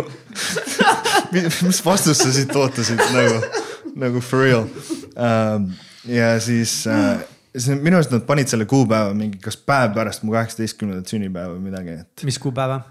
[1.67, 3.39] mis vastust sa siit ootasid nagu,
[3.99, 4.67] nagu for real
[5.15, 5.71] ähm,.
[6.09, 7.21] ja siis äh,,
[7.55, 11.69] siis minu arust nad panid selle kuupäeva mingi, kas päev pärast mu kaheksateistkümnendat sünnipäeva või
[11.69, 12.25] midagi, et.
[12.27, 12.81] mis kuupäeva?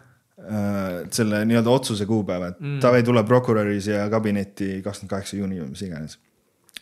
[0.43, 2.81] äh, selle nii-öelda otsuse kuupäeva, et mm.
[2.83, 6.19] Taavi tuleb prokuröri siia kabinetti kakskümmend kaheksa juuni või mis iganes.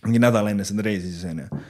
[0.05, 1.64] mingi nädal enne seda reisi siis on ju.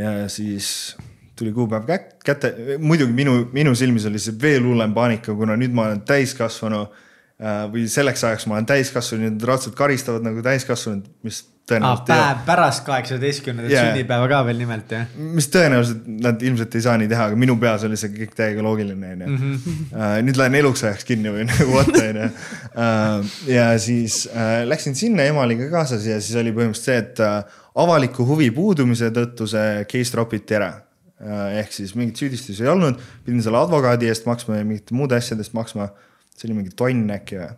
[0.00, 0.96] ja siis
[1.40, 1.88] tuli kuupäev
[2.24, 6.82] kätte, muidugi minu, minu silmis oli see veel hullem paanika, kuna nüüd ma olen täiskasvanu
[6.86, 12.18] äh, või selleks ajaks ma olen täiskasvanu, nad raudselt karistavad nagu täiskasvanud, mis tõenäoliselt ah,.
[12.20, 13.88] päev pärast kaheksateistkümnendat yeah.
[13.90, 15.06] sünnipäeva ka veel nimelt jah.
[15.36, 18.64] mis tõenäoliselt nad ilmselt ei saa nii teha, aga minu peas oli see kõik täiega
[18.66, 19.30] loogiline onju.
[19.36, 19.78] Mhm.
[19.94, 22.28] Äh, nüüd lähen eluks ajaks kinni või nagu what onju.
[22.70, 27.00] Äh, ja siis äh, läksin sinna, ema oli ka kaasas ja siis oli põhimõtteliselt see,
[27.00, 30.72] et avaliku huvi puudumise tõttu see case drop iti ära
[31.20, 35.44] ehk siis mingit süüdistusi ei olnud, pidin selle advokaadi eest maksma ja mingite muude asjade
[35.44, 35.90] eest maksma.
[36.36, 37.50] see oli mingi tonn äkki või.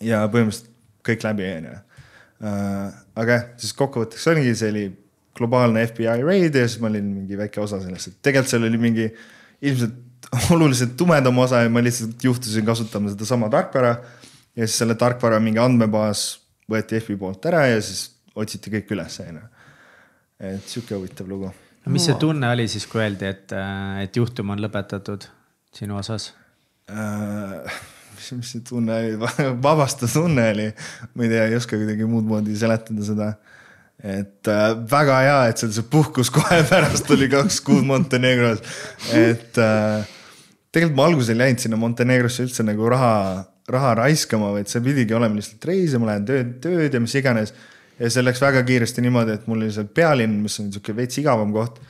[0.00, 0.72] ja põhimõtteliselt
[1.04, 1.76] kõik läbi onju
[2.38, 4.84] Äh, aga jah, siis kokkuvõtteks oligi, see oli
[5.38, 8.78] globaalne FBI raid ja siis ma olin mingi väike osa sellest, et tegelikult seal oli
[8.78, 9.06] mingi
[9.66, 9.96] ilmselt
[10.54, 13.96] oluliselt tumedam osa ja ma lihtsalt juhtusin kasutama sedasama tarkvara.
[14.54, 16.28] ja siis selle tarkvara mingi andmebaas
[16.70, 18.06] võeti FBI poolt ära ja siis
[18.38, 19.42] otsiti kõik üles, onju.
[20.38, 21.50] et sihuke huvitav lugu.
[21.88, 23.54] Mis see tunne oli siis, kui öeldi, et,
[24.04, 25.28] et juhtum on lõpetatud
[25.74, 26.32] sinu osas
[26.90, 27.78] äh,?
[28.18, 29.30] mis, mis see tunne oli,
[29.66, 30.66] vabastav tunne oli.
[31.14, 33.30] ma ei tea, ei oska kuidagi muud moodi seletada seda.
[33.98, 38.62] et äh, väga hea, et seal see puhkus kohe pärast oli kaks kuud Montenegros.
[39.14, 40.06] et äh,
[40.74, 43.14] tegelikult ma alguses ei läinud sinna Montenegrosse üldse nagu raha,
[43.70, 47.16] raha raiskama, vaid see pidigi olema lihtsalt reis ja ma lähen tööd, tööd ja mis
[47.18, 47.54] iganes.
[47.98, 51.18] Ja see läks väga kiiresti niimoodi, et mul oli seal pealinn, mis on sihuke veits
[51.22, 51.80] igavam koht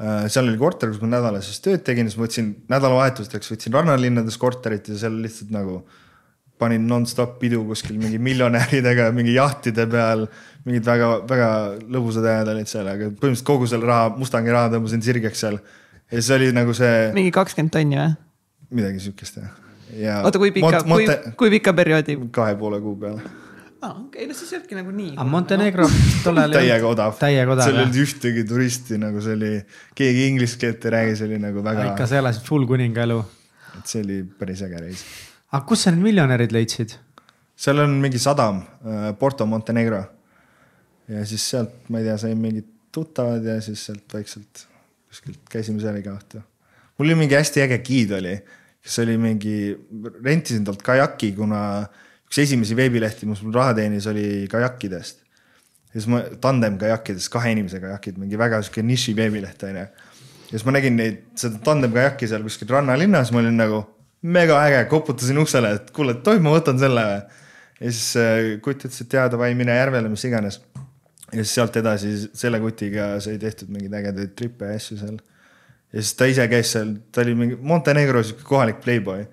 [0.00, 3.74] Äh, seal oli korter, kus ma nädalas siis tööd tegin, siis ma võtsin nädalavahetusteks võtsin
[3.76, 5.82] rannalinnades korterit ja seal lihtsalt nagu
[6.58, 10.24] panin nonstop pidu kuskil mingi miljonäridega mingi jahtide peal.
[10.64, 11.50] mingid väga-väga
[11.92, 15.60] lõbusad ajad olid seal, aga põhimõtteliselt kogu selle raha, Mustangi raha tõmbasin sirgeks seal.
[15.60, 17.12] ja siis oli nagu see.
[17.12, 18.16] mingi kakskümmend tonni või?
[18.80, 19.54] midagi siukest jah.
[19.92, 20.18] ja.
[20.24, 21.06] oota, kui pika, kui,
[21.36, 22.16] kui pika perioodi?
[22.32, 23.41] kahe poole kuu peale
[23.82, 25.12] aa, okei, no siis jääbki nagu nii.
[25.16, 25.88] aga Montenegro
[26.24, 27.16] tollal täiega odav.
[27.20, 27.66] täiega odav.
[27.66, 29.52] seal ei olnud ühtegi turisti nagu see oli,
[29.98, 31.88] keegi inglise keelt ei räägi, see oli nagu väga.
[31.92, 33.20] ikka sa elasid full kuninga elu.
[33.78, 35.06] et see oli päris äge reis.
[35.50, 36.94] aga kus sa need miljonärid leidsid?
[37.62, 40.04] seal on mingi sadam, äh, Porto Montenegro.
[41.10, 44.66] ja siis sealt, ma ei tea, sain mingid tuttavad ja siis sealt vaikselt
[45.12, 46.40] kuskilt käisime seal iga õhtu.
[46.98, 48.38] mul oli mingi hästi äge giid oli,
[48.82, 49.56] kes oli mingi,
[50.22, 51.62] rentisin talt kajaki, kuna
[52.32, 55.18] üks esimesi veebilehti, mis mul raha teenis, oli kajakkidest.
[55.92, 59.82] ja siis ma, tandem kajakkidest, kahe inimese kajakid, mingi väga sihuke niši veebileht onju.
[59.82, 63.82] ja siis ma nägin neid, seda tandem kajakki seal kuskil rannalinnas, ma olin nagu
[64.22, 67.20] mega äge, koputasin uksele, et kuule, tohib, ma võtan selle või.
[67.82, 70.62] ja siis äh, kutt ütles, et jaa, davai, mine järvele, mis iganes.
[71.28, 75.20] ja siis sealt edasi selle kutiga sai tehtud mingeid ägedaid trippe ja asju seal.
[75.92, 79.28] ja siis ta ise käis seal, ta oli mingi Montenegro sihuke kohalik playboy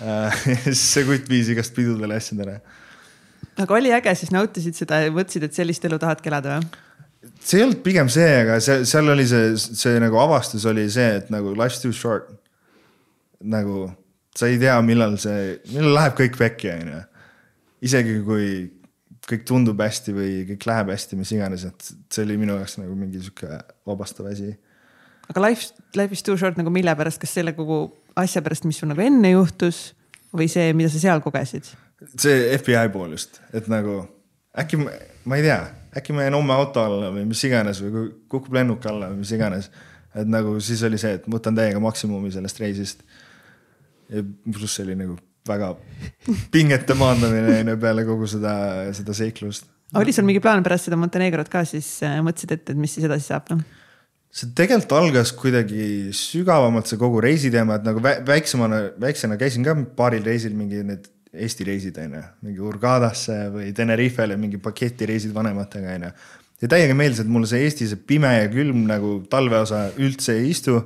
[0.86, 2.60] see kutt viis igast pidudele asjadele.
[3.60, 6.86] aga oli äge, siis nautisid seda ja mõtlesid, et sellist elu tahadki elada või?
[7.40, 11.20] see ei olnud pigem see, aga see, seal oli see, see nagu avastus oli see,
[11.20, 12.30] et nagu life's too short.
[13.40, 13.88] nagu
[14.36, 17.00] sa ei tea, millal see, millal läheb kõik pekki, onju.
[17.88, 18.50] isegi kui
[19.30, 22.96] kõik tundub hästi või kõik läheb hästi, mis iganes, et see oli minu jaoks nagu
[22.98, 24.52] mingi sihuke vabastav asi.
[25.30, 27.82] Aga life, life is too short nagu mille pärast, kas selle kogu
[28.18, 29.90] asja pärast, mis sul nagu enne juhtus
[30.36, 31.70] või see, mida sa seal kogesid?
[32.16, 34.02] see FBI pool just, et nagu
[34.58, 35.60] äkki ma ei tea,
[35.96, 39.32] äkki ma jään homme auto alla või mis iganes või kukub lennuk alla või mis
[39.36, 39.70] iganes.
[40.14, 43.04] et nagu siis oli see, et ma võtan täiega maksimumi sellest reisist.
[44.52, 45.18] pluss oli nagu
[45.48, 45.74] väga
[46.52, 48.54] pingete maandamine on ju peale kogu seda,
[48.96, 49.68] seda seiklust.
[49.94, 53.06] oli sul mingi plaan pärast seda Montenegrot ka siis äh, mõtlesid ette, et mis siis
[53.06, 53.62] edasi saab noh?
[54.30, 60.26] See tegelikult algas kuidagi sügavamalt, see kogu reisiteema, et nagu väiksemana, väiksena käisin ka paaril
[60.26, 66.06] reisil mingi need Eesti reisid on ju, mingi Hurghadasse või Tenerifele mingi paketireisid vanematega on
[66.08, 66.10] ju.
[66.64, 70.50] ja täiega meeldis, et mulle see Eesti see pime ja külm nagu talveosa üldse ei
[70.50, 70.80] istu.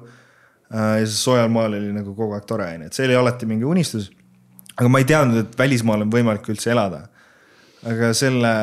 [0.69, 3.17] Äh, ja see soojal maal oli nagu kogu aeg tore on ju, et see oli
[3.17, 4.11] alati mingi unistus.
[4.77, 7.07] aga ma ei teadnud, et välismaal on võimalik üldse elada.
[7.85, 8.55] aga selle,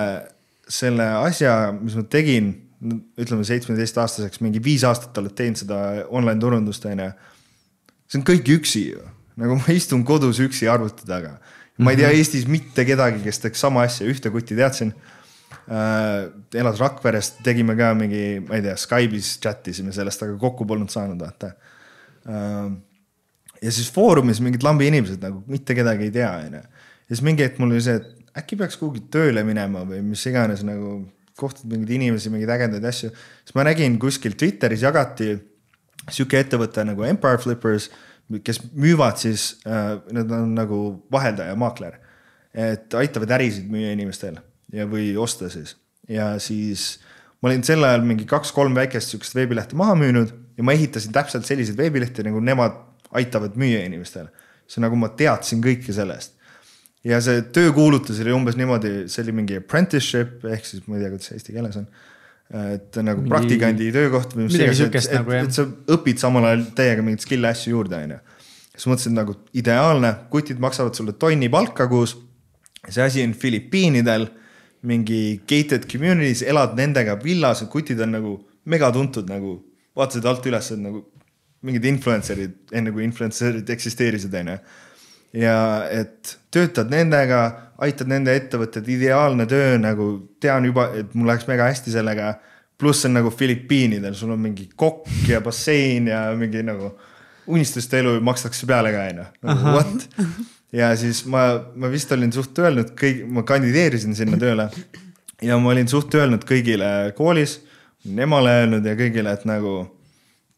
[0.70, 5.80] selle asja, mis ma tegin ütleme seitsmeteistaastaseks mingi viis aastat oled teinud seda
[6.10, 7.10] online turundust, onju.
[8.10, 9.04] see on kõik üksi ju,
[9.42, 11.38] nagu ma istun kodus üksi arvuti taga.
[11.78, 12.18] ma ei tea mhm.
[12.18, 14.94] Eestis mitte kedagi, kes teeks sama asja, ühte kutti teadsin
[15.70, 16.32] äh,.
[16.58, 20.90] elas Rakveres, tegime ka mingi, ma ei tea, Skype'is chat isime sellest, aga kokku polnud
[20.94, 21.54] saanud, vaata
[22.26, 22.74] äh,.
[23.62, 26.66] ja siis Foorumis mingid lambi inimesed nagu mitte kedagi ei tea, onju.
[26.66, 30.26] ja siis mingi hetk mul oli see, et äkki peaks kuhugi tööle minema või mis
[30.26, 31.04] iganes nagu
[31.40, 33.12] kohtad mingeid inimesi, mingeid ägedaid asju.
[33.12, 35.34] siis ma nägin kuskil Twitteris jagati
[36.10, 37.90] sihuke ettevõte nagu Empire Flippers,
[38.44, 42.00] kes müüvad siis äh,, nad on nagu vaheldaja, maakler.
[42.54, 44.42] et aitavad ärisid müüa inimestel
[44.76, 45.78] ja, või osta siis
[46.10, 47.00] ja siis
[47.42, 51.48] ma olin sel ajal mingi kaks-kolm väikest sihukest veebilehte maha müünud ja ma ehitasin täpselt
[51.48, 52.78] selliseid veebilehti, nagu nemad
[53.18, 54.30] aitavad müüa inimestele.
[54.72, 56.38] see nagu ma teadsin kõike sellest.
[57.08, 61.14] Ja see töökuulutus oli umbes niimoodi, see oli mingi apprenticeship ehk siis ma ei tea,
[61.14, 61.88] kuidas see eesti keeles on.
[62.76, 63.32] et nagu mingi...
[63.32, 67.26] praktikandi töökoht või mis iganes, et, et, nagu, et sa õpid samal ajal täiega mingeid
[67.26, 68.20] skill'e asju juurde, on ju.
[68.76, 72.18] siis mõtlesin nagu ideaalne, kutid maksavad sulle tonni palka kuus.
[72.88, 74.28] see asi on Filipiinidel
[74.90, 78.36] mingi gated community's, elad nendega villas, kutid on nagu
[78.70, 79.58] megatuntud nagu,
[79.98, 81.04] vaatasid alt üles, et nagu
[81.66, 84.58] mingid influencer'id, enne kui influencer'id eksisteerisid, onju.
[85.38, 85.58] ja
[85.94, 87.42] et töötad nendega,
[87.82, 90.08] aitad nende ettevõtted, ideaalne töö nagu,
[90.44, 92.36] tean juba, et mul läheks mega hästi sellega.
[92.82, 96.88] pluss on nagu Filipiinidel, sul on mingi kokk ja bassein ja mingi nagu
[97.48, 99.26] unistuste elu makstakse peale ka, onju.
[99.46, 100.08] nagu what?
[100.74, 101.44] ja siis ma,
[101.76, 104.70] ma vist olin suht öelnud kõik, ma kandideerisin sinna tööle.
[105.42, 107.60] ja ma olin suht öelnud kõigile koolis,
[108.10, 109.76] emale öelnud ja kõigile, et nagu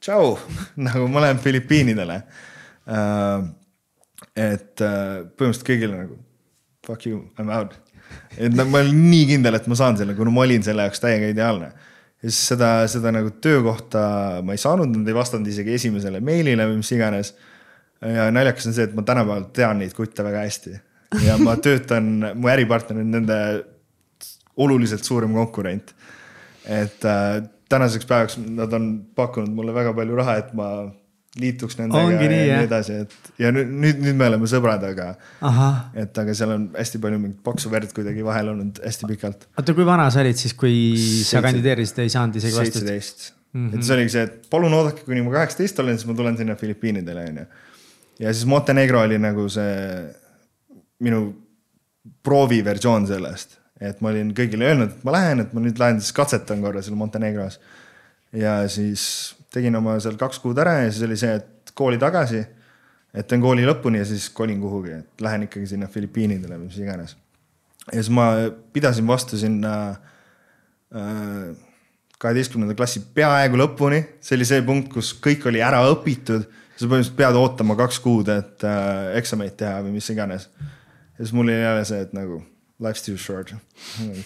[0.04, 0.38] tšau
[0.88, 2.22] nagu ma lähen Filipiinidele
[2.88, 3.52] uh,.
[4.36, 6.20] Et uh, põhimõtteliselt kõigile nagu
[6.86, 7.76] fuck you, I m out.
[8.38, 11.04] et no, ma olin nii kindel, et ma saan selle, kuna ma olin selle jaoks
[11.04, 11.72] täiega ideaalne.
[12.24, 14.06] ja siis seda, seda nagu töökohta
[14.46, 17.34] ma ei saanud, nad ei vastanud isegi esimesele meilile või mis iganes
[18.04, 20.74] ja naljakas on see, et ma tänapäeval tean neid kutte väga hästi
[21.24, 23.38] ja ma töötan, mu äripartner on nende
[24.58, 25.94] oluliselt suurem konkurent.
[26.64, 30.68] et äh, tänaseks päevaks nad on pakkunud mulle väga palju raha, et ma
[31.40, 34.84] liituks nendega Ongi ja nii, nii edasi, et ja nüüd, nüüd, nüüd me oleme sõbrad,
[34.86, 35.08] aga.
[35.98, 39.48] et aga seal on hästi palju mingit paksu verd kuidagi vahel olnud hästi pikalt.
[39.58, 42.80] oota, kui vana sa olid siis, kui Seitse, sa kandideerisid, ei saanud isegi vastust?
[42.84, 43.78] seitseteist mm, -hmm.
[43.78, 46.56] et see oligi see, et palun oodake, kuni ma kaheksateist olen, siis ma tulen sinna
[46.60, 47.48] Filipiinidele, onju
[48.20, 49.76] ja siis Montenegro oli nagu see
[51.04, 51.26] minu
[52.24, 56.16] prooviversioon sellest, et ma olin kõigile öelnud, et ma lähen, et ma nüüd lähen siis
[56.16, 57.60] katsetan korra seal Montenegros.
[58.34, 62.44] ja siis tegin oma seal kaks kuud ära ja siis oli see, et kooli tagasi.
[63.14, 66.80] et teen kooli lõpuni ja siis kolin kuhugi, et lähen ikkagi sinna Filipiinidele või mis
[66.82, 67.16] iganes.
[67.92, 68.32] ja siis ma
[68.74, 69.76] pidasin vastu sinna
[70.96, 71.54] äh,
[72.18, 76.50] kaheteistkümnenda klassi peaaegu lõpuni, see oli see punkt, kus kõik oli ära õpitud
[76.84, 80.48] sa põhimõtteliselt pead ootama kaks kuud, et äh, eksameid teha või mis iganes.
[81.18, 82.42] ja siis mul oli jälle see, et nagu
[82.84, 83.54] life's too short.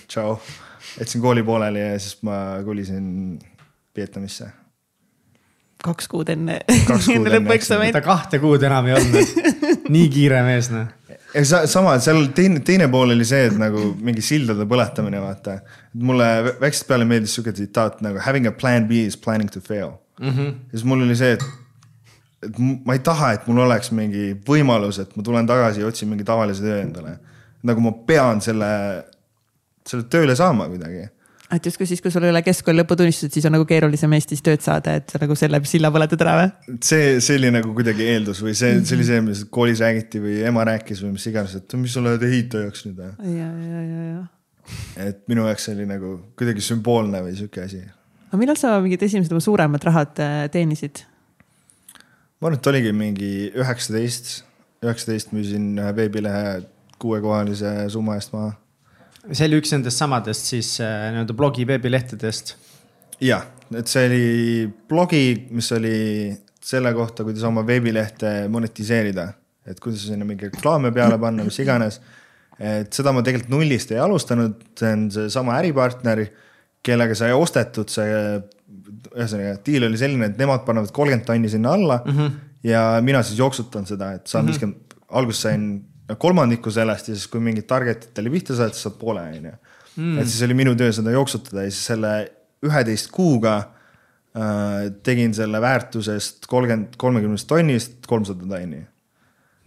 [0.08, 0.38] tšau,
[1.00, 3.40] jätsin kooli pooleli ja siis ma kolisin
[3.96, 4.50] Vietnamisse.
[5.84, 7.94] Kaks kuud enne, enne lõpueksameid.
[7.96, 10.88] ta kahte kuud enam ei olnud nii kiire mees noh.
[11.34, 15.60] ja sa, sama, seal teine, teine pool oli see, et nagu mingi sildade põletamine, vaata.
[15.94, 19.98] mulle väiksest peale meeldis sihuke tsitaat nagu having a plan B is planning to fail
[20.20, 20.30] mm.
[20.30, 20.52] -hmm.
[20.72, 21.46] ja siis mul oli see, et
[22.44, 26.10] et ma ei taha, et mul oleks mingi võimalus, et ma tulen tagasi ja otsin
[26.12, 27.18] mingi tavalise töö endale.
[27.66, 28.68] nagu ma pean selle,
[29.88, 31.08] selle tööle saama kuidagi.
[31.56, 34.64] Et justkui siis, kui sul ei ole keskkooli lõputunnistused, siis on nagu keerulisem Eestis tööd
[34.64, 36.78] saada, et sa nagu selle silla põletad ära või?
[36.84, 40.40] see, see oli nagu kuidagi eeldus või see, see oli see, mis koolis räägiti või
[40.50, 43.36] ema rääkis või mis iganes, et mis sa oled ehitajaks nüüd või?
[43.38, 44.24] ja, ja, ja, ja.
[45.08, 47.84] et minu jaoks see oli nagu kuidagi sümboolne või sihuke asi.
[48.28, 51.06] aga millal sa mingid esimesed oma suuremad rahad äh, teenisid?
[52.38, 54.42] ma arvan, et oligi mingi üheksateist,
[54.84, 56.58] üheksateist müüsin ühe veebilehe
[57.02, 58.56] kuuekohalise summa eest maha.
[59.32, 62.56] See oli üks nendest samadest siis äh, nii-öelda blogi veebilehtedest?
[63.24, 64.28] jah, et see oli
[64.90, 65.24] blogi,
[65.56, 65.98] mis oli
[66.68, 69.30] selle kohta, kuidas oma veebilehte monetiseerida,
[69.68, 72.00] et kuidas sinna mingeid reklaame peale panna, mis iganes.
[72.58, 76.24] et seda ma tegelikult nullist ei alustanud, see on seesama äripartner,
[76.86, 78.12] kellega sai ostetud see
[79.18, 82.40] ühesõnaga, diil oli selline, et nemad panevad kolmkümmend tonni sinna alla mm -hmm.
[82.64, 84.52] ja mina siis jooksutan seda, et saan mhm.
[84.52, 85.86] viiskümmend mm -hmm., alguses sain
[86.16, 89.56] kolmandiku sellest ja siis, kui mingit target itele pihta saad, siis saad poole, on ju.
[89.98, 90.20] Mm.
[90.22, 92.12] et siis oli minu töö seda jooksutada ja siis selle
[92.66, 98.84] üheteist kuuga äh, tegin selle väärtusest kolmkümmend, kolmekümnest tonnist kolmsada tonni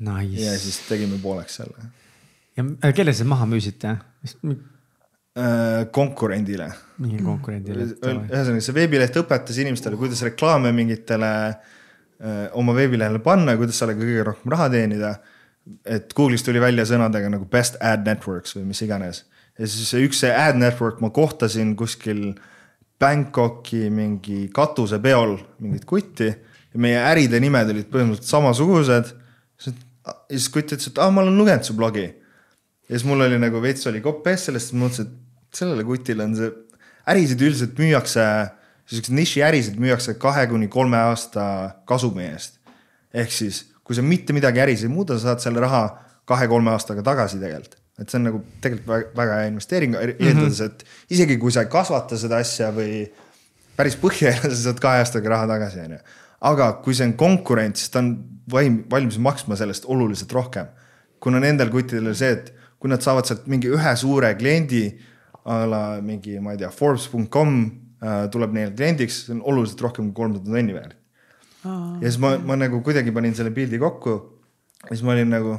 [0.06, 0.44] nice..
[0.44, 1.90] ja siis tegime pooleks selle.
[2.56, 3.96] ja äh, kelle sa maha müüsite?
[5.40, 6.70] Äh, konkurendile.
[6.98, 7.90] mingi konkurendile.
[7.98, 11.30] ühesõnaga, see veebileht õpetas inimestele, kuidas reklaame mingitele
[12.20, 15.14] öö, oma veebilehele panna kuidas sellega kõige rohkem raha teenida.
[15.84, 19.24] Et Google'is tuli välja sõnadega nagu best ad networks või mis iganes.
[19.58, 22.34] ja siis üks see ad network ma kohtasin kuskil
[23.00, 29.12] Bangkoki mingi katusepeol mingit kutti ja meie äride nimed olid põhimõtteliselt samasugused.
[29.64, 32.08] ja siis kutt ütles, et aa, ma olen lugenud su blogi
[32.90, 36.26] ja siis mul oli nagu veits oli kopp ees sellest, siis mõtlesin, et sellele kutile
[36.26, 36.50] on see,
[37.10, 38.24] ärisid üldiselt müüakse,
[38.90, 41.44] siuksed nišiärisid müüakse kahe kuni kolme aasta
[41.86, 42.58] kasumi eest.
[43.14, 45.82] ehk siis, kui sa mitte midagi äris ei muuda, sa saad selle raha
[46.30, 47.74] kahe-kolme aastaga tagasi tegelikult.
[47.98, 52.16] et see on nagu tegelikult väga hea investeering, eeldades, et isegi kui sa ei kasvata
[52.16, 53.02] seda asja või
[53.76, 55.98] päris põhja ei ole, sa saad kahe aastaga raha tagasi, on ju.
[56.52, 58.14] aga kui see on konkurents, siis ta on
[58.94, 60.70] valmis maksma sellest oluliselt rohkem.
[61.20, 64.84] kuna nendel kuttidel on see, et kui nad saavad sealt mingi ühe suure kliendi
[65.50, 70.12] a la mingi, ma ei tea, Forbes.com äh, tuleb neile kliendiks, see on oluliselt rohkem
[70.12, 70.99] kui kolmsada tonni väärt.
[71.64, 74.16] Ja siis ma, ma nagu kuidagi panin selle pildi kokku.
[74.84, 75.56] ja siis ma olin nagu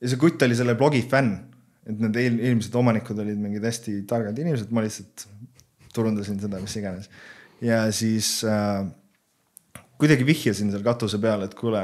[0.00, 1.32] ja see kutt oli selle blogi fänn,
[1.86, 5.26] et need eel, eelmised omanikud olid mingid hästi targad inimesed, ma lihtsalt
[5.96, 7.10] turundasin seda, mis iganes.
[7.64, 8.84] ja siis äh,
[10.00, 11.82] kuidagi vihjasin seal katuse peal, et kuule,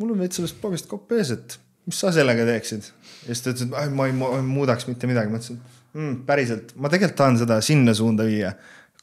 [0.00, 2.88] mul on veits sellest blogist kopp ees, et mis sa sellega teeksid.
[3.26, 5.60] ja siis ta ütles, et ma ei, ma ei muudaks mitte midagi, ma ütlesin
[5.92, 8.54] mm,, päriselt, ma tegelikult tahan seda sinna suunda viia.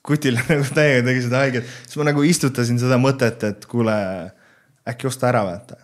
[0.05, 3.95] Kutile nagu täiega tegi seda haiget, siis ma nagu istutasin seda mõtet, et kuule,
[4.89, 5.79] äkki osta ära, vaata.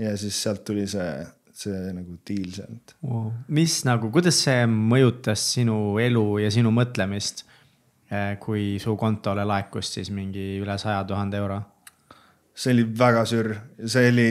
[0.00, 1.12] ja siis sealt tuli see
[1.60, 3.28] see nagu deal sealt wow..
[3.52, 7.44] mis nagu, kuidas see mõjutas sinu elu ja sinu mõtlemist?
[8.10, 11.60] Eh, kui su kontole laekus siis mingi üle saja tuhande euro?
[12.60, 13.52] see oli väga sür,
[13.86, 14.30] see oli,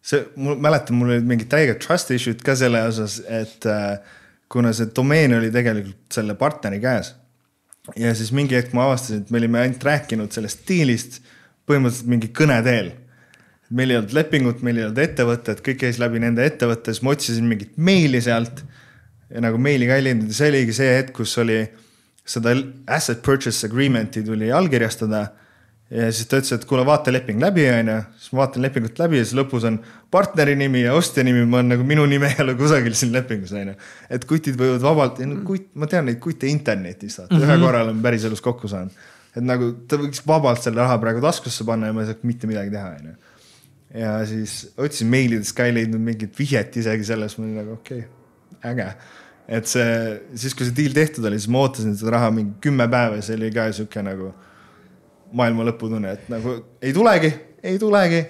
[0.00, 3.98] see, ma mäletan, mul olid mingid täiega trust issue'd ka selle osas, et äh,
[4.48, 7.12] kuna see domeen oli tegelikult selle partneri käes.
[7.96, 11.20] Ja siis mingi hetk ma avastasin, et me olime ainult rääkinud sellest diilist
[11.68, 12.92] põhimõtteliselt mingi kõne teel.
[13.70, 17.12] meil ei olnud lepingut, meil ei olnud ettevõtet, kõik käis läbi nende ettevõtte, siis ma
[17.12, 18.64] otsisin mingit meili sealt.
[19.30, 21.66] ja nagu meili ka ei leidnud ja see oligi see hetk, kus oli
[22.28, 22.54] seda
[22.86, 25.28] asset purchase agreement'i tuli allkirjastada.
[25.90, 27.96] Ja siis ta ütles, et kuule, vaata leping läbi, onju.
[28.20, 29.78] siis ma vaatan lepingut läbi ja siis lõpus on
[30.12, 33.54] partneri nimi ja ostja nimi, ma olen nagu minu nime ei ole kusagil siin lepingus,
[33.56, 33.76] onju.
[34.12, 37.54] et kutid võivad vabalt, kutt, ma tean neid kutte internetis, vaata mm -hmm.
[37.54, 38.92] ühe korra olen päriselus kokku saanud.
[39.36, 42.46] et nagu ta võiks vabalt selle raha praegu taskusse panna ja ma ei saaks mitte
[42.46, 43.14] midagi teha, onju.
[43.94, 48.04] ja siis otsisin meilidest ka ei leidnud mingit vihjet isegi selles, ma olin nagu okei
[48.04, 48.92] okay,, äge
[49.48, 52.84] et see, siis kui see deal tehtud oli, siis ma ootasin seda raha mingi kümme
[52.88, 54.34] päeva ja see oli ka sihuke nagu
[55.32, 58.22] maailma lõputunne, et nagu ei tulegi, ei tulegi.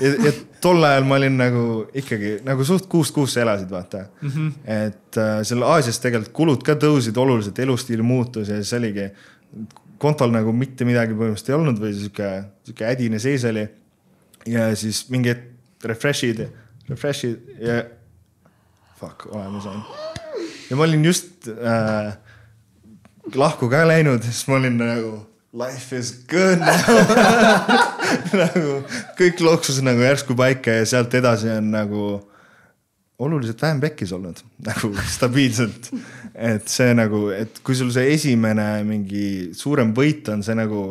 [0.00, 1.64] ja, ja tol ajal ma olin nagu
[1.96, 4.30] ikkagi nagu suht kuust kuusse elasid, vaata mm.
[4.30, 4.50] -hmm.
[4.86, 9.10] et äh, seal Aasias tegelikult kulud ka tõusid oluliselt, elustiil muutus ja siis oligi
[9.98, 12.28] kontol nagu mitte midagi põhimõtteliselt ei olnud või sihuke,
[12.64, 13.68] sihuke ädine seis oli.
[14.46, 16.46] ja siis mingi hetk refresh'id,
[16.88, 17.82] refresh'id ja
[19.00, 20.10] fuck, olema saanud
[20.70, 22.14] ja ma olin just äh,
[23.34, 26.62] lahku ka läinud, siis ma olin nagu life is good
[28.40, 28.74] nagu
[29.18, 32.04] kõik loksus nagu järsku paika ja sealt edasi on nagu
[33.20, 34.38] oluliselt vähem pekkis olnud
[34.68, 35.90] nagu stabiilselt.
[36.34, 40.84] et see nagu, et kui sul see esimene mingi suurem võit on, see nagu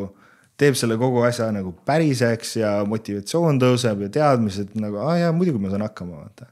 [0.59, 5.63] teeb selle kogu asja nagu päriseks ja motivatsioon tõuseb ja teadmised nagu, aa jaa, muidugi
[5.63, 6.51] ma saan hakkama, vaata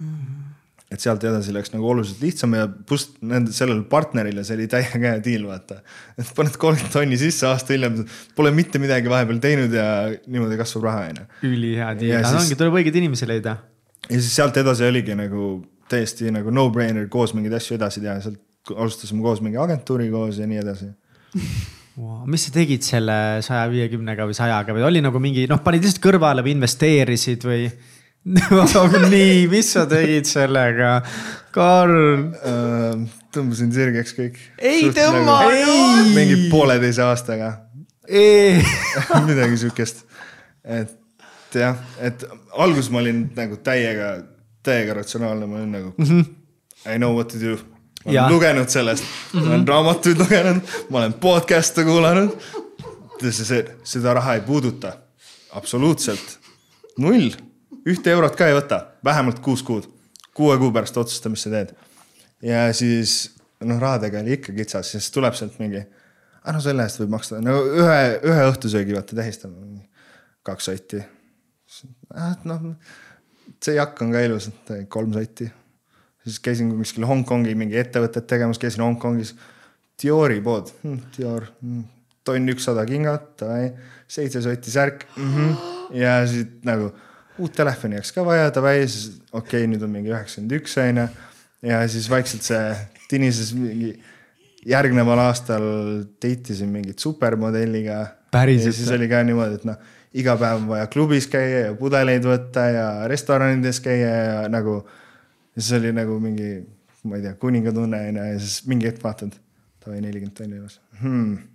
[0.00, 0.14] mm.
[0.14, 0.49] -hmm
[0.90, 5.00] et sealt edasi läks nagu oluliselt lihtsam ja pluss nende, sellele partnerile see oli täiega
[5.04, 5.78] hea deal, vaata.
[6.18, 8.00] et paned kolmkümmend tonni sisse, aasta hiljem
[8.38, 9.86] pole mitte midagi vahepeal teinud ja
[10.26, 11.26] niimoodi kasvab raha, onju.
[11.46, 13.56] ülihea deal, aga ongi, tuleb õigeid inimesi leida.
[14.08, 15.52] ja siis sealt edasi oligi nagu
[15.90, 20.46] täiesti nagu no-brainer koos mingeid asju edasi teha, sealt alustasime koos mingi agentuuri koos ja
[20.50, 20.90] nii edasi
[22.00, 22.26] wow..
[22.30, 23.14] mis sa tegid selle
[23.46, 27.70] saja viiekümnega või sajaga või oli nagu mingi noh, panid lihtsalt kõrvale või investeerisid või?
[29.14, 31.00] nii, mis sa tegid sellega,
[31.54, 31.96] Karl
[32.28, 33.08] uh,?
[33.30, 34.38] tõmbasin sirgeks kõik.
[34.58, 36.06] ei tõmmanud nagu,.
[36.16, 37.52] mingi pooleteise aastaga
[39.28, 40.02] midagi siukest,
[40.66, 42.24] et jah, et
[42.58, 44.16] alguses ma olin nagu täiega,
[44.66, 46.24] täiega ratsionaalne, ma olin nagu mm -hmm.
[46.90, 47.56] I know what to do.
[47.56, 48.30] ma olen ja.
[48.30, 49.44] lugenud sellest mm, -hmm.
[49.44, 50.60] ma olen raamatuid lugenud,
[50.90, 52.36] ma olen podcast'e kuulanud.
[53.84, 54.92] seda raha ei puuduta,
[55.52, 56.38] absoluutselt,
[56.98, 57.30] null
[57.88, 59.88] ühte eurot ka ei võta, vähemalt kuus kuud.
[60.34, 61.74] kuue kuu pärast otsusta, mis sa teed.
[62.42, 65.82] ja siis noh, rahadega oli ikka kitsas, siis tuleb sealt mingi,
[66.44, 68.00] ah no selle eest võib maksta, no ühe,
[68.30, 69.84] ühe õhtusöögi vaata tähistame,
[70.46, 71.02] kaks sotti.
[72.10, 72.72] Ah, noh,
[73.62, 75.50] see jakk on ka ilus, et kolm sotti.
[76.24, 79.34] siis käisin kuskil Hongkongi mingi ettevõtet tegemas, käisin Hongkongis.
[80.00, 81.82] Diori pood hm,, Dior hm,,
[82.24, 83.42] tonn ükssada kingat,
[84.08, 85.34] seitse sotti särk mm.
[85.34, 85.56] -hmm.
[86.00, 86.88] ja siis nagu
[87.38, 91.02] uut telefoni oleks ka vaja, davai, siis okei okay,, nüüd on mingi üheksakümmend üks on
[91.02, 91.06] ju.
[91.70, 92.64] ja siis vaikselt see
[93.10, 93.94] tinises mingi,
[94.66, 95.64] järgneval aastal
[96.22, 98.00] date isin mingit supermodelliga.
[98.32, 99.78] ja siis oli ka niimoodi, et noh,
[100.14, 104.80] iga päev on vaja klubis käia ja pudeleid võtta ja restoranides käia ja nagu.
[105.54, 106.52] ja siis oli nagu mingi,
[107.04, 109.34] ma ei tea, kuningatunne on ju ja siis mingi hetk vaatad,
[109.84, 111.49] davai nelikümmend tonni elas hmm..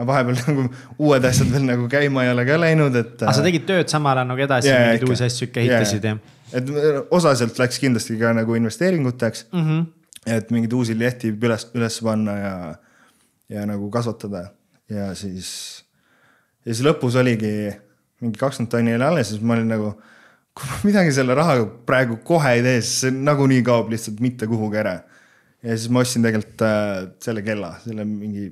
[0.00, 0.66] Aga vahepeal nagu
[0.98, 3.16] uued asjad veel nagu käima ei ole ka läinud, et.
[3.22, 6.20] aga sa tegid tööd samal ajal nagu edasi yeah,, mingeid uusi asju ikka ehitasid yeah.
[6.20, 6.60] ja?
[6.60, 9.66] et osaliselt läks kindlasti ka nagu investeeringuteks mm.
[9.66, 9.84] -hmm.
[10.38, 12.56] et mingeid uusi lehti üles, üles panna ja,
[13.56, 14.48] ja nagu kasvatada
[14.90, 15.50] ja siis,
[16.64, 17.54] ja siis lõpus oligi
[18.20, 19.94] mingi kakskümmend tonni oli alles, siis ma olin nagu
[20.56, 24.48] kui ma midagi selle rahaga praegu kohe ei tee, siis see nagunii kaob lihtsalt mitte
[24.50, 25.00] kuhugi ära.
[25.62, 28.50] ja siis ma ostsin tegelikult äh, selle kella, selle mingi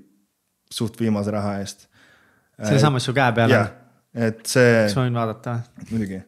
[0.71, 1.87] suht viimase raha eest.
[2.59, 3.77] seesama, mis su käe peal on?
[4.29, 4.71] et see.
[4.87, 5.59] kas ma võin vaadata?
[5.91, 6.23] muidugi.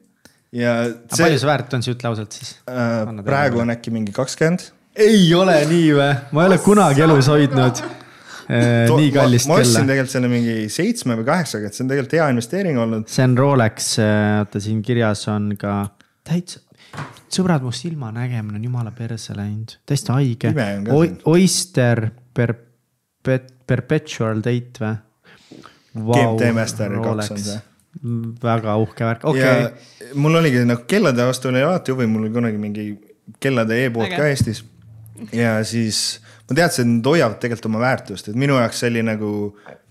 [0.56, 1.22] ja see....
[1.22, 3.24] palju see väärt on, see ütle ausalt siis äh,?
[3.26, 4.70] praegu on äkki mingi kakskümmend.
[5.00, 6.12] ei ole nii või?
[6.36, 9.60] ma ei ole kunagi elus hoidnud äh, nii kallist kella.
[9.60, 13.06] ma ostsin tegelikult selle mingi seitsme või kaheksaga, et see on tegelikult hea investeering olnud.
[13.10, 15.82] see on Rolex, äh, oota siin kirjas on ka
[16.26, 16.64] täitsa
[17.30, 20.50] sõbrad, mu silmanägemine on jumala perse läinud, täiesti haige.
[21.30, 22.54] Oyster per,
[23.22, 24.94] per, perpetual date või
[25.94, 26.14] wow,?
[26.16, 27.60] GMT Master kaks on see.
[28.42, 30.10] väga uhke värk, okei okay..
[30.14, 32.90] mul oligi nagu kellade vastu oli alati huvi, mul oli kunagi mingi
[33.42, 34.64] kellade e-pood ka Eestis.
[35.36, 39.02] ja siis ma teadsin, et nad hoiavad tegelikult oma väärtust, et minu jaoks see oli
[39.06, 39.32] nagu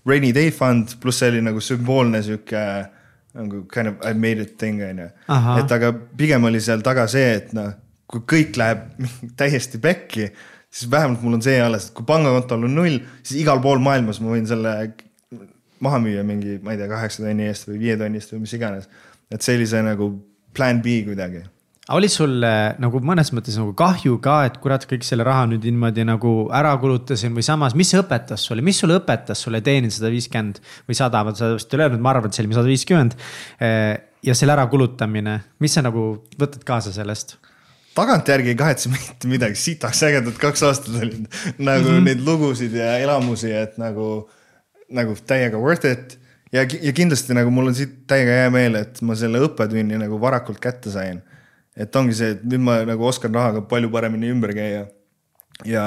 [0.08, 2.64] rainy day fund, pluss see oli nagu sümboolne sihuke
[3.36, 5.08] nagu kind of I made it thing on ju.
[5.60, 7.72] et aga pigem oli seal taga see, et noh,
[8.10, 8.86] kui kõik läheb
[9.40, 10.30] täiesti pekki,
[10.70, 14.22] siis vähemalt mul on see alles, et kui pangakontol on null, siis igal pool maailmas
[14.22, 14.74] ma võin selle
[15.84, 18.58] maha müüa mingi, ma ei tea, kaheksa tonni eest või viie tonni eest või mis
[18.58, 18.90] iganes.
[19.30, 20.12] et see nagu
[20.54, 21.44] plan B kuidagi
[21.90, 22.44] oli sul
[22.78, 26.76] nagu mõnes mõttes nagu kahju ka, et kurat, kõik selle raha nüüd niimoodi nagu ära
[26.78, 30.98] kulutasin või samas, mis see õpetas sulle, mis sulle õpetas sulle teenida sada viiskümmend või
[30.98, 33.16] sada, seda vist ei öelnud, ma arvan, et see oli sada viiskümmend.
[33.66, 36.04] Eh, ja selle ärakulutamine, mis sa nagu
[36.38, 37.39] võtad kaasa sellest?
[37.94, 41.26] Tagantjärgi ei kahetse mitte midagi, sitaks ägedad kaks aastat olid
[41.58, 42.04] nagu mm -hmm.
[42.08, 44.28] neid lugusid ja elamusi, et nagu,
[44.88, 46.18] nagu täiega worth it
[46.52, 50.20] ja, ja kindlasti nagu mul on siit täiega hea meel, et ma selle õppetunni nagu
[50.20, 51.22] varakult kätte sain
[51.80, 54.84] et ongi see, et nüüd ma nagu oskan rahaga palju paremini ümber käia.
[55.68, 55.84] ja,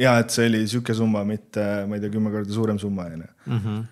[0.00, 3.24] ja et see oli sihuke summa, mitte ma ei tea, kümme korda suurem summa on
[3.24, 3.32] ju.
[3.56, 3.82] Mhm.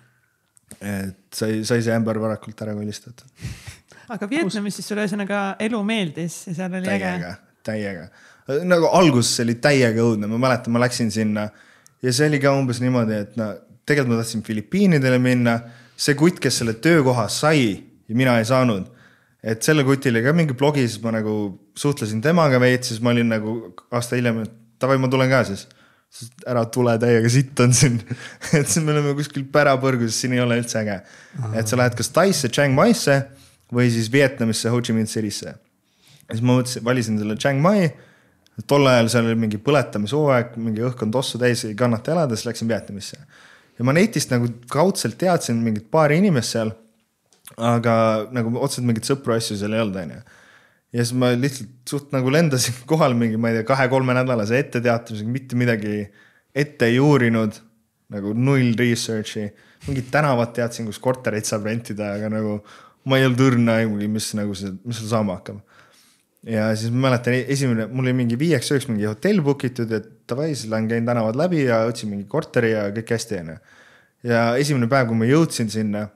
[0.81, 3.27] et sai, sai see ämber varakult ära kolistatud.
[4.13, 7.35] aga Vietnamis siis sulle ühesõnaga elu meeldis ja seal oli täiega, äge?
[7.65, 8.07] täiega,
[8.69, 11.47] nagu alguses oli täiega õudne, ma mäletan, ma läksin sinna
[12.03, 13.53] ja see oli ka umbes niimoodi, et no
[13.83, 15.57] tegelikult ma tahtsin Filipiinidele minna,
[15.99, 18.91] see kutt, kes selle töökoha sai ja mina ei saanud
[19.43, 21.35] et selle kuti oli ka mingi blogi, siis ma nagu
[21.77, 23.55] suhtlesin temaga veits, siis ma olin nagu
[23.91, 25.67] aasta hiljem, et davai, ma tulen ka siis.
[26.45, 27.95] ära tule täiega sitt on siin
[28.59, 30.99] et siis me oleme kuskil pärapõrgus, siin ei ole üldse äge.
[31.57, 33.15] et sa lähed kas Taisse, Chiang Maisse
[33.73, 35.55] või siis Vietnamisse, Ho Chi Minh City'sse.
[36.31, 37.89] siis ma mõtlesin, valisin selle Chiang Mai.
[38.69, 42.45] tol ajal seal oli mingi põletamishooaeg, mingi õhk on tossu täis, ei kannata elada, siis
[42.51, 43.17] läksin Vietnamisse.
[43.77, 46.73] ja ma netist nagu kaudselt teadsin mingit paari inimest seal
[47.57, 47.95] aga
[48.33, 50.21] nagu otseselt mingeid sõpru asju seal ei olnud, onju.
[50.95, 55.29] ja siis ma lihtsalt suht nagu lendasin kohale mingi, ma ei tea, kahe-kolme nädalase etteteatamisega,
[55.29, 56.07] mitte midagi
[56.55, 57.61] ette ei uurinud.
[58.13, 59.47] nagu null research'i,
[59.87, 62.59] mingit tänavat teadsin, kus kortereid saab rentida, aga nagu
[63.09, 65.61] ma ei olnud õrna aimugi, mis nagu see, mis seal saama hakkab.
[66.47, 70.51] ja siis ma mäletan, esimene, mul oli mingi viieks-ööks mingi hotell book itud, et davai,
[70.55, 73.61] siis lähen käin tänavad läbi ja otsin mingi korteri ja kõik hästi, onju.
[74.31, 76.07] ja esimene päev, kui ma jõudsin sinna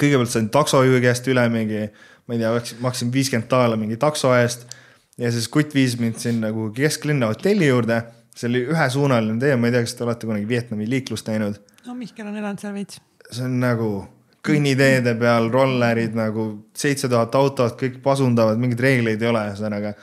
[0.00, 1.86] kõigepealt sain taksojuhi käest üle mingi,
[2.26, 4.66] ma ei tea, maksin viiskümmend daala mingi takso eest.
[5.20, 8.02] ja siis kutt viis mind sinna kuhugi kesklinna hotelli juurde.
[8.34, 11.60] see oli ühesuunaline tee, ma ei tea, kas te olete kunagi Vietnami liiklust näinud?
[11.86, 13.00] no Mihkel on elanud seal veits.
[13.30, 13.90] see on nagu
[14.44, 19.94] kõnniteede peal rollerid nagu seitse tuhat autot, kõik pasundavad, mingeid reegleid ei ole, ühesõnaga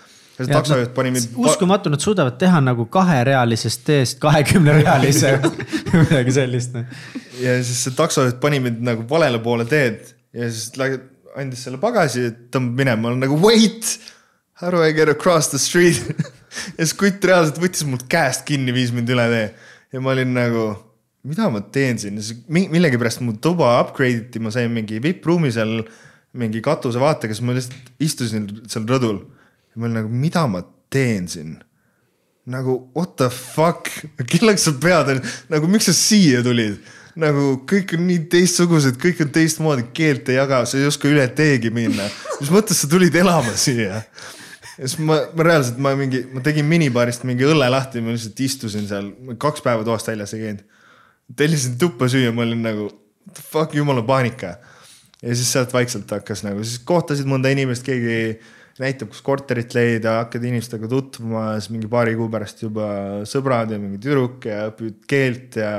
[0.46, 1.36] see taksojuht pani mind.
[1.38, 5.34] uskumatu, nad suudavad teha nagu kaherealisest teest kahekümnerealise
[5.94, 6.76] midagi sellist.
[6.78, 6.86] Noh.
[7.42, 10.72] ja siis see taksojuht pani mind nagu valele poole teed ja siis
[11.38, 13.98] andis selle pagasi, tõmbab minema, ma olen nagu wait.
[14.62, 16.02] How do I get across the street
[16.78, 19.46] ja siis kutt reaalselt võttis mult käest kinni, viis mind üle tee
[19.92, 20.66] ja ma olin nagu
[21.28, 25.82] mida ma teen siin, millegipärast mu tuba upgrade iti, ma sain mingi vippruumi seal
[26.38, 31.28] mingi katusevaatega, siis ma lihtsalt istusin seal rõdul ja ma olin nagu, mida ma teen
[31.32, 31.60] siin?
[32.52, 33.90] nagu what the fuck,
[34.32, 35.22] kelleks sa pead,
[35.52, 36.80] nagu miks sa siia tulid?
[37.20, 41.26] nagu kõik on nii teistsugused, kõik on teistmoodi, keelt ei jaga, sa ei oska üle
[41.36, 42.08] teegi minna.
[42.40, 44.02] mis mõttes sa tulid elama siia?
[44.78, 48.40] ja siis ma, ma reaalselt, ma mingi, ma tegin minibaarist mingi õlle lahti, ma lihtsalt
[48.48, 49.12] istusin seal,
[49.42, 50.80] kaks päeva toast väljas ei käinud.
[51.38, 52.88] Tellisin tuppa süüa, ma olin nagu,
[53.38, 54.56] fuck, jumala paanika.
[55.22, 58.40] ja siis sealt vaikselt hakkas nagu, siis kohtasid mõnda inimest, keegi
[58.82, 62.88] näitab, kus korterit leida, hakkad inimestega tutvuma, siis mingi paari kuu pärast juba
[63.30, 65.76] sõbrad ja mingi tüdruk ja õpid keelt ja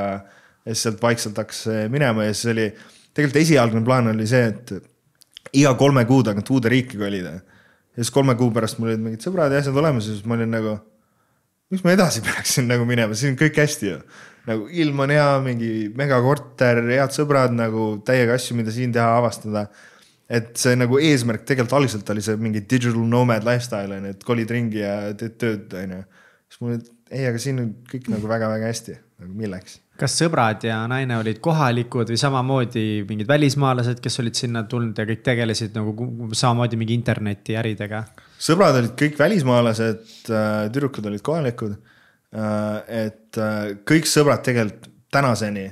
[0.63, 2.69] ja siis sealt vaikselt hakkas minema ja siis oli,
[3.15, 4.75] tegelikult esialgne plaan oli see, et
[5.59, 7.35] iga kolme kuu tagant uude riiki kolida.
[7.93, 10.39] ja siis kolme kuu pärast mul olid mingid sõbrad ja asjad olemas ja siis ma
[10.39, 10.77] olin nagu,
[11.73, 13.99] miks ma edasi peaksin nagu minema, siin on kõik hästi ju.
[14.49, 19.69] Nagu ilm on hea, mingi megakorter, head sõbrad nagu täiega asju, mida siin teha, avastada
[20.33, 24.27] et see nagu eesmärk tegelikult algselt oli see mingi digital nomad lifestyle on ju, et
[24.27, 26.03] kolid ringi ja teed tööd, on ju.
[26.49, 26.83] siis mul,
[27.13, 29.79] ei, aga siin on kõik nagu väga-väga hästi, nagu milleks.
[30.01, 35.07] kas sõbrad ja naine olid kohalikud või samamoodi mingid välismaalased, kes olid sinna tulnud ja
[35.11, 38.05] kõik tegelesid nagu samamoodi mingi internetiäridega?
[38.43, 41.77] sõbrad olid kõik välismaalased, äh, tüdrukud olid kohalikud.
[42.33, 45.71] Äh, et äh, kõik sõbrad tegelikult tänaseni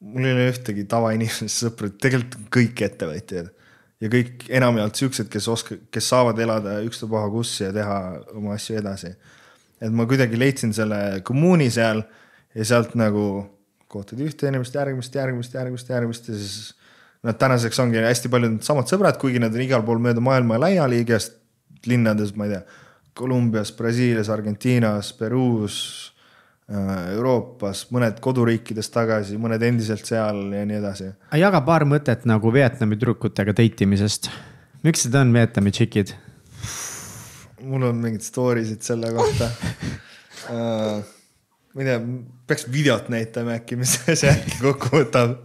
[0.00, 3.50] mul ei ole ühtegi tavainimesest sõpra, tegelikult kõik ettevõtjad
[3.98, 7.98] ja kõik enamjaolt siuksed, kes oska-, kes saavad elada ükstapuha kus ja teha
[8.36, 9.14] oma asju edasi.
[9.80, 12.02] et ma kuidagi leidsin selle kommuuni seal
[12.54, 13.46] ja sealt nagu
[13.88, 16.74] kohtad ühte inimest, järgmist, järgmist, järgmist, järgmist ja siis
[17.24, 21.00] nad tänaseks ongi hästi paljud samad sõbrad, kuigi nad on igal pool mööda maailma laiali
[21.02, 21.34] igast
[21.86, 22.62] linnades, ma ei tea,
[23.18, 25.78] Kolumbias, Brasiilias, Argentiinas, Peruus
[26.68, 31.06] Euroopas, mõned koduriikides tagasi, mõned endiselt seal ja nii edasi.
[31.40, 34.28] jaga paar mõtet nagu Vietnami tüdrukutega date imisest.
[34.84, 36.12] miks need on Vietnami tšikid?
[37.64, 39.48] mul on mingeid story sid selle kohta
[40.52, 41.00] uh,
[41.74, 41.98] ma ei tea,
[42.46, 45.38] peaks videot näitama äkki, mis see äkki kokku võtab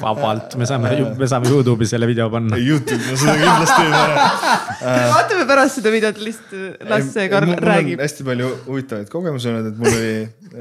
[0.00, 2.56] vabalt, me saame, me saame Youtube'i selle video panna.
[2.60, 4.22] Youtube, no seda kindlasti ei pane.
[5.14, 8.00] vaatame pärast seda videot, lihtsalt las see Karl räägib.
[8.02, 10.14] hästi palju huvitavaid kogemusi olnud, et mul oli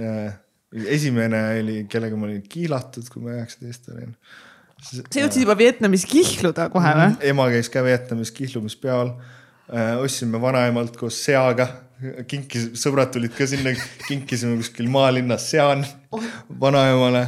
[0.04, 0.36] äh,
[0.98, 4.14] esimene oli, kellega ma olin kiilatud, kui ma üheksateist olin.
[4.84, 7.18] sa jõudsid juba Vietnamis kihluda kohe või?
[7.32, 9.96] ema käis ka Vietnamis kihlumispeol äh,.
[10.04, 11.72] ostsime vanaemalt koos seaga
[12.30, 13.74] kinkis, sõbrad tulid ka sinna,
[14.06, 15.82] kinkisime kuskil maalinnas sean
[16.62, 17.24] vanaemale,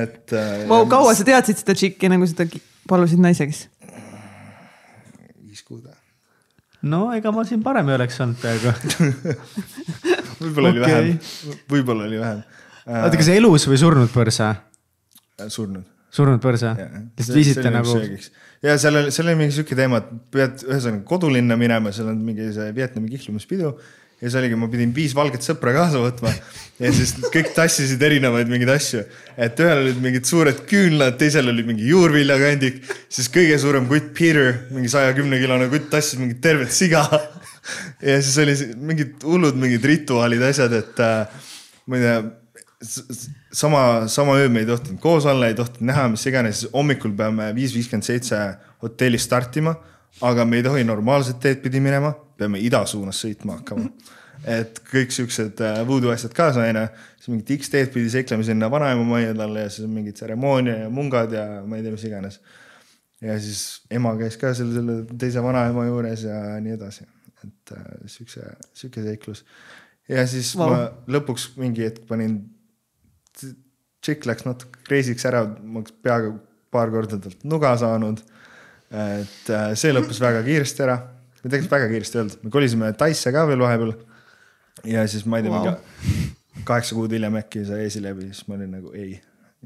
[0.00, 0.64] et äh,.
[0.70, 2.48] Vau, kaua sa teadsid seda tšikki, nagu seda
[2.88, 3.68] palusid naise käest?
[5.44, 5.86] viis kuud.
[6.82, 8.72] no ega ma siin parem ei oleks olnud peaaegu
[10.40, 10.80] võib-olla okay.
[10.80, 11.10] oli vähem,
[11.70, 13.02] võib-olla oli vähem äh,.
[13.04, 14.54] oota, kas elus või surnud põrsa?
[15.46, 15.84] surnud.
[16.10, 16.72] surnud põrsa?
[16.80, 17.98] lihtsalt viisite nagu?
[18.64, 22.24] ja seal oli, seal oli mingi sihuke teema, et pead ühesõnaga kodulinna minema, seal on
[22.24, 23.76] mingi see Vietnami kihlumispidu
[24.24, 26.30] ja siis oligi, ma pidin viis valget sõpra kaasa võtma
[26.80, 29.02] ja siis kõik tassisid erinevaid mingeid asju.
[29.36, 32.80] et ühel olid mingid suured küünlad, teisel oli mingi juurviljakandik,
[33.12, 37.04] siis kõige suurem kutt Peter, mingi saja kümne kilone kutt tassis mingit tervet siga.
[38.08, 38.56] ja siis oli
[38.92, 41.44] mingid hullud mingid rituaalid, asjad, et äh,
[41.84, 42.18] ma ei tea
[43.52, 47.52] sama, sama öö me ei tohtinud koos olla, ei tohtinud näha, mis iganes, hommikul peame
[47.56, 48.40] viis viiskümmend seitse
[48.82, 49.76] hotellis startima,
[50.22, 53.88] aga me ei tohi normaalset teed pidi minema peame ida suunas sõitma hakkama.
[54.56, 56.84] et kõik siuksed äh, voodoo asjad kaasa onju,
[57.16, 60.90] siis mingit X-teed pidi seikleme sinna vanaema majja talle ja siis on mingid tseremoonia ja
[60.92, 62.40] mungad ja ma ei tea, mis iganes.
[63.24, 67.06] ja siis ema käis ka seal selle teise vanaema juures ja nii edasi,
[67.46, 69.44] et äh, siukse, siuke seiklus.
[70.08, 70.74] ja siis wow.
[70.74, 72.42] ma lõpuks mingi hetk panin,
[74.04, 76.36] tšikk läks natuke crazy'ks ära, ma oleks peaaegu
[76.74, 78.20] paar korda talt nuga saanud.
[78.94, 80.96] Et äh, see lõppes väga kiiresti ära
[81.40, 83.94] või tegelikult väga kiiresti öeldud, me kolisime Taisse ka veel vahepeal.
[84.88, 86.32] ja siis ma ei tea wow., mingi
[86.68, 89.16] kaheksa kuud hiljem äkki sai esi läbi, siis ma olin nagu ei.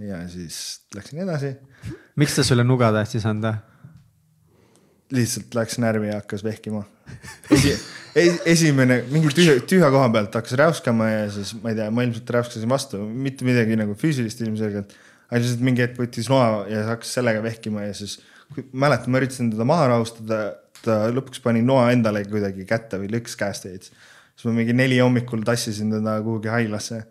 [0.08, 1.54] ja siis läksin edasi.
[2.16, 3.58] miks ta sulle nuga tahtis anda?
[5.14, 6.82] lihtsalt läks närvi ja hakkas vehkima
[7.50, 7.76] Esi,.
[8.44, 12.30] esimene mingi tühja, tühja koha pealt hakkas räuskama ja siis ma ei tea, ma ilmselt
[12.36, 14.92] räuskasin vastu, mitte midagi nagu füüsilist ilmselgelt.
[15.28, 18.18] aga lihtsalt mingi hetk võttis noa ja hakkas sellega vehkima ja siis
[18.72, 20.40] mäletan, ma üritasin teda maha rahustada
[20.84, 23.92] ta lõpuks pani noa endale kuidagi kätte või lõks käest veits.
[24.34, 27.02] siis ma mingi neli hommikul tassisin teda kuhugi haiglasse.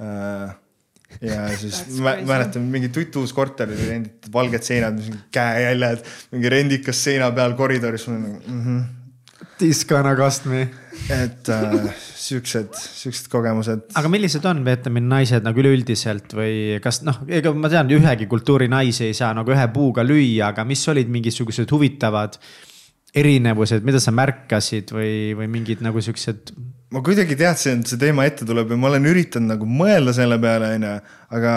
[0.00, 0.54] Äh,
[1.20, 5.00] ja siis mäletan mingi tutuus korter oli renditud, valged seinad,
[5.34, 6.04] käejäljed,
[6.34, 8.08] mingi rendikas seina peal koridoris.
[8.08, 8.84] Mm -hmm.
[9.58, 10.64] Tiskana kastmi.
[11.10, 11.72] et äh,
[12.16, 13.88] siuksed, siuksed kogemused.
[13.98, 18.68] aga millised on Vietnami naised nagu üleüldiselt või kas noh, ega ma tean, ühegi kultuuri
[18.70, 22.38] naisi ei saa nagu ühe puuga lüüa, aga mis olid mingisugused huvitavad
[23.14, 26.54] erinevused, mida sa märkasid või, või mingid nagu siuksed?
[26.94, 30.38] ma kuidagi teadsin, et see teema ette tuleb ja ma olen üritanud nagu mõelda selle
[30.42, 30.92] peale, onju,
[31.34, 31.54] aga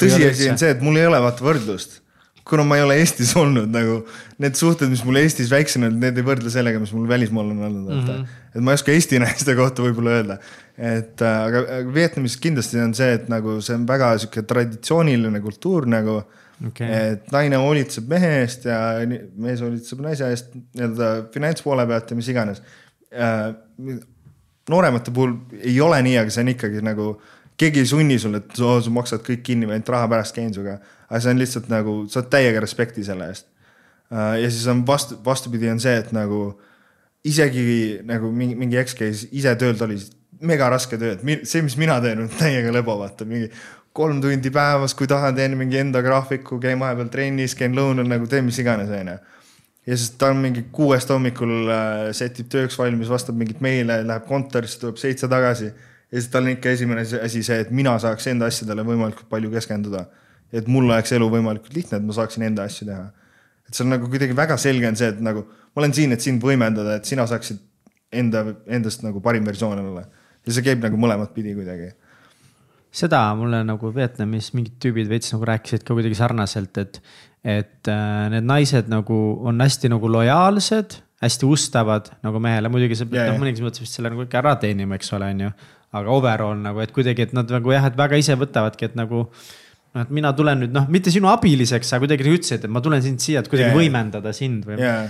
[0.00, 2.00] tõsiasi on see, et mul ei ole vaata võrdlust.
[2.48, 4.00] Kuna ma ei ole Eestis olnud nagu
[4.42, 7.62] need suhted, mis mul Eestis väiksena olid, need ei võrdle sellega, mis mul välismaal on
[7.68, 8.04] olnud mm.
[8.08, 8.36] -hmm.
[8.54, 10.38] et ma ei oska Eesti naiste kohta võib-olla öelda.
[10.76, 11.64] et äh, aga,
[11.94, 16.20] Vietnamis kindlasti on see, et nagu see on väga sihuke traditsiooniline kultuur nagu
[16.66, 16.88] okay..
[17.14, 18.78] et naine hoolitseb mehe eest ja
[19.36, 22.62] mees hoolitseb naise eest nii-öelda finantspoole pealt ja mis iganes.
[24.70, 27.12] nooremate puhul ei ole nii, aga see on ikkagi nagu
[27.60, 30.78] keegi ei sunni sulle, et sa maksad kõik kinni, ma ainult raha pärast käin sinuga.
[31.10, 33.48] Aga see on lihtsalt nagu, saad täiega respekti selle eest.
[34.14, 36.54] Äh, ja siis on vastu, vastupidi on see, et nagu
[37.26, 39.98] isegi nagu mingi, mingi eks käis ise tööl, ta oli
[40.46, 43.50] mega raske töö, et see, mis mina teen, on täiega lebo, vaata mingi
[43.92, 48.28] kolm tundi päevas, kui tahan, teen mingi enda graafiku, käin vahepeal trennis, käin lõunal nagu
[48.30, 49.18] teen mis iganes, onju.
[49.86, 54.26] ja siis ta on mingi kuuest hommikul äh, setib tööks valmis, vastab mingit meile, läheb
[54.30, 55.72] kontorisse, tuleb seitse tagasi
[56.10, 59.50] ja siis tal on ikka esimene asi see, et mina saaks enda asjadele võimalikult palju
[59.52, 60.06] keskenduda.
[60.52, 63.10] Et mul oleks elu võimalikult lihtne, et ma saaksin enda asju teha.
[63.68, 66.24] et see on nagu kuidagi väga selge on see, et nagu ma olen siin, et
[66.24, 67.60] sind võimendada, et sina saaksid
[68.12, 70.06] enda, endast nagu parim versioon olla.
[70.46, 71.92] ja see käib nagu mõlemat pidi kuidagi
[72.90, 76.98] seda mulle nagu Vietnamis mingid tüübid veits nagu rääkisid ka kuidagi sarnaselt, et,
[77.46, 83.06] et äh, need naised nagu on hästi nagu lojaalsed, hästi ustavad nagu mehele, muidugi sa
[83.06, 85.52] pead noh, mõnes mõttes vist selle nagu ikka ära teenima, eks ole, on ju
[86.00, 89.24] aga overall nagu, et kuidagi, et nad nagu jah, et väga ise võtavadki, et nagu
[89.94, 93.02] noh, et mina tulen nüüd noh, mitte sinu abiliseks, aga kuidagi ütlesid, et ma tulen
[93.04, 93.78] sind siia, et kuidagi yeah.
[93.78, 95.08] võimendada sind või yeah..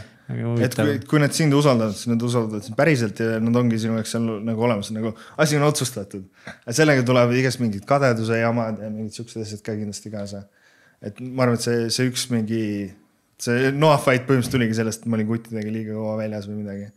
[0.65, 3.98] et kui, kui nad sind usaldavad, siis nad usaldavad sind päriselt ja nad ongi sinu
[3.98, 6.24] jaoks seal nagu olemas, nagu asi on otsustatud.
[6.69, 10.47] sellega tulevad igast mingid kadeduse jamad ja mingid siuksed asjad ka kindlasti kaasa.
[11.05, 12.65] et ma arvan, et see, see üks mingi,
[13.40, 16.90] see Noah fight põhimõtteliselt tuligi sellest, et ma olin kuttidega liiga kaua väljas või midagi.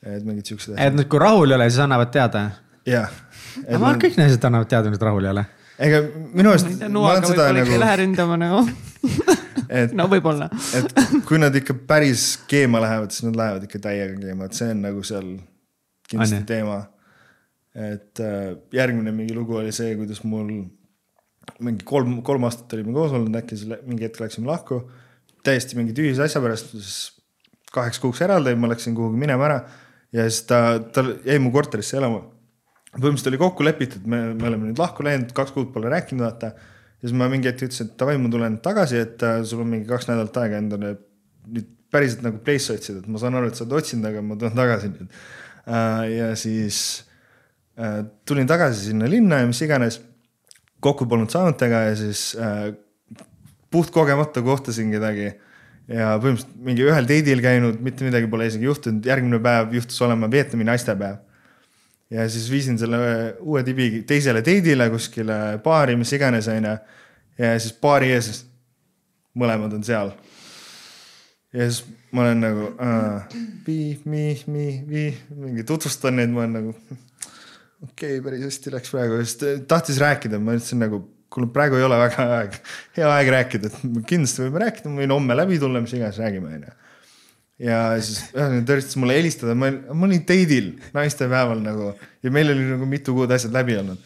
[0.00, 0.84] et mingid siuksed asjad.
[0.88, 2.48] et nüüd, kui rahul ei ole, siis annavad teada
[2.88, 3.12] jah.
[4.00, 5.44] kõik naised annavad teada, nüüd rahul ei ole.
[5.80, 6.00] Ega
[6.36, 6.70] minu arust.
[6.88, 7.74] noaga võib-olla nagu...
[7.74, 8.64] ei lähe ründama nagu
[9.80, 10.90] et, no võib-olla et
[11.28, 14.82] kui nad ikka päris keema lähevad, siis nad lähevad ikka täiega keema, et see on
[14.84, 15.30] nagu seal
[16.10, 16.48] kindlasti Anne.
[16.48, 16.80] teema.
[17.74, 20.50] et äh, järgmine mingi lugu oli see, kuidas mul
[21.60, 24.82] mingi kolm, kolm aastat olime koos olnud, äkki siis mingi hetk läksime lahku.
[25.46, 26.98] täiesti mingi tühise asja pärast, siis
[27.72, 29.60] kaheks kuuks eraldi, ma läksin kuhugi minema ära
[30.12, 32.24] ja siis ta, ta jäi mu korterisse elama
[32.96, 36.50] põhimõtteliselt oli kokku lepitud, me, me oleme nüüd lahku läinud, kaks kuud pole rääkinud, vaata.
[37.00, 39.70] ja siis ma mingi hetk ütlesin, et davai, ma tulen tagasi, et äh, sul on
[39.70, 40.96] mingi kaks nädalat aega endale
[41.50, 44.38] nüüd päriselt nagu place otsida, et ma saan aru, et sa oled otsinud, aga ma
[44.40, 46.02] tulen tagasi nüüd äh,.
[46.16, 46.80] ja siis
[47.78, 50.00] äh, tulin tagasi sinna linna ja mis iganes.
[50.80, 52.34] kokku polnud saanud temaga ja siis
[53.70, 55.26] puhtkogemata kohtasin kedagi
[55.90, 60.30] ja põhimõtteliselt mingi ühel date'il käinud, mitte midagi pole isegi juhtunud, järgmine päev juhtus olema
[60.32, 61.18] Vietnami naistepäev
[62.10, 62.98] ja siis viisin selle
[63.40, 66.74] uue tibi teisele date'ile kuskile baari, mis iganes, onju.
[67.38, 68.42] ja siis baari ees,
[69.38, 70.12] mõlemad on seal.
[71.54, 75.06] ja siis ma olen nagu uh, mi, mi, mi, mi,
[75.44, 80.42] mingi tutvustan neid, ma olen nagu okei okay,, päris hästi läks praegu, siis tahtis rääkida,
[80.42, 82.60] ma ütlesin nagu kuule, praegu ei ole väga aeg,
[82.98, 86.58] hea aeg rääkida, et kindlasti võime rääkida, ma võin homme läbi tulla, mis iganes räägime,
[86.58, 86.78] onju
[87.60, 91.90] ja siis ühesõnaga ta üritas mulle helistada, ma, ma olin date'il naistepäeval nagu
[92.24, 94.00] ja meil oli nagu mitu kuud asjad läbi olnud.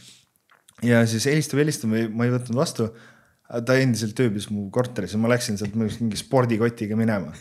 [0.83, 2.91] ja siis helistab, helistab, ma ei võtnud vastu.
[3.45, 7.33] ta endiselt ööbis mu korteris ja ma läksin sealt mingi spordikotiga minema.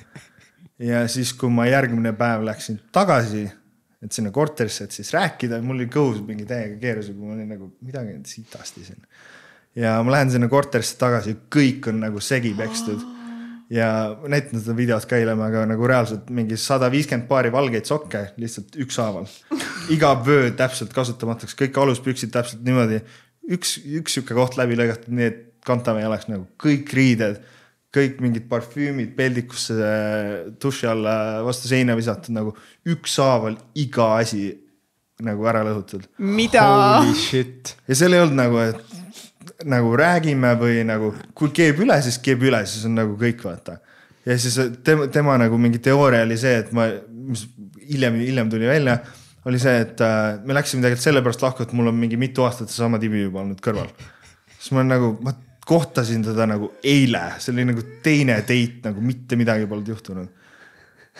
[0.79, 3.47] ja siis, kui ma järgmine päev läksin tagasi,
[4.03, 7.71] et sinna korterisse, et siis rääkida, mul oli kõhus mingi täiega keerus, ma olin nagu
[7.81, 9.01] midagi sitasti siin.
[9.75, 13.12] ja ma lähen sinna korterisse tagasi, kõik on nagu segi pekstud
[13.73, 13.87] ja
[14.29, 18.77] näitan seda videot ka eile, aga nagu reaalselt mingi sada viiskümmend paari valgeid sokke lihtsalt
[18.85, 19.25] ükshaaval.
[19.93, 23.01] iga vöö täpselt kasutamatuks, kõik aluspüksid täpselt niimoodi.
[23.49, 27.41] üks, üks sihuke koht läbi lõigatud, nii et kantamäe oleks nagu kõik riided,
[27.93, 29.75] kõik mingid parfüümid peldikusse
[30.61, 32.55] duši alla vastu seina visatud nagu
[32.89, 34.51] ükshaaval iga asi
[35.23, 36.07] nagu ära lõhutud.
[36.19, 36.65] mida?
[37.87, 38.92] ja seal ei olnud nagu, et
[39.69, 43.77] nagu räägime või nagu, kui keeb üle, siis keeb üle, siis on nagu kõik, vaata.
[44.25, 47.45] ja siis tema, tema nagu mingi teooria oli see, et ma, mis
[47.89, 48.97] hiljem, hiljem tuli välja,
[49.45, 52.71] oli see, et äh, me läksime tegelikult sellepärast lahku, et mul on mingi mitu aastat
[52.71, 53.89] seesama tibi juba olnud kõrval.
[54.57, 55.35] siis ma nagu, ma
[55.67, 60.31] kohtasin teda nagu eile, see oli nagu teine date, nagu mitte midagi polnud juhtunud.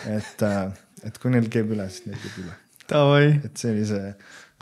[0.08, 0.72] et äh,,
[1.04, 2.56] et kui neil keeb üle, siis neil keeb üle.
[3.44, 4.14] et see oli see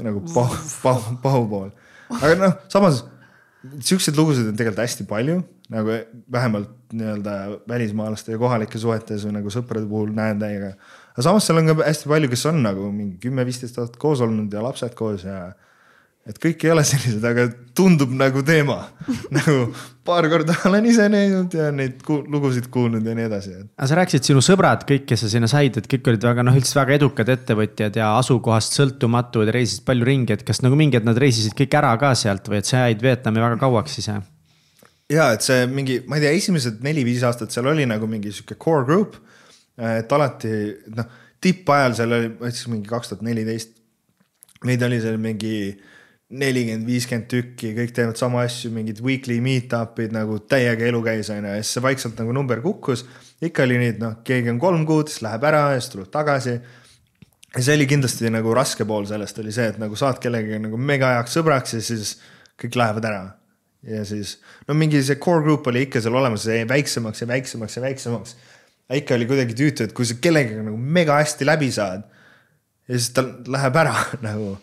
[0.02, 1.72] nagu pahu, pahu, pahu pool.
[2.18, 3.04] aga noh, samas
[3.62, 5.39] siukseid lugusid on tegelikult hästi palju,
[5.72, 5.97] nagu
[6.32, 7.34] vähemalt nii-öelda
[7.70, 10.72] välismaalaste ja kohalike suhetes või nagu sõprade puhul näen täiega.
[11.14, 14.52] aga samas seal on ka hästi palju, kes on nagu mingi kümme-viisteist aastat koos olnud
[14.52, 15.52] ja lapsed koos ja
[16.28, 18.76] et kõik ei ole sellised, aga tundub nagu teema
[19.36, 19.54] nagu
[20.06, 23.54] paar korda olen ise näinud ja neid ku lugusid kuulnud ja nii edasi.
[23.74, 26.58] aga sa rääkisid, sinu sõbrad, kõik, kes sa sinna said, et kõik olid väga noh,
[26.58, 31.08] üldse väga edukad ettevõtjad ja asukohast sõltumatud, reisisid palju ringi, et kas nagu mingi hetk
[31.10, 34.20] nad reisisid kõik ära ka sealt või et sa jäid Vietnami väga kauaks ise?
[35.12, 38.56] ja et see mingi, ma ei tea, esimesed neli-viis aastat seal oli nagu mingi sihuke
[38.62, 39.18] core group.
[39.74, 40.52] et alati
[40.94, 43.74] noh, tippajal seal oli, ma ütlesin mingi kaks tuhat neliteist.
[44.68, 45.56] meid oli seal mingi
[46.32, 51.42] nelikümmend, viiskümmend tükki, kõik teevad sama asju, mingid weekly meet-up'id nagu täiega elu käis, on
[51.42, 53.04] ju, ja siis see vaikselt nagu number kukkus.
[53.42, 56.09] ikka oli nii, et noh, keegi on kolm kuud, siis läheb ära ja siis tuleb
[56.14, 56.56] tagasi.
[57.52, 60.80] ja see oli kindlasti nagu raske pool sellest oli see, et nagu saad kellegagi nagu
[60.80, 62.16] mega heaks sõbraks ja siis
[62.60, 63.22] kõik lähevad ära.
[63.84, 64.38] ja siis,
[64.68, 67.82] no mingi see core group oli ikka seal olemas, see jäi väiksemaks ja väiksemaks ja
[67.82, 68.36] väiksemaks.
[69.02, 72.09] ikka oli kuidagi tüütu, et kui sa kellegagi nagu mega hästi läbi saad
[72.88, 73.98] ja siis ta läheb ära
[74.28, 74.56] nagu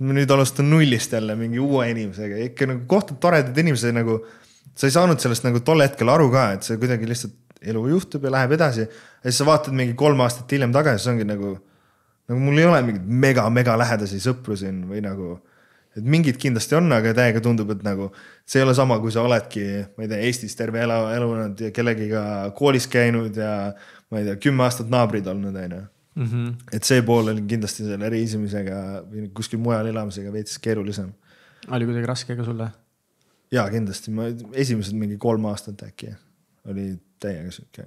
[0.00, 4.20] ma nüüd alustan nullist jälle mingi uue inimesega, ikka nagu kohtad toredad inimesed nagu.
[4.74, 7.34] sa ei saanud sellest nagu tol hetkel aru ka, et see kuidagi lihtsalt
[7.72, 8.86] elu juhtub ja läheb edasi.
[8.86, 11.52] ja siis sa vaatad mingi kolm aastat hiljem tagasi, siis ongi nagu,
[12.30, 15.36] nagu mul ei ole mingeid mega-mega lähedasi sõpru siin või nagu.
[15.96, 18.12] et mingid kindlasti on, aga täiega tundub, et nagu
[18.46, 19.66] see ei ole sama, kui sa oledki,
[19.98, 22.22] ma ei tea, Eestis terve elu elanud ja kellegiga
[22.56, 23.72] koolis käinud ja
[24.08, 25.86] ma ei tea, kümme aastat naabrid olnud, on ju
[26.20, 26.26] mm.
[26.26, 26.76] -hmm.
[26.76, 28.78] et see pool oli kindlasti selle reisimisega
[29.08, 31.12] või kuskil mujal elamisega veits keerulisem.
[31.68, 32.70] oli kuidagi raske ka sulle?
[33.52, 36.14] ja kindlasti, ma esimesed mingi kolm aastat äkki
[36.70, 36.92] oli
[37.22, 37.86] täiega sihuke.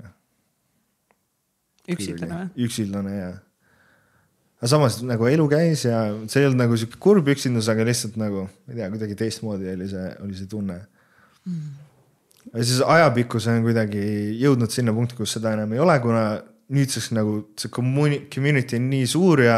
[1.94, 2.68] üksildane või?
[2.68, 3.30] üksildane ja.
[4.60, 8.18] aga samas nagu elu käis ja see ei olnud nagu sihuke kurb üksindus, aga lihtsalt
[8.22, 10.80] nagu, ma ei tea, kuidagi teistmoodi oli see, oli see tunne
[11.46, 11.68] mm.
[12.54, 14.08] ja siis ajapikku see on kuidagi
[14.42, 16.26] jõudnud sinna punkti, kus seda enam ei ole, kuna
[16.72, 19.58] nüüdseks nagu see community on nii suur ja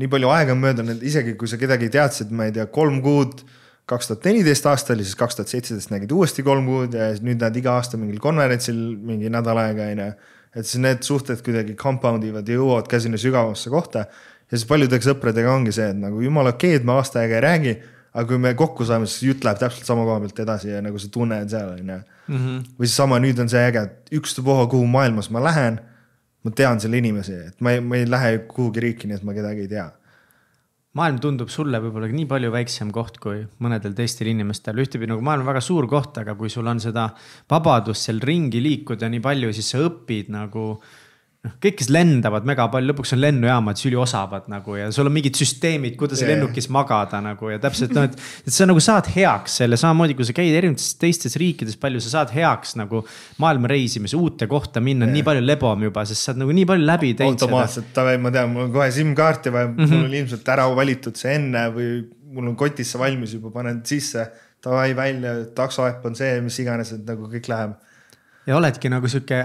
[0.00, 3.00] nii palju aega on möödunud, et isegi kui sa kedagi teadsid, ma ei tea, kolm
[3.04, 3.42] kuud,
[3.88, 7.42] kaks tuhat neliteist aasta oli, siis kaks tuhat seitseteist nägid uuesti kolm kuud ja nüüd
[7.42, 10.12] näed iga aasta mingil konverentsil mingi nädal aega, onju.
[10.52, 14.06] et siis need suhted kuidagi compound ivad ja jõuavad ka sinna sügavasse kohta.
[14.50, 17.44] ja siis paljude sõpradega ongi see, et nagu jumala okei, et me aasta aega ei
[17.46, 17.76] räägi,
[18.12, 21.00] aga kui me kokku saame, siis jutt läheb täpselt sama koha pealt edasi ja nagu
[21.00, 22.02] see tunne on seal, onju.
[22.28, 22.58] Mhm.
[22.78, 25.80] või siis sama, nüüd on see äge, et ükstapuha, kuhu maailmas ma lähen
[26.42, 29.34] ma tean selle inimesi, et ma ei, ma ei lähe kuhugi riiki, nii et ma
[29.36, 29.90] kedagi ei tea.
[30.98, 35.46] maailm tundub sulle võib-olla nii palju väiksem koht kui mõnedel teistel inimestel, ühtepidi nagu maailm
[35.46, 37.06] on väga suur koht, aga kui sul on seda
[37.48, 40.66] vabadust seal ringi liikuda nii palju, siis sa õpid nagu
[41.42, 45.14] noh, kõik, kes lendavad mega palju, lõpuks on lennujaamad siis üliosavad nagu ja sul on
[45.14, 46.32] mingid süsteemid, kuidas yeah.
[46.32, 48.14] lennukis magada nagu ja täpselt noh, et.
[48.46, 52.14] et sa nagu saad heaks selle samamoodi, kui sa käid erinevates teistes riikides, palju sa
[52.16, 53.02] saad heaks nagu
[53.42, 56.70] maailma reisimise, uute kohta minna yeah., nii palju lebom juba, sest sa oled nagu nii
[56.72, 57.38] palju läbi teinud.
[57.40, 59.94] automaatselt, davai, ma tean, mul on kohe SIM-kaarti vaja mm, -hmm.
[59.98, 61.92] mul on ilmselt ära valitud see enne või
[62.32, 64.30] mul on kotis see valmis juba, panen sisse.
[64.62, 67.72] Davai välja, taksoäpp on see, mis iganes, et nagu kõik läheb
[68.46, 69.38] ja oledki nagu sihuke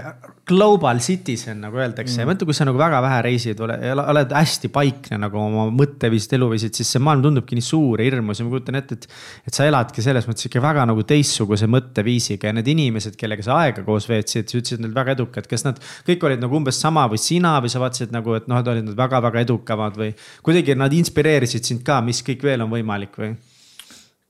[0.48, 2.22] global citizen nagu öeldakse mm.
[2.24, 6.74] ja mõtle, kui sa nagu väga vähe reisid, oled hästi paikne nagu oma mõtteviisid, eluviisid,
[6.74, 9.06] siis see maailm tundubki nii suur ja hirmus ja ma kujutan ette, et.
[9.46, 13.60] et sa eladki selles mõttes ikka väga nagu teistsuguse mõtteviisiga ja need inimesed, kellega sa
[13.62, 17.06] aega koos veetsid, sa ütlesid, nad väga edukad, kas nad kõik olid nagu umbes sama
[17.12, 20.10] või sina või sa vaatasid nagu, et noh, et olid nad väga-väga edukamad või.
[20.42, 23.36] kuidagi nad inspireerisid sind ka, mis kõik veel on võimalik või?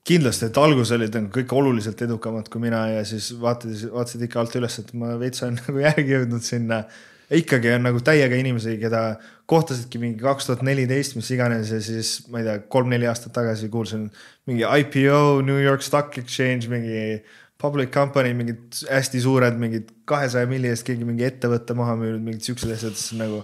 [0.06, 4.40] Kindlasti, et alguses olid nagu kõik oluliselt edukamad kui mina ja siis vaatasid, vaatasid ikka
[4.42, 6.84] alt üles, et ma veits olen nagu järgi jõudnud sinna.
[7.28, 9.02] ikkagi on nagu täiega inimesi, keda
[9.48, 13.68] kohtasidki mingi kaks tuhat neliteist, mis iganes ja siis ma ei tea, kolm-neli aastat tagasi
[13.68, 14.06] kuulsin
[14.48, 17.20] mingi IPO, New York Stock Exchange, mingi
[17.60, 22.46] public company, mingid hästi suured, mingid kahesaja milli eest keegi mingi ettevõtte maha müünud, mingid
[22.46, 23.42] siuksed asjad, siis nagu.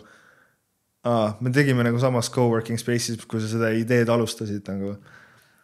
[1.05, 4.95] aa, me tegime nagu samas co-working space'is, kui sa seda ideed alustasid nagu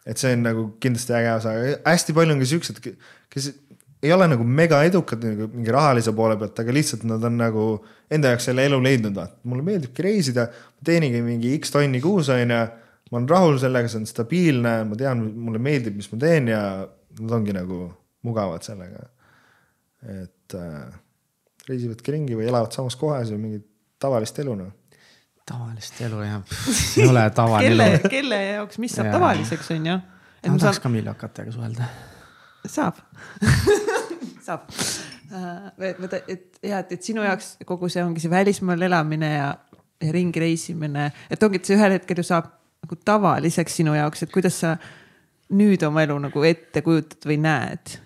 [0.05, 1.53] et see on nagu kindlasti äge osa,
[1.85, 2.79] hästi palju on ka siuksed,
[3.31, 3.51] kes
[4.01, 7.65] ei ole nagu mega edukad nagu mingi rahalise poole pealt, aga lihtsalt nad on nagu
[8.11, 9.37] enda jaoks selle elu leidnud, vaata.
[9.49, 10.47] mulle meeldibki reisida,
[10.85, 12.61] teeningi mingi X tonni kuus, onju.
[13.11, 16.61] ma olen rahul sellega, see on stabiilne, ma tean, mulle meeldib, mis ma teen ja
[17.19, 17.83] nad ongi nagu
[18.25, 19.05] mugavad sellega.
[20.01, 20.93] et äh,
[21.67, 23.67] reisivadki ringi või elavad samas kohas ja mingit
[24.01, 24.71] tavalist elu noh
[25.49, 26.41] tavalist elu jah,
[27.01, 29.15] ei ole tavaline kelle, kelle jaoks, mis saab ja.
[29.17, 29.97] tavaliseks, on ju.
[29.97, 30.83] ma tahaks saan...
[30.83, 31.89] ka Millakatega suhelda.
[32.65, 33.01] saab
[34.47, 35.69] saab uh,.
[35.81, 39.51] et ja, et, et sinu jaoks kogu see ongi see välismaal elamine ja,
[40.01, 42.51] ja ringi reisimine, et ongi, et see ühel hetkel ju saab
[42.81, 44.75] nagu tavaliseks sinu jaoks, et kuidas sa
[45.57, 47.97] nüüd oma elu nagu ette kujutad või näed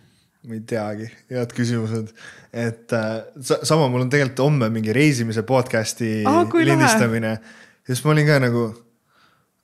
[0.46, 2.12] ma ei teagi, head küsimused.
[2.54, 7.36] et äh, sama, mul on tegelikult homme mingi reisimise podcast'i ah, lindistamine.
[7.36, 8.66] ja siis ma olin ka nagu,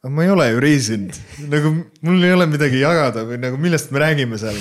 [0.10, 1.20] ma ei ole ju reisinud,
[1.52, 1.76] nagu
[2.08, 4.58] mul ei ole midagi jagada või nagu millest me räägime seal.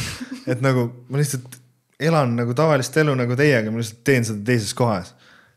[0.51, 1.57] et nagu ma lihtsalt
[2.01, 5.15] elan nagu tavalist elu nagu teiega, ma lihtsalt teen seda teises kohas.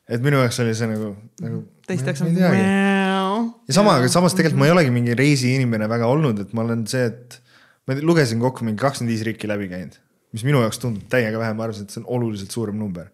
[0.07, 1.13] et minu jaoks oli see nagu,
[1.43, 1.61] nagu.
[1.87, 3.51] teiste jaoks on nagu.
[3.67, 6.87] ja sama, aga samas tegelikult ma ei olegi mingi reisiinimene väga olnud, et ma olen
[6.87, 7.39] see, et
[7.87, 9.99] ma lugesin kokku mingi kakskümmend viis riiki läbi käinud
[10.33, 13.11] mis minu jaoks tundub täiega vähe, ma arvasin, et see on oluliselt suurem number.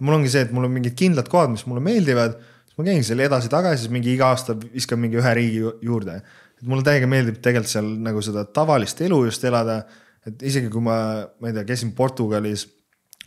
[0.00, 3.02] mul ongi see, et mul on mingid kindlad kohad, mis mulle meeldivad, siis ma käin
[3.04, 6.22] seal edasi-tagasi, siis mingi iga aasta viskan mingi ühe riigi juurde.
[6.60, 9.82] et mulle täiega meeldib tegelikult seal nagu seda tavalist elu just elada.
[10.26, 12.66] et isegi kui ma, ma ei tea, käisin Portugalis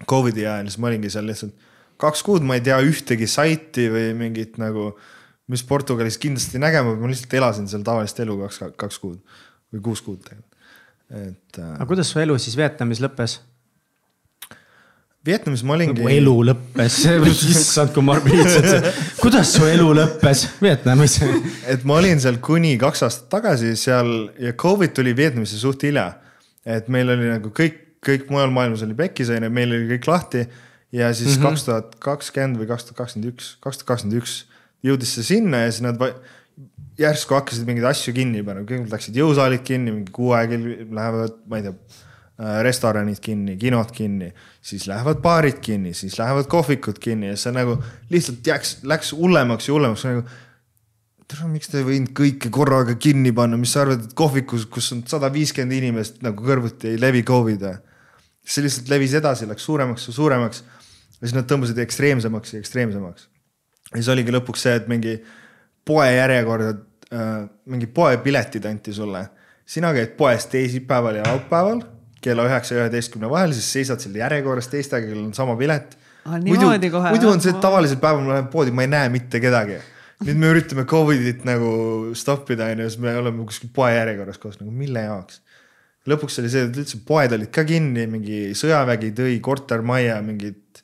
[0.10, 1.72] Covidi ajal, siis ma olingi seal lihtsalt
[2.02, 4.92] kaks kuud, ma ei tea ühtegi saiti või mingit nagu,
[5.52, 9.20] mis Portugalis kindlasti nägema, ma lihtsalt elasin seal tavalist elu kaks, kaks kuud
[9.74, 10.53] või kuus kuud tegelikult,
[11.14, 11.74] et äh....
[11.78, 13.40] aga kuidas su elu siis Vietnamis lõppes?
[15.24, 16.02] Vietnamis ma olingi.
[16.02, 16.98] nagu elu lõppes,
[17.54, 18.90] issand kui morbiidselt.
[19.22, 21.20] kuidas su elu lõppes Vietnamis
[21.72, 24.12] et ma olin seal kuni kaks aastat tagasi seal
[24.42, 26.10] ja Covid tuli Vietnamisse suht hilja.
[26.66, 30.10] et meil oli nagu kõik, kõik mujal maailmas oli pekkis on ju, meil oli kõik
[30.12, 30.48] lahti.
[30.92, 31.48] ja siis mhm.
[31.48, 34.42] kaks tuhat kakskümmend või kaks tuhat kakskümmend üks, kaks tuhat kakskümmend üks
[34.84, 36.02] jõudis see sinna ja siis nad
[37.00, 41.60] järsku hakkasid mingeid asju kinni panema, kõigepealt läksid jõusaalid kinni, mingi kuu aega lähevad, ma
[41.60, 41.78] ei tea
[42.34, 47.52] Äh, restoranid kinni, kinod kinni, siis lähevad baarid kinni, siis lähevad kohvikud kinni ja see
[47.54, 47.76] nagu
[48.10, 50.24] lihtsalt jääks, läks hullemaks ja hullemaks nagu.
[51.30, 54.90] tere, miks te ei võinud kõike korraga kinni panna, mis sa arvad, et kohvikus, kus
[54.96, 57.78] on sada viiskümmend inimest nagu kõrvuti ei levi Covid või?
[58.42, 60.64] see lihtsalt levis edasi, läks suuremaks ja suuremaks.
[61.14, 63.30] ja siis nad tõmbasid ekstreemsemaks ja ekstreemsemaks.
[63.92, 65.43] ja siis oligi lõpuks see, et mingi poejärjekord
[67.14, 69.28] äh,, mingi poepiletid anti sulle.
[69.66, 71.82] sina käid poes teisipäeval ja laupäeval
[72.24, 75.98] kella üheksa ja üheteistkümne vahel, siis seisad seal järjekorras teistega, kellel on sama pilet.
[76.30, 76.70] muidu,
[77.10, 79.82] muidu on see, et tavalisel päeval ma lähen poodi, ma ei näe mitte kedagi.
[80.24, 84.60] nüüd me üritame Covidit nagu stop ida, onju, siis me oleme kuskil poe järjekorras koos,
[84.62, 85.42] nagu mille jaoks.
[86.08, 90.84] lõpuks oli see, et üldse poed olid ka kinni, mingi sõjavägi tõi kortermajja mingid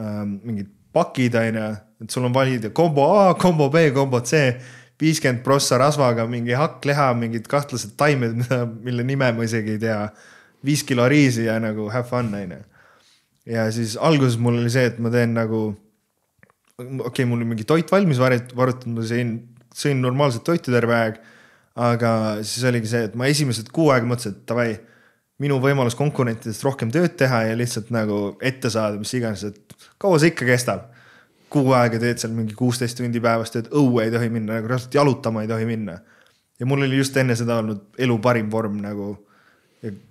[0.00, 1.70] ähm,, mingid pakid, onju,
[2.04, 4.44] et sul on valida kombo A, kombo B, kombo C
[5.00, 9.98] viiskümmend prossa rasvaga mingi hakkleha, mingid kahtlased taimed, mida, mille nime ma isegi ei tea
[10.64, 12.60] viis kilo riisi ja nagu have fun, onju.
[13.50, 15.66] ja siis alguses mul oli see, et ma teen nagu,
[16.78, 19.36] okei okay,, mul oli mingi toit valmis varutatud, ma sõin,
[19.74, 21.22] sõin normaalset toitu terve aeg.
[21.74, 22.10] aga
[22.46, 24.68] siis oligi see, et ma esimesed kuu aega mõtlesin, et davai,
[25.42, 30.20] minu võimalus konkurentidest rohkem tööd teha ja lihtsalt nagu ette saada, mis iganes, et kaua
[30.22, 30.93] see ikka kestab
[31.54, 34.94] kuu aega teed seal mingi kuusteist tundi päevas, teed õue ei tohi minna, nagu reaalselt
[34.96, 36.00] jalutama ei tohi minna.
[36.60, 39.14] ja mul oli just enne seda olnud elu parim vorm nagu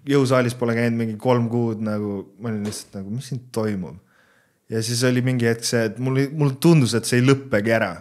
[0.08, 3.98] jõusaalis pole käinud mingi kolm kuud nagu, ma olin lihtsalt nagu, mis siin toimub.
[4.70, 7.94] ja siis oli mingi hetk see, et mul, mulle tundus, et see ei lõppegi ära.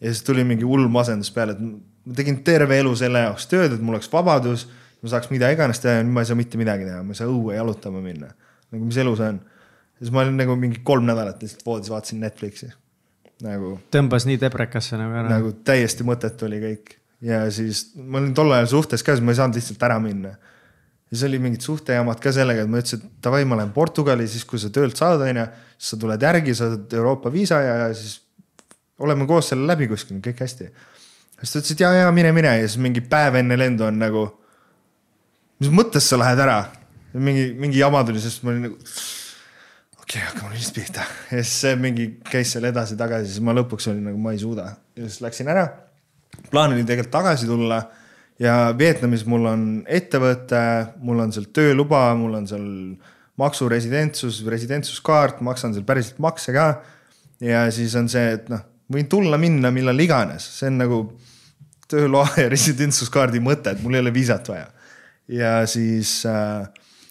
[0.00, 3.74] ja siis tuli mingi hull masendus peale, et ma tegin terve elu selle jaoks tööd,
[3.74, 4.66] et mul oleks vabadus,
[5.02, 7.20] ma saaks mida iganes teha ja nüüd ma ei saa mitte midagi teha, ma ei
[7.20, 8.32] saa õue jalutama minna.
[8.72, 9.40] nagu mis elu see on?
[9.98, 12.70] Siis ma olin nagu mingi kolm nädalat lihtsalt voodis, vaatasin Netflixi
[13.44, 13.76] nagu.
[13.94, 15.28] tõmbas nii deprekasse nagu ära.
[15.30, 19.34] nagu täiesti mõttetu oli kõik ja siis ma olin tol ajal suhtes ka, siis ma
[19.34, 20.34] ei saanud lihtsalt ära minna
[21.08, 24.26] ja siis oli mingid suhtejamad ka sellega, et ma ütlesin, et davai, ma lähen Portugali,
[24.28, 25.44] siis kui sa töölt saad, onju,
[25.78, 28.18] siis sa tuled järgi, saad Euroopa viisa ja, ja siis
[29.00, 30.68] oleme koos selle läbi kuskil, kõik hästi.
[31.40, 33.98] siis ta ütles, et ja, ja mine, mine ja siis mingi päev enne lendu on
[33.98, 34.26] nagu.
[35.62, 36.58] mis mõttes sa lähed ära?
[37.14, 38.76] mingi, mingi jama tuli, sest ma olin nagu.
[40.08, 43.90] Okei okay,, hakkame lihtsalt pihta ja siis see mingi käis seal edasi-tagasi, siis ma lõpuks
[43.90, 45.66] olin nagu, ma ei suuda ja siis läksin ära.
[46.50, 47.82] plaan oli tegelikult tagasi tulla
[48.40, 50.62] ja Vietnamis mul on ettevõte,
[51.04, 52.64] mul on seal tööluba, mul on seal
[53.38, 56.70] maksuresidentsus, residentsuskaart, maksan seal päriselt makse ka.
[57.44, 61.04] ja siis on see, et noh, võin tulla-minna millal iganes, see on nagu
[61.88, 64.72] tööloa ja residentsuskaardi mõte, et mul ei ole viisat vaja.
[65.28, 66.64] ja siis äh,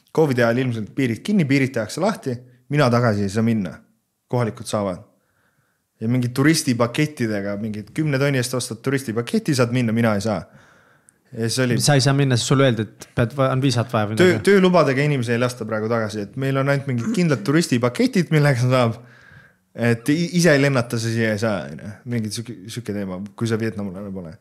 [0.10, 2.34] Covidi ajal ilmselt piirid kinni, piirid tehakse lahti,
[2.70, 3.74] mina tagasi ei saa minna,
[4.28, 5.04] kohalikud saavad.
[6.00, 10.44] ja mingid turistipakettidega, mingid kümne tonni eest ostad turistipaketi, saad minna, mina ei saa
[11.32, 11.78] ja siis oli.
[11.82, 14.46] sa ei saa minna, sest sulle öeldi, et pead, on viisat vaja või töö, midagi?
[14.48, 19.00] töölubadega inimesi ei lasta praegu tagasi, et meil on ainult mingid kindlad turistipaketid, millega saab.
[19.88, 23.50] et ise ei lennata, sa siia ei saa, on ju, mingi sihuke, sihuke teema, kui
[23.50, 24.36] sa vietnamlane pole.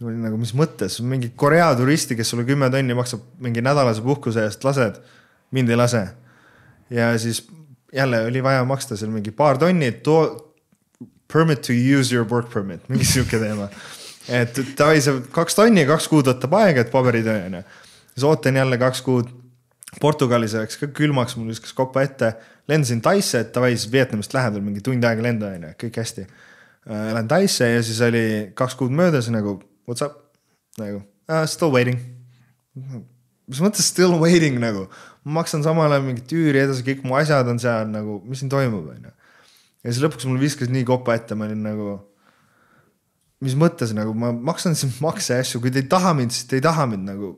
[0.00, 4.04] ma olin nagu, mis mõttes, mingi Korea turisti, kes sulle kümme tonni maksab mingi nädalase
[4.04, 5.00] puhkuse eest, lased,
[5.56, 6.04] mind ei lase.
[6.90, 7.46] ja siis
[7.92, 10.54] jälle oli vaja maksta seal mingi paar tonni, too
[11.32, 13.68] permit to use your work permit, mingi sihuke teema
[14.28, 17.62] et davai, see kaks tonni kaks kuud võtab aega, et paberitöö on ju.
[18.14, 19.34] siis ootan jälle kaks kuud.
[20.02, 22.34] Portugalis läks ka külmaks, mul viskas kopa ette,
[22.68, 26.26] lendasin Taisse, et davai, siis Vietnamist lähedal mingi tund aega lenda on ju, kõik hästi.
[26.88, 28.24] Äh, lähen Taisse ja siis oli
[28.58, 29.56] kaks kuud möödas nagu
[29.88, 30.20] what's up
[30.78, 31.98] nagu uh, still waiting.
[33.48, 34.86] mis mõttes still waiting nagu,
[35.28, 38.86] maksan samal ajal mingit üüri edasi, kõik mu asjad on seal nagu, mis siin toimub,
[38.94, 39.12] on ju.
[39.84, 41.90] ja siis lõpuks mul viskas nii kopa ette, ma olin nagu
[43.44, 46.48] mis mõttes nagu ma maksan siin makse ja asju, kui te ei taha mind, siis
[46.50, 47.36] te ei taha mind nagu.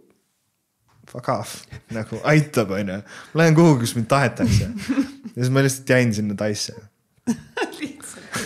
[1.11, 1.65] Fuck off,
[1.97, 3.01] nagu aitab, onju.
[3.33, 4.71] ma lähen kuhugi, kus mind tahetakse.
[4.71, 6.77] ja siis ma lihtsalt jäin sinna Taisse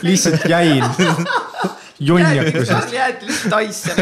[0.04, 0.84] lihtsalt jäin.
[2.08, 2.92] jonniakusest.
[2.92, 3.94] jääd lihtsalt Taisse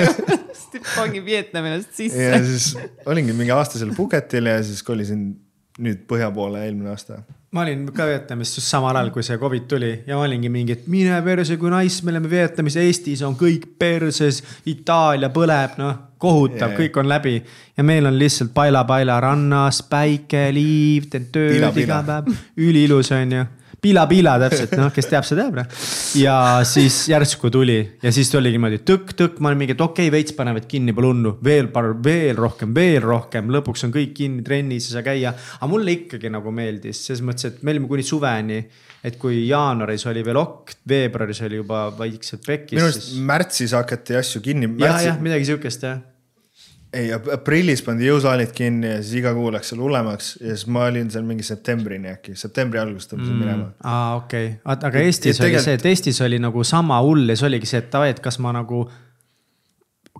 [0.94, 2.42] pangin Vietnami ennast ja sisse.
[2.46, 5.32] siis olingi mingi aasta seal Phuketil ja siis kolisin
[5.80, 7.22] nüüd põhja poole eelmine aasta.
[7.52, 10.76] ma olin ka Vietnamis just samal ajal, kui see Covid tuli ja ma olingi mingi,
[10.76, 15.96] et mine perse, kui nice, me oleme Vietnamis, Eestis on kõik perses, Itaalia põleb, noh,
[16.22, 17.34] kohutav yeah., kõik on läbi.
[17.76, 23.48] ja meil on lihtsalt paila-paila rannas, päike, liiv, teen tööd iga päev, üliilus on ju.
[23.82, 25.80] Pila-pila täpselt, noh, kes teab, see teab, noh.
[26.20, 26.36] ja
[26.68, 30.36] siis järsku tuli ja siis oligi niimoodi tõkk-tõkk, ma olin mingi, et okei okay,, veits
[30.36, 31.66] panevad kinni, pole hullu, veel,
[32.04, 35.34] veel rohkem, veel rohkem, lõpuks on kõik kinni, trennis ei saa käia.
[35.34, 38.60] aga mulle ikkagi nagu meeldis selles mõttes, et me olime kuni suveni,
[39.02, 42.78] et kui jaanuaris oli veel ok, veebruaris oli juba vaikselt pekkis.
[42.78, 44.70] minu arust märtsis hakati asju kinni.
[44.78, 45.98] jah, jah, midagi sihukest jah.
[46.92, 50.86] ei, aprillis pandi jõusaalid kinni ja siis iga kuu läks seal hullemaks ja siis ma
[50.90, 53.44] olin seal mingi septembrini äkki, septembri alguses tõmbasin mm.
[53.44, 53.70] minema.
[53.84, 57.24] aa, okei okay., aga Eestis et oli tegelikult- see, et Eestis oli nagu sama hull
[57.28, 58.84] ja siis oligi see, et davai, et kas ma nagu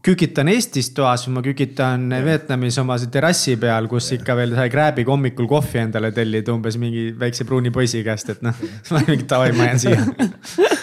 [0.03, 5.13] kükitan Eestis toas või ma kükitan Vietnamis oma terrassi peal, kus ikka veel sai Grab'iga
[5.15, 8.57] hommikul kohvi endale tellida umbes mingi väikse pruuni poisi käest, et noh.
[8.91, 10.07] ma olin mingi davai, ma jään siia.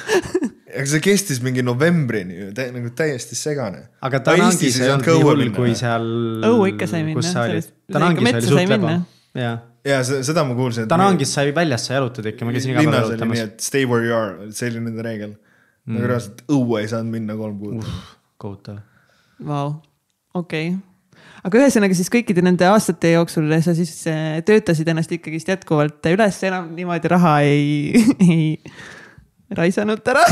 [0.79, 3.85] aga see kestis mingi novembrini ju, nagu täiesti segane.
[4.05, 6.05] aga Tanangis ei olnud nii hull, kui seal.
[6.47, 7.67] Õue ikka sai minna, kus sa olid?
[7.91, 8.95] Tanangis oli suht minna..
[9.35, 9.57] jah,
[9.87, 10.87] ja se- seda ma kuulsin.
[10.91, 13.45] Tanangis sai väljas sai jalutada ikka, ma käisin iga päev oli nii, jalutamas.
[13.47, 15.97] et stay where you are, see oli nende reegel mm..
[15.97, 17.89] nagu reaalselt õue ei saanud minna kolm kuud.
[18.39, 18.79] kohutav.
[19.49, 19.73] Vau,
[20.39, 20.71] okei.
[21.43, 26.39] aga ühesõnaga siis kõikide nende aastate jooksul sa siis eh, töötasid ennast ikkagist jätkuvalt üles,
[26.47, 27.91] enam niimoodi raha ei,
[28.29, 28.47] ei
[29.57, 30.25] raisanud ära.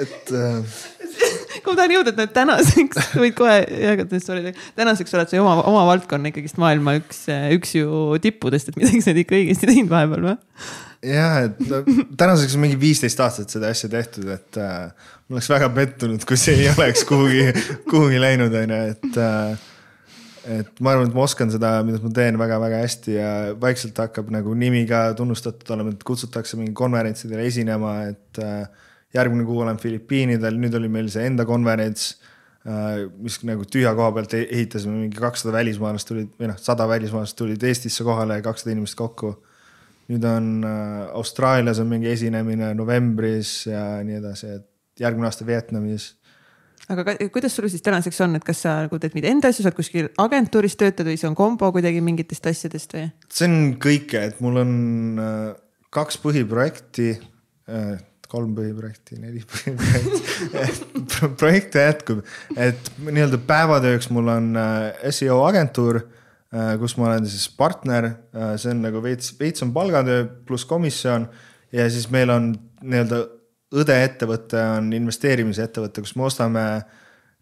[0.00, 0.62] et äh,
[1.60, 5.44] kui ma tahan jõuda, et nüüd tänaseks, võid kohe jagada, sorry, tänaseks oled sa ju
[5.44, 7.24] oma, oma valdkonna ikkagist maailma üks,
[7.56, 7.88] üks ju
[8.22, 10.36] tippudest, et midagi sa oled ikka õigesti teinud vahepeal või?
[11.10, 11.82] jah, et no,
[12.20, 16.40] tänaseks on mingi viisteist aastat seda asja tehtud, et äh, ma oleks väga pettunud, kui
[16.40, 17.50] see ei oleks kuhugi,
[17.90, 19.68] kuhugi läinud, onju, et äh,
[20.48, 23.30] et ma arvan, et ma oskan seda, mida ma teen väga-väga hästi ja
[23.60, 28.64] vaikselt hakkab nagu nimi ka tunnustatud olema, et kutsutakse mingi konverentsidele esinema, et äh,
[29.16, 32.14] järgmine kuu olen Filipiinidel, nüüd oli meil see enda konverents
[32.64, 36.88] äh, mis nagu tühja koha pealt e- ehitasime, mingi kakssada välismaalast tulid või noh, sada
[36.88, 39.36] välismaalast tulid Eestisse kohale, kakssada inimest kokku.
[40.10, 46.14] nüüd on äh, Austraalias on mingi esinemine novembris ja nii edasi, et järgmine aasta Vietnamis
[46.90, 49.64] aga ka, kuidas sul siis tänaseks on, et kas sa nagu teed mingeid enda asju,
[49.64, 53.08] sa oled kuskil agentuuris töötad või see on kombo kuidagi mingitest asjadest või?
[53.30, 54.72] see on kõike, et mul on
[55.22, 55.42] äh,
[55.94, 57.98] kaks põhiprojekti äh,,
[58.30, 61.02] kolm põhiprojekti, neli põhiprojekti.
[61.10, 62.22] Pro- projekte jätkub,
[62.54, 66.04] et nii-öelda päevatööks mul on äh, seo agentuur
[66.50, 68.08] kus ma olen siis partner.
[68.58, 71.28] See on nagu veits, veits on palgatöö pluss komisjon.
[71.70, 72.48] Ja siis meil on
[72.82, 73.20] nii-öelda
[73.70, 76.64] õdeettevõte on investeerimisettevõte, kus me ostame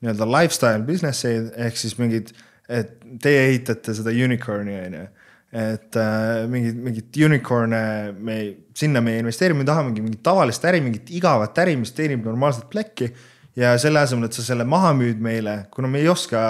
[0.02, 2.34] nii-öelda lifestyle business eid ehk siis mingid,
[2.68, 5.06] et teie ehitate seda unicorn'i on ju
[5.52, 8.36] et äh, mingit, mingit unicorn'e me,
[8.76, 12.68] sinna me ei investeeri, me tahamegi mingit tavalist äri, mingit igavat äri, mis teenib normaalset
[12.70, 13.12] plekki.
[13.56, 16.40] ja selle asemel, et sa selle maha müüd meile, kuna me ei oska,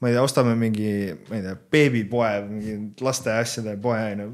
[0.00, 0.92] ma ei tea, ostame mingi,
[1.28, 4.28] ma ei tea, beebipoe, mingi laste asjade poe on ju.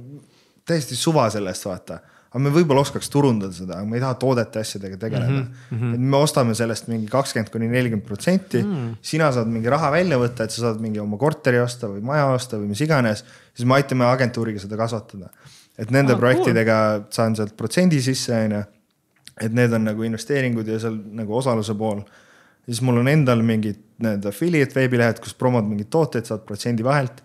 [0.68, 1.98] täiesti suva sellest vaata,
[2.34, 5.50] aga me võib-olla oskaks turundada seda, aga me ei taha toodete asjadega tegeleda mm.
[5.70, 5.94] -hmm.
[5.94, 8.62] et me ostame sellest mingi kakskümmend kuni nelikümmend protsenti,
[9.02, 12.26] sina saad mingi raha välja võtta, et sa saad mingi oma korteri osta või maja
[12.34, 13.22] osta või mis iganes,
[13.54, 15.30] siis me aitame agentuuriga seda kasvatada.
[15.78, 17.06] et nende Ah, projektidega cool.
[17.10, 18.64] saan sealt protsendi sisse, onju.
[19.40, 22.02] et need on nagu investeeringud ja seal nagu osaluse pool.
[22.66, 27.22] siis mul on endal mingid need affiliate veebilehed, kus promod mingeid tooteid, saad protsendi vahelt.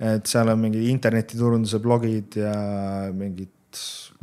[0.00, 2.52] et seal on mingi internetiturunduse blogid ja
[3.12, 3.48] mingid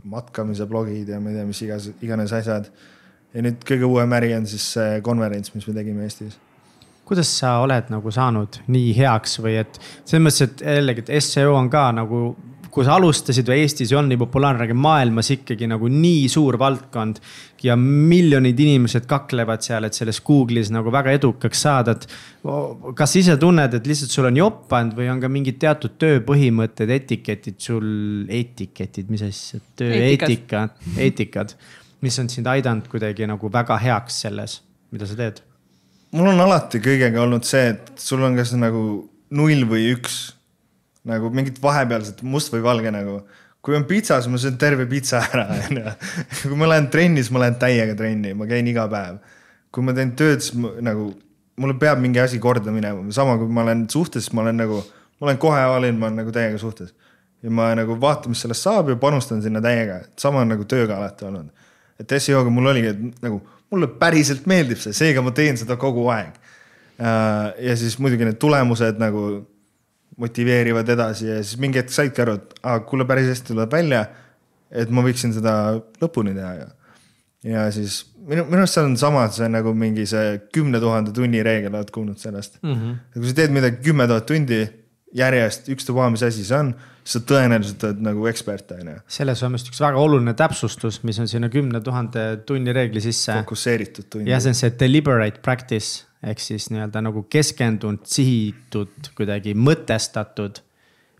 [0.03, 2.69] matkamise blogid ja ma ei tea, mis igas, iganes asjad.
[3.34, 6.38] ja nüüd kõige uuem äri on siis see konverents, mis me tegime Eestis
[7.07, 11.53] kuidas sa oled nagu saanud nii heaks või et selles mõttes, et jällegi, et seo
[11.56, 12.36] on ka nagu,
[12.77, 16.59] kui sa alustasid või Eestis ei olnud nii populaarne, aga maailmas ikkagi nagu nii suur
[16.61, 17.21] valdkond.
[17.65, 22.05] ja miljonid inimesed kaklevad seal, et selles Google'is nagu väga edukaks saada, et.
[22.93, 26.93] kas sa ise tunned, et lihtsalt sul on jopanud või on ka mingid teatud tööpõhimõtted,
[26.99, 27.89] etiketid sul,
[28.29, 30.67] etiketid, mis asja, tööeetika,
[31.01, 31.57] eetikad,
[32.05, 34.61] mis on sind aidanud kuidagi nagu väga heaks selles,
[34.93, 35.41] mida sa teed
[36.15, 38.81] mul on alati kõigega olnud see, et sul on kas nagu
[39.35, 40.36] null või üks.
[41.07, 43.21] Nagu mingit vahepealset must või valge nagu.
[43.67, 45.95] kui on pitsa, siis ma söön terve pitsa ära, onju.
[46.43, 49.17] kui ma lähen trenni, siis ma lähen täiega trenni, ma käin iga päev.
[49.71, 51.09] kui ma teen tööd, siis ma, nagu
[51.57, 54.79] mulle peab mingi asi korda minema, sama kui ma olen suhtes, siis ma olen nagu,
[55.19, 56.93] ma olen kohe all in, ma olen nagu täiega suhtes.
[57.43, 60.97] ja ma nagu vaatan, mis sellest saab ja panustan sinna täiega, sama on nagu tööga
[60.97, 61.67] alati olnud.
[61.99, 66.07] et SEO-ga mul oligi, et nagu mulle päriselt meeldib see, seega ma teen seda kogu
[66.13, 66.38] aeg.
[66.97, 69.27] ja siis muidugi need tulemused nagu
[70.22, 74.06] motiveerivad edasi ja siis mingi hetk saidki aru, et aa, kuule, päris hästi tuleb välja.
[74.72, 75.52] et ma võiksin seda
[76.02, 76.65] lõpuni teha ja,
[77.48, 81.44] ja siis minu, minu arust seal on sama, see nagu mingi see kümne tuhande tunni
[81.45, 82.73] reegel, oled kuulnud sellest mm?
[82.73, 82.99] -hmm.
[83.15, 84.65] kui sa teed midagi kümme tuhat tundi
[85.15, 86.73] järjest, ükstapuha, mis asi see on,
[87.07, 88.98] sa tõenäoliselt oled nagu ekspert, on ju.
[89.19, 93.38] selles on vist üks väga oluline täpsustus, mis on sinna kümne tuhande tunni reegli sisse.
[93.44, 94.27] fokusseeritud tund.
[94.27, 100.63] jah, see on see deliberate practice ehk siis nii-öelda nagu keskendunud, sihitud, kuidagi mõtestatud.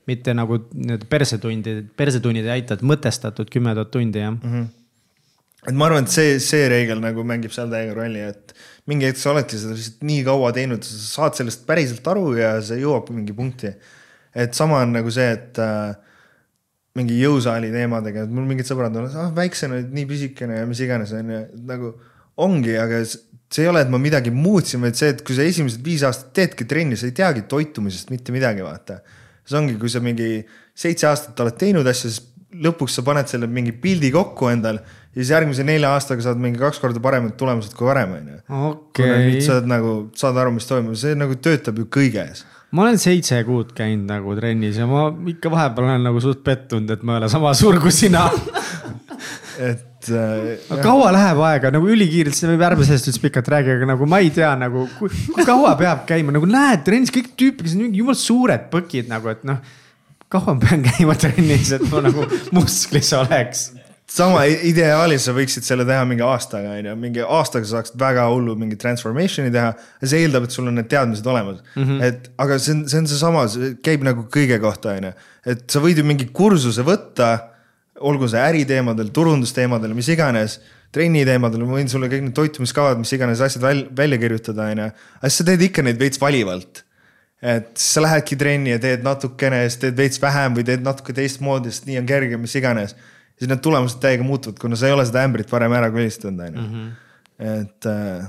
[0.08, 4.52] mitte nagu need persetundi, persetunnid ei aita, et mõtestatud kümme tuhat tundi, jah mm.
[4.52, 4.68] -hmm
[5.68, 8.54] et ma arvan, et see, see reegel nagu mängib seal täiega rolli, et
[8.88, 12.54] mingi hetk sa oledki seda lihtsalt nii kaua teinud, sa saad sellest päriselt aru ja
[12.64, 13.74] see jõuab mingi punkti.
[14.38, 15.96] et sama on nagu see, et äh,
[16.98, 20.82] mingi jõusaali teemadega, et mul mingid sõbrad on, ah väiksena olid nii pisikene ja mis
[20.86, 21.92] iganes on ju, nagu
[22.48, 23.02] ongi, aga
[23.52, 26.34] see ei ole, et ma midagi muutsin, vaid see, et kui sa esimesed viis aastat
[26.36, 29.00] teedki trenni, sa ei teagi toitumisest mitte midagi, vaata.
[29.48, 30.42] see ongi, kui sa mingi
[30.78, 32.26] seitse aastat oled teinud asju, siis
[32.64, 36.60] lõpuks sa paned selle mingi pildi kokku endal ja siis järgmise nelja aastaga saad mingi
[36.62, 38.38] kaks korda paremad tulemused kui varem, on ju.
[38.70, 39.42] okei.
[39.44, 42.46] sa oled nagu, saad aru, mis toimub, see nagu töötab ju kõiges.
[42.76, 46.92] Ma olen seitse kuud käinud nagu trennis ja ma ikka vahepeal olen nagu suht pettunud,
[46.92, 48.28] et ma ei ole sama suur kui sina
[49.70, 50.82] et äh,.
[50.84, 54.22] kaua läheb aega nagu ülikiirelt, seda võib ärme sellest üldse pikalt rääkida, aga nagu ma
[54.24, 55.12] ei tea nagu kui,
[55.48, 59.48] kaua peab käima, nagu näed trennis kõik tüüpid, kes on jumal suured põkid nagu, et
[59.48, 59.64] noh
[60.28, 63.70] kaua ma pean käima trennis, et ma nagu musklis oleks?
[64.08, 68.56] Sama ideaalis sa võiksid selle teha mingi aastaga, on ju, mingi aastaga saaks väga hullu
[68.60, 69.74] mingi transformation'i teha.
[69.76, 71.84] ja see eeldab, et sul on need teadmised olemas mm.
[71.84, 72.04] -hmm.
[72.08, 75.14] et aga see on, see on seesama, see käib nagu kõige kohta, on ju.
[75.54, 77.34] et sa võid ju mingi kursuse võtta,
[78.00, 80.60] olgu see äriteemadel, turundusteemadel, mis iganes.
[80.92, 84.86] trenni teemadel, ma võin sulle kõik need toitumiskavad, mis iganes asjad välja, välja kirjutada, on
[84.86, 84.92] ju.
[85.20, 86.84] aga sa teed ikka neid veits valivalt
[87.42, 91.70] et sa lähedki trenni ja teed natukene siis teed veits vähem või teed natuke teistmoodi,
[91.70, 92.96] sest nii on kergem, mis iganes
[93.38, 96.58] siis need tulemused täiega muutuvad, kuna sa ei ole seda ämbrit varem ära külistanud, on
[96.60, 96.66] ju.
[96.66, 96.90] Mhm.
[97.38, 98.28] et äh,.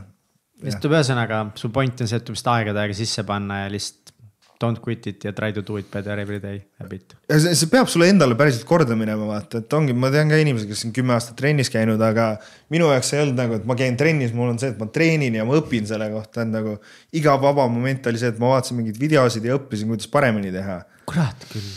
[0.63, 4.15] lihtsalt ühesõnaga, su point on see, et tuleb lihtsalt aegadega sisse panna ja lihtsalt
[4.59, 7.15] don't quit it ja try to do it better every day habit.
[7.31, 10.67] see, see peab sulle endale päriselt korda minema, vaata, et ongi, ma tean ka inimesi,
[10.71, 12.31] kes on kümme aastat trennis käinud, aga
[12.75, 15.39] minu jaoks ei olnud nagu, et ma käin trennis, mul on see, et ma treenin
[15.39, 16.75] ja ma õpin selle kohta, et nagu
[17.21, 20.81] iga vaba moment oli see, et ma vaatasin mingeid videosid ja õppisin, kuidas paremini teha.
[21.09, 21.71] kurat küll.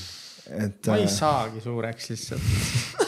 [0.58, 0.82] et.
[0.90, 3.00] ma ei äh, saagi suureks lihtsalt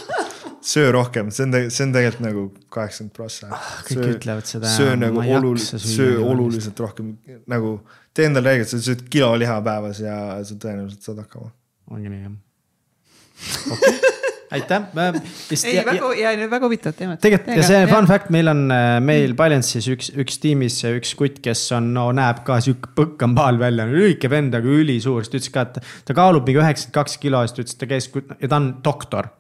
[0.64, 3.74] söö rohkem, see on, see on tegelikult nagu kaheksakümmend prossa ah,.
[3.88, 4.72] kõik söö, ütlevad seda.
[4.72, 7.14] söö nagu oluliselt, söö oluliselt rohkem
[7.52, 7.76] nagu,
[8.16, 10.18] tee endale reeglid, sa sööd kilo liha päevas ja
[10.48, 11.52] sa tõenäoliselt saad hakkama.
[11.92, 12.40] ongi nii jah
[13.72, 13.94] okay.
[14.52, 14.88] aitäh.
[15.66, 17.22] ei, väga ja nüüd väga huvitavat teemat.
[17.24, 17.92] tegelikult ja see ja.
[17.92, 22.10] fun fact, meil on, äh, meil Balance'is üks, üks tiimis üks kutt, kes on, no
[22.16, 26.18] näeb ka sihuke põkkambaal välja, lühike vend, aga ülisuur, siis ta ütles ka, et ta
[26.18, 29.34] kaalub mingi üheksakümmend kaks kilo, siis ta ütles, et ta käis ja ta on doktor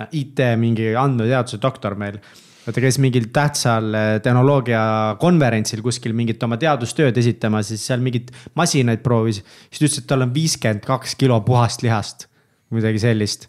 [0.00, 2.18] IT mingi andmeteaduse doktor meil.
[2.62, 8.30] ta käis mingil tähtsal eh, tehnoloogia konverentsil kuskil mingit oma teadustööd esitamas, siis seal mingeid
[8.54, 9.42] masinaid proovis.
[9.68, 12.28] siis ta ütles, et tal on viiskümmend kaks kilo puhast lihast,
[12.70, 13.48] midagi sellist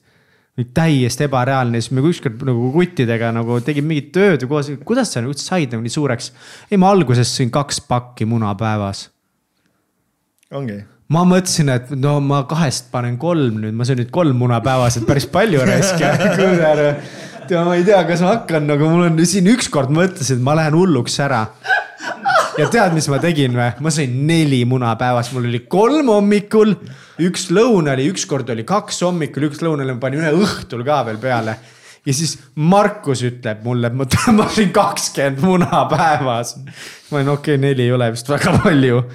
[0.54, 5.34] täiesti ebareaalne, siis me ükskord nagu kuttidega nagu tegime mingit tööd koos, kuidas sa nagu
[5.34, 6.30] said nagu nii suureks?
[6.70, 9.08] ei, ma alguses sõin kaks pakki muna päevas.
[10.54, 14.62] ongi ma mõtlesin, et no ma kahest panen kolm nüüd, ma söön nüüd kolm muna
[14.64, 16.00] päevas, et päris palju raisk
[17.48, 20.56] tead, ma ei tea, kas ma hakkan, aga mul on siin ükskord mõtlesin, et ma
[20.58, 21.46] lähen hulluks ära.
[22.60, 23.70] ja tead, mis ma tegin või?
[23.84, 26.76] ma sõin neli muna päevas, mul oli kolm hommikul,
[27.24, 31.04] üks lõuna oli, ükskord oli kaks hommikul, üks lõuna oli, ma panin ühe õhtul ka
[31.10, 31.58] veel peale.
[32.04, 36.58] Ja siis Markus ütleb mulle, et ma tõmbasin kakskümmend muna päevas.
[37.12, 39.06] ma olin okei okay,, neli ei ole vist väga palju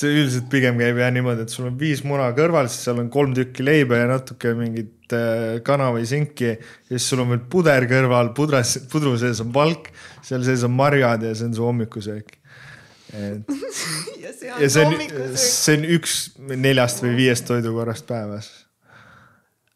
[0.00, 3.10] see üldiselt pigem käib jah niimoodi, et sul on viis muna kõrval, siis seal on
[3.12, 6.54] kolm tükki leiba ja natuke mingit äh, kana või sinki.
[6.56, 9.90] ja siis sul on veel puder kõrval, pudras, pudru sees on valk,
[10.26, 12.32] seal sees on marjad ja see on su hommikusöök.
[13.12, 13.54] et
[14.24, 16.18] ja see on, ja see on, see on üks
[16.56, 18.50] neljast või viiest toidukorrast päevas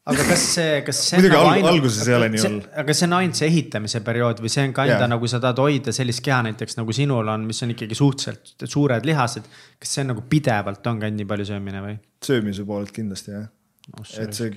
[0.04, 2.58] aga kas see, kas see muidugi ainult, alguses ei ole nii hull.
[2.82, 5.10] aga see on ainult see ehitamise periood või see on ka enda yeah.
[5.14, 9.08] nagu sa tahad hoida sellist keha näiteks nagu sinul on, mis on ikkagi suhteliselt suured
[9.08, 9.48] lihased.
[9.80, 11.96] kas see on nagu pidevalt on ka nii palju söömine või?
[12.24, 13.48] söömise poolelt kindlasti jah
[13.96, 14.12] oh,.
[14.20, 14.52] et see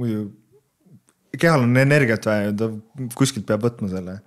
[0.00, 0.26] muidu,
[1.38, 2.72] kehal on energiat vaja ja ta
[3.18, 4.18] kuskilt peab võtma selle.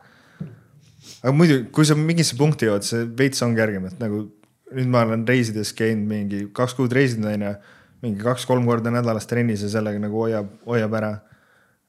[1.19, 4.29] aga muidu, kui sa mingisse punkti jõuad, see veits on kergem, et nagu
[4.73, 7.55] nüüd ma olen reisides käinud mingi kaks kuud reisinud onju
[8.03, 11.13] mingi kaks-kolm korda nädalas trennis ja sellega nagu hoiab, hoiab ära.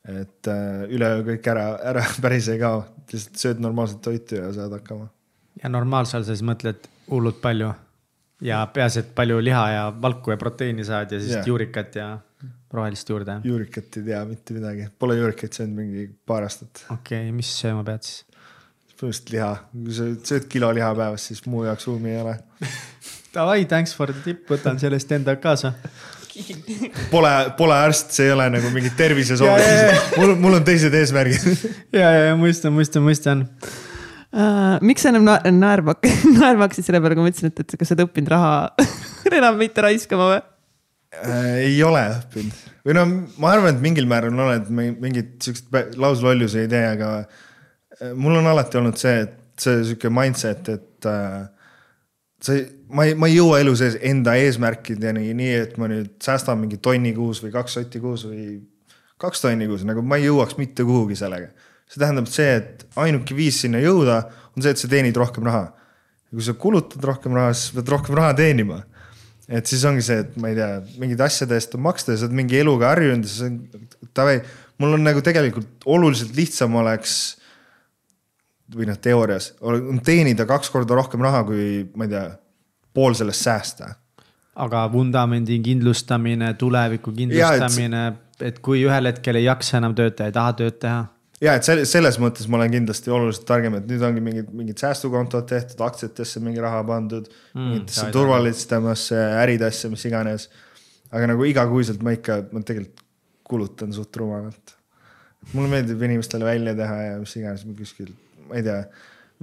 [0.04, 2.82] et äh, üleöö kõik ära, ära päris ei kao,
[3.12, 5.08] lihtsalt sööd normaalset toitu ja saad hakkama.
[5.62, 7.72] ja normaalsel siis mõtled hullult palju
[8.44, 11.48] ja peaasi, et palju liha ja valku ja proteiini saad ja siis yeah.
[11.48, 12.08] juurikat ja
[12.74, 13.38] rohelist juurde.
[13.44, 16.84] juurikat ei tea mitte midagi, pole juurikaid söönud mingi paar aastat.
[16.90, 18.24] okei okay,, mis sööma pead siis?
[18.94, 22.36] põhimõtteliselt liha, kui sa sööd kilo liha päevas, siis muu jaoks ruumi ei ole
[23.34, 25.72] Davai, thanks for the tip, võtan sellest enda kaasa.
[27.10, 31.66] Pole, pole arst, see ei ole nagu mingi tervisesoovitus, mul, mul on teised eesmärgid.
[31.94, 33.44] Ja, ja, ja mõistan, mõistan, mõistan.
[34.34, 34.80] Uh,.
[34.82, 35.94] miks sa enam na naerma,
[36.40, 38.52] naerma hakkasid selle peale, kui ma ütlesin, et, et kas sa oled õppinud raha
[39.38, 40.40] enam mitte raiskama või?
[41.14, 41.34] Uh,?
[41.62, 42.62] ei ole õppinud.
[42.84, 43.04] Või no
[43.42, 48.50] ma arvan, et mingil määral oled mingit siukest lauslollusi ei tee, aga äh, mul on
[48.50, 51.44] alati olnud see, et see sihuke mindset, et uh,
[52.42, 56.60] see, ma ei, ma ei jõua elu sees enda eesmärkideni nii, et ma nüüd säästan
[56.60, 58.60] mingi tonni kuus või kaks sotti kuus või
[59.20, 61.50] kaks tonni kuus, nagu ma ei jõuaks mitte kuhugi sellega.
[61.90, 64.22] see tähendab see, et ainuke viis sinna jõuda
[64.54, 65.70] on see, et sa teenid rohkem raha.
[66.30, 68.82] ja kui sa kulutad rohkem raha, siis pead rohkem raha teenima.
[69.48, 72.28] et siis ongi see, et ma ei tea, mingite asjade eest on maksta ja sa
[72.28, 73.58] oled mingi eluga harjunud ja siis on,
[74.16, 74.38] davai,
[74.78, 77.18] mul on nagu tegelikult oluliselt lihtsam oleks
[78.74, 82.24] või noh, teoorias on teenida kaks korda rohkem raha, kui ma ei tea,
[82.94, 83.94] pool sellest säästa.
[84.54, 88.46] aga vundamendi kindlustamine, tuleviku kindlustamine, et...
[88.52, 91.02] et kui ühel hetkel ei jaksa enam tööd teha, ei taha tööd teha
[91.42, 95.48] ja et selles mõttes ma olen kindlasti oluliselt targem, et nüüd ongi mingid, mingid säästukontod
[95.50, 100.48] tehtud, aktsiatesse mingi raha pandud mm,, mingitesse turvalistemasse äridesse, mis iganes.
[101.14, 103.02] aga nagu igakuiselt ma ikka, ma tegelikult
[103.44, 104.76] kulutan suht rumalalt.
[105.52, 108.14] mulle meeldib inimestele välja teha ja mis iganes, ma kuskil
[108.48, 108.78] ma ei tea,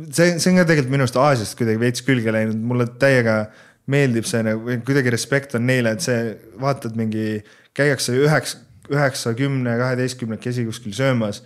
[0.09, 3.43] see, see on ka tegelikult minu arust Aasiast kuidagi veits külge läinud, mulle täiega
[3.91, 7.41] meeldib see nagu, kuidagi respekt on neile, et see, vaatad mingi,
[7.77, 8.61] käiakse üheksa,
[8.91, 11.43] üheksa, kümne, kaheteistkümnekesi kuskil söömas.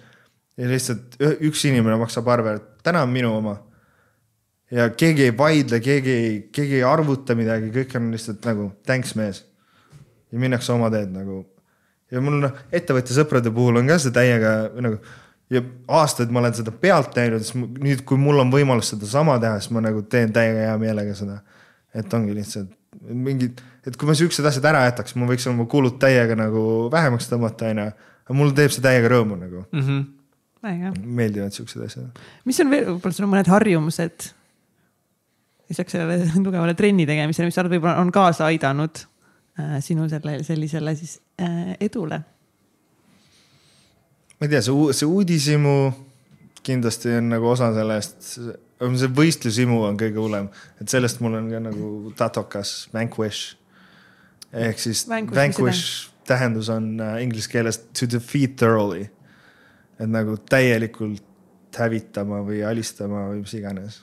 [0.58, 3.58] ja lihtsalt üks inimene maksab arve, täna on minu oma.
[4.72, 9.16] ja keegi ei vaidle, keegi ei, keegi ei arvuta midagi, kõik on lihtsalt nagu thanks
[9.16, 9.44] mees.
[10.32, 11.44] ja minnakse oma teed nagu.
[12.12, 15.00] ja mul noh, ettevõtja sõprade puhul on ka see täiega nagu
[15.54, 15.62] ja
[16.00, 19.74] aastaid ma olen seda pealt teinud, siis nüüd, kui mul on võimalus sedasama teha, siis
[19.76, 21.40] ma nagu teen täiega hea meelega seda.
[21.96, 22.74] et ongi lihtsalt
[23.06, 27.30] mingid, et kui ma siuksed asjad ära jätaks, ma võiks oma kulud täiega nagu vähemaks
[27.32, 27.90] tõmmata, onju.
[28.26, 29.86] aga mul teeb see täiega rõõmu nagu mm.
[29.86, 31.02] -hmm.
[31.06, 32.24] meeldivad siuksed asjad.
[32.46, 34.30] mis on veel, võib-olla sul on mõned harjumused
[35.70, 39.04] lisaks sellele tugevale trenni tegemisele, mis sa arvad, võib-olla on kaasa aidanud
[39.60, 42.24] äh, sinu selle, sellisele siis äh, edule
[44.40, 45.76] ma ei tea, see, see uudishimu
[46.66, 50.50] kindlasti on nagu osa sellest, see võistlushimu on kõige hullem,
[50.82, 53.56] et sellest mul on ka nagu tatokas, vanquish.
[54.52, 55.86] ehk siis vanquish, vanquish
[56.28, 59.10] tähendus on äh, inglise keeles to defeat thoroughly.
[60.00, 64.02] et nagu täielikult hävitama või alistama või mis iganes.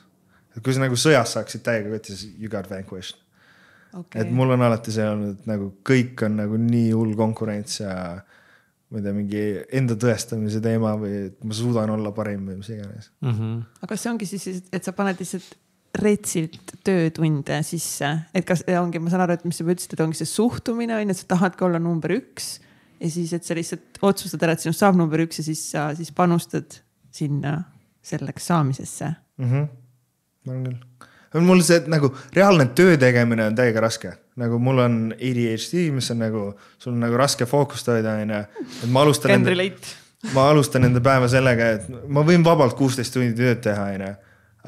[0.55, 3.19] et kui sa nagu sõjas saaksid täiega võtta, siis you got vanquished
[3.93, 4.21] okay..
[4.21, 7.95] et mul on alati see olnud, et nagu kõik on nagu nii hull konkurents ja
[8.93, 9.43] ma ei tea, mingi
[9.73, 13.31] enda tõestamise teema või et ma suudan olla parim või mis iganes mm.
[13.33, 13.59] -hmm.
[13.81, 15.55] aga kas see ongi siis, et sa paned lihtsalt
[16.03, 20.17] retsilt töötunde sisse, et kas ongi, ma saan aru, et mis sa ütlesid, et ongi
[20.17, 22.55] see suhtumine on ju, et sa tahadki olla number üks
[22.99, 25.89] ja siis, et sa lihtsalt otsustad ära, et sinust saab number üks ja siis sa
[25.97, 26.79] siis panustad
[27.13, 27.59] sinna
[28.03, 29.51] selleks saamisesse mm.
[29.51, 29.67] -hmm.
[30.45, 30.65] ma arvan
[31.33, 31.45] küll.
[31.49, 36.21] mul see nagu reaalne töö tegemine on täiega raske nagu mul on ADHD, mis on
[36.23, 36.45] nagu,
[36.81, 38.41] sul on nagu raske fookust hoida, onju.
[38.83, 39.35] et ma alustan.
[39.35, 39.95] Can relate.
[40.33, 44.11] ma alustan enda päeva sellega, et ma võin vabalt kuusteist tundi tööd teha, onju.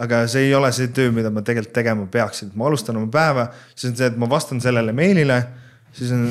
[0.05, 3.49] aga see ei ole see töö, mida ma tegelikult tegema peaksin, ma alustan oma päeva,
[3.73, 5.39] siis on see, et ma vastan sellele meilile
[5.95, 6.25] siis on,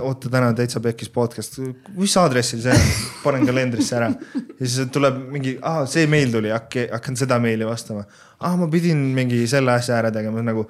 [0.00, 1.58] oota, täna täitsa pekkis podcast,
[1.96, 2.88] mis aadressil see on,
[3.22, 4.10] panen kalendrisse ära.
[4.34, 5.56] ja siis tuleb mingi,
[5.90, 8.04] see meil tuli, hakkan seda meili vastama.
[8.40, 10.66] ah, ma pidin mingi selle asja ära tegema, nagu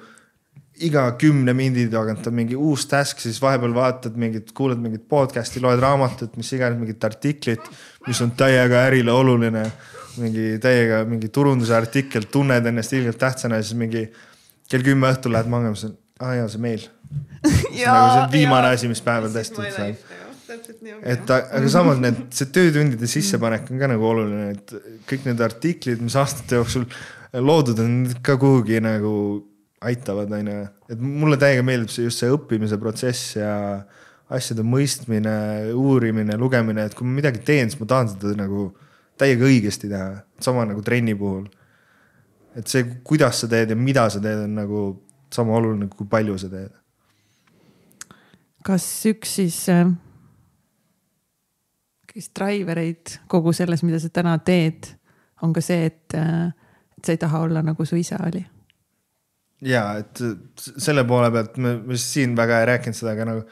[0.83, 5.61] iga kümne mindi tagant on mingi uus task, siis vahepeal vaatad mingit, kuulad mingit podcast'i,
[5.63, 7.69] loed raamatut, mis iganes, mingit artiklit,
[8.07, 9.69] mis on täiega ärile oluline.
[10.15, 14.05] mingi täiega mingi turunduse artikkel, tunned ennast ilgelt tähtsana siis mingi
[14.71, 16.85] kell kümme õhtul lähed magama, siis on, aa jaa, see meil.
[17.51, 19.99] see on nagu see viimane asi, mis päeval testitud saab.
[21.03, 25.99] et aga samas need, see töötundide sissepanek on ka nagu oluline, et kõik need artiklid,
[25.99, 26.87] mis aastate jooksul
[27.35, 29.11] loodud on, ka kuhugi nagu
[29.85, 30.63] aitavad, on ju.
[30.93, 33.53] et mulle täiega meeldib see just see õppimise protsess ja
[34.33, 35.35] asjade mõistmine,
[35.77, 38.71] uurimine, lugemine, et kui ma midagi teen, siis ma tahan seda nagu
[39.19, 41.45] täiega õigesti teha, sama nagu trenni puhul.
[42.55, 44.81] et see, kuidas sa teed ja mida sa teed, on nagu
[45.33, 46.73] sama oluline, kui palju sa teed.
[48.65, 49.85] kas üks siis äh,
[52.15, 54.87] ikkagist driver eid kogu selles, mida sa täna teed,
[55.43, 58.45] on ka see, et, et sa ei taha olla nagu su isa oli.
[59.63, 60.21] Ja, et
[60.81, 63.45] selle poole pealt me, me siin väga ei rääkinud seda, aga nagu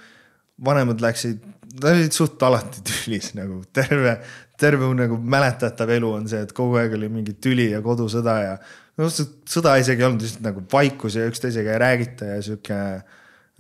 [0.64, 1.42] vanemad läksid,
[1.74, 4.18] nad olid suht alati tülis nagu terve,
[4.60, 8.54] terve nagu mäletatav elu on see, et kogu aeg oli mingi tüli ja kodusõda ja.
[9.00, 12.80] no sõda isegi ei olnud, lihtsalt nagu vaikus ja üksteisega ei räägita ja sihuke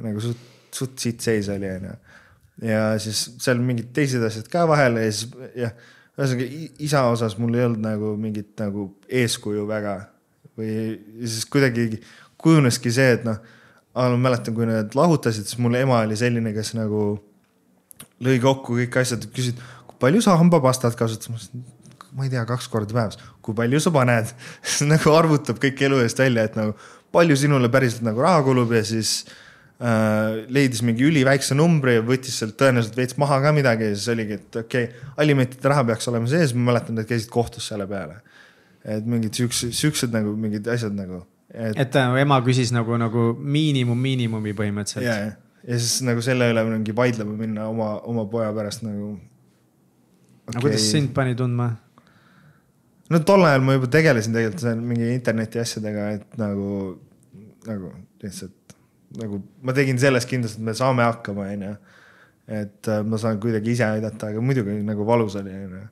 [0.04, 1.98] nagu suht, suht sitt seis oli, onju.
[2.70, 5.76] ja siis seal mingid teised asjad ka vahel ja siis jah,
[6.14, 6.50] ühesõnaga
[6.86, 9.98] isa osas mul ei olnud nagu mingit nagu eeskuju väga
[10.60, 10.74] või
[11.26, 11.88] siis kuidagi
[12.44, 13.42] kujuneski see, et noh
[13.94, 17.04] ma mäletan, kui nad lahutasid, siis mul ema oli selline, kes nagu
[18.24, 21.46] lõi kokku kõik asjad, küsid, kui palju sa hambapastat kasutad?
[22.14, 24.28] ma ei tea, kaks korda päevas, kui palju sa paned
[24.62, 26.76] siis nagu arvutab kõik elu eest välja, et nagu
[27.14, 29.24] palju sinule päriselt nagu raha kulub ja siis
[29.82, 34.12] äh, leidis mingi üliväikse numbri ja võttis sealt tõenäoliselt veits maha ka midagi ja siis
[34.14, 37.90] oligi, et okei okay,, alimentide raha peaks olema sees, ma mäletan, nad käisid kohtus selle
[37.90, 38.22] peale.
[38.84, 43.30] et mingid siuksed, siuksed nagu mingid asjad nagu et, et äh, ema küsis nagu, nagu
[43.38, 45.06] miinimum miinimumi põhimõtteliselt.
[45.06, 49.14] ja, ja, ja siis nagu selle üle mingi vaidlema minna oma, oma poja pärast nagu
[49.14, 50.54] okay..
[50.54, 51.70] aga kuidas sind pani tundma?
[53.14, 56.70] no tol ajal ma juba tegelesin tegelikult seal mingi interneti asjadega, et nagu,
[57.70, 58.78] nagu lihtsalt
[59.20, 61.74] nagu ma tegin selles kindlasti, et me saame hakkama, onju.
[62.62, 65.84] et äh, ma saan kuidagi ise aidata, aga muidugi nagu valus oli, onju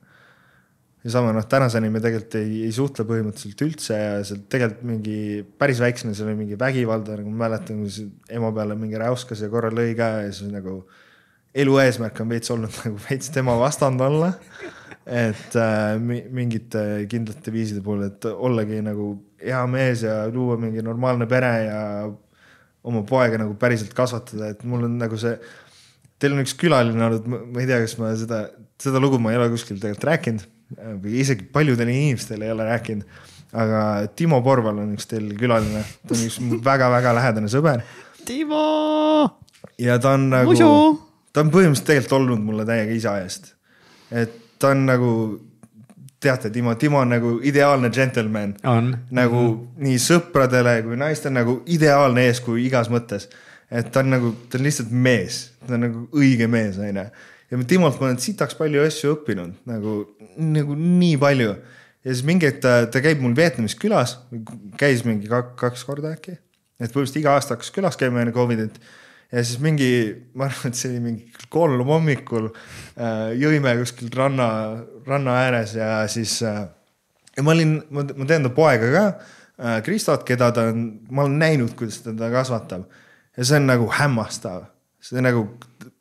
[1.02, 5.16] ja sama noh, tänaseni me tegelikult ei, ei suhtle põhimõtteliselt üldse ja seal tegelikult mingi
[5.58, 8.06] päris väiksena seal oli mingi vägivalda, nagu ma mäletan, kui
[8.38, 10.82] ema peale mingi räuskas ja korra lõi ka ja siis nagu
[11.58, 14.32] elu eesmärk on veits olnud nagu veits tema vastand olla.
[15.02, 16.80] et äh, mingite
[17.10, 21.80] kindlate viiside puhul, et ollagi nagu hea mees ja luua mingi normaalne pere ja
[22.86, 25.34] oma poega nagu päriselt kasvatada, et mul on nagu see.
[26.22, 28.44] Teil on üks külaline olnud, ma ei tea, kas ma seda,
[28.78, 30.46] seda lugu ma ei ole kuskil tegelikult rääkinud
[31.02, 33.04] või isegi paljudele inimestele ei ole rääkinud.
[33.52, 37.82] aga Timo Porval on üks teil külaline, ta on üks väga-väga lähedane sõber.
[38.24, 39.38] Timo.
[39.78, 40.54] ja ta on nagu,
[41.32, 43.54] ta on põhimõtteliselt tegelikult olnud mulle täiega isa eest.
[44.10, 45.12] et ta on nagu,
[46.20, 48.56] teate, Timo, Timo on nagu ideaalne džentelmen.
[48.62, 49.66] nagu mm -hmm.
[49.76, 53.28] nii sõpradele kui naistele nagu ideaalne eeskuju igas mõttes.
[53.70, 57.10] et ta on nagu, ta on lihtsalt mees, ta on nagu õige mees, onju
[57.52, 59.96] ja Timolt ma olen sitaks palju asju õppinud nagu,
[60.40, 61.52] nagu nii palju.
[62.02, 64.16] ja siis mingi hetk ta, ta käib mul Vietnamis külas,
[64.80, 66.38] käis mingi kaks, kaks korda äkki.
[66.80, 68.80] et põhimõtteliselt iga aasta hakkas külas käima enne Covidit.
[69.32, 69.90] ja siis mingi,
[70.34, 72.48] ma arvan, et see oli mingi kolm hommikul
[72.96, 73.36] äh,.
[73.36, 74.48] jõime kuskil ranna,
[75.06, 76.64] ranna ääres ja siis äh,.
[77.36, 81.26] ja ma olin, ma, ma tean ta poega ka äh,, Kristot, keda ta on, ma
[81.26, 82.88] olen näinud, kuidas ta teda kasvatab.
[83.36, 84.70] ja see on nagu hämmastav,
[85.04, 85.50] see nagu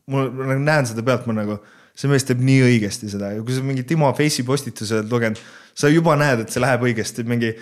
[0.09, 1.57] ma nagu näen seda pealt, ma nagu,
[1.97, 5.41] see mees teeb nii õigesti seda ja kui sa mingi Timo Face'i postituse oled lugenud,
[5.77, 7.53] sa juba näed, et see läheb õigesti, mingi.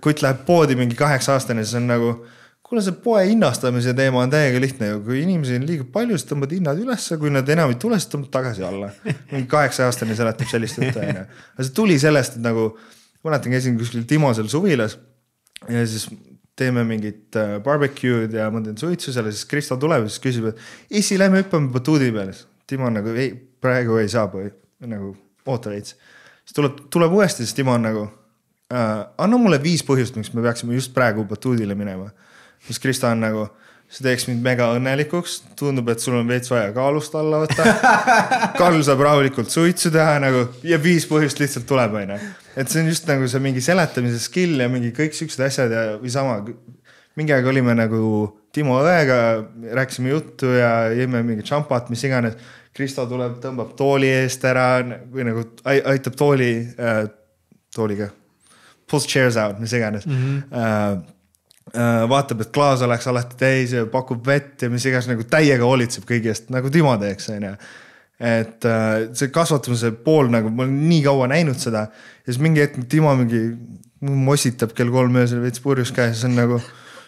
[0.00, 2.12] kutt läheb poodi mingi kaheksa aastane, siis on nagu,
[2.62, 6.28] kuule, see poe hinnastamise teema on täiega lihtne ju, kui inimesi on liiga palju, siis
[6.30, 8.92] tõmbad hinnad ülesse, kui nad enam ei tule, siis tõmbad tagasi alla.
[9.32, 12.70] mingi kaheksa aastane seletab sellist juttu onju, aga see tuli sellest, et nagu,
[13.26, 14.96] mäletan, käisin kuskil Timosel suvilas
[15.68, 16.06] ja siis
[16.56, 20.22] teeme mingit äh, barbecue'd ja ma teen suitsu seal ja siis Kristo tuleb ja siis
[20.24, 22.34] küsib, et issi, lähme hüppame batuudi peale.
[22.68, 24.28] Timo on nagu ei, praegu ei saa
[24.88, 25.14] nagu
[25.46, 25.96] oota veits.
[26.44, 28.04] siis tuleb, tuleb uuesti, siis Timo on nagu
[28.72, 32.10] äh,, anna mulle viis põhjust, miks me peaksime just praegu batuudile minema.
[32.66, 33.48] siis Kristo on nagu
[33.92, 37.66] see teeks mind mega õnnelikuks, tundub, et sul on veits vaja kaalust alla võtta.
[38.60, 42.16] Karl saab rahulikult suitsu teha nagu ja viis põhjust lihtsalt tuleb, onju.
[42.56, 45.84] et see on just nagu see mingi seletamise skill ja mingi kõik siuksed asjad ja,
[46.00, 46.40] või sama.
[47.20, 49.18] mingi aeg olime nagu Timo õega,
[49.78, 52.36] rääkisime juttu ja jõime mingi tšampat, mis iganes.
[52.76, 54.66] Kristo tuleb, tõmbab tooli eest ära
[55.12, 57.06] või nagu aitab tooli äh,,
[57.72, 58.10] tooliga.
[58.88, 60.16] Pulls chairs out, mis iganes mm.
[60.20, 60.42] -hmm.
[60.52, 61.21] Äh,
[61.72, 66.04] vaatab, et klaas oleks alati täis ja pakub vett ja mis iganes nagu täiega hoolitseb
[66.08, 67.52] kõigi eest nagu Timo teeks, onju.
[68.20, 72.60] et äh, see kasvatamise pool nagu ma olen nii kaua näinud seda ja siis mingi
[72.60, 73.40] hetk Timo mingi
[74.02, 76.60] mossitab kell kolm öösel veits purjus käes, see on nagu.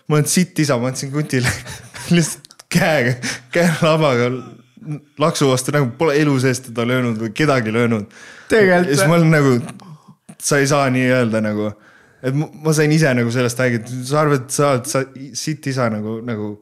[0.08, 1.50] ma olen sitt isa, ma andsin kutile
[2.14, 3.14] lihtsalt käega,
[3.52, 4.30] käelabaga
[5.20, 8.08] laksu vastu nagu pole elu sees teda löönud või kedagi löönud.
[8.50, 9.58] ja siis ma olen nagu,
[10.40, 11.72] sa ei saa nii öelda nagu
[12.24, 15.02] et ma sain ise nagu sellest haiget, sa arvad, et sa oled sa
[15.36, 16.54] sitt isa nagu, nagu.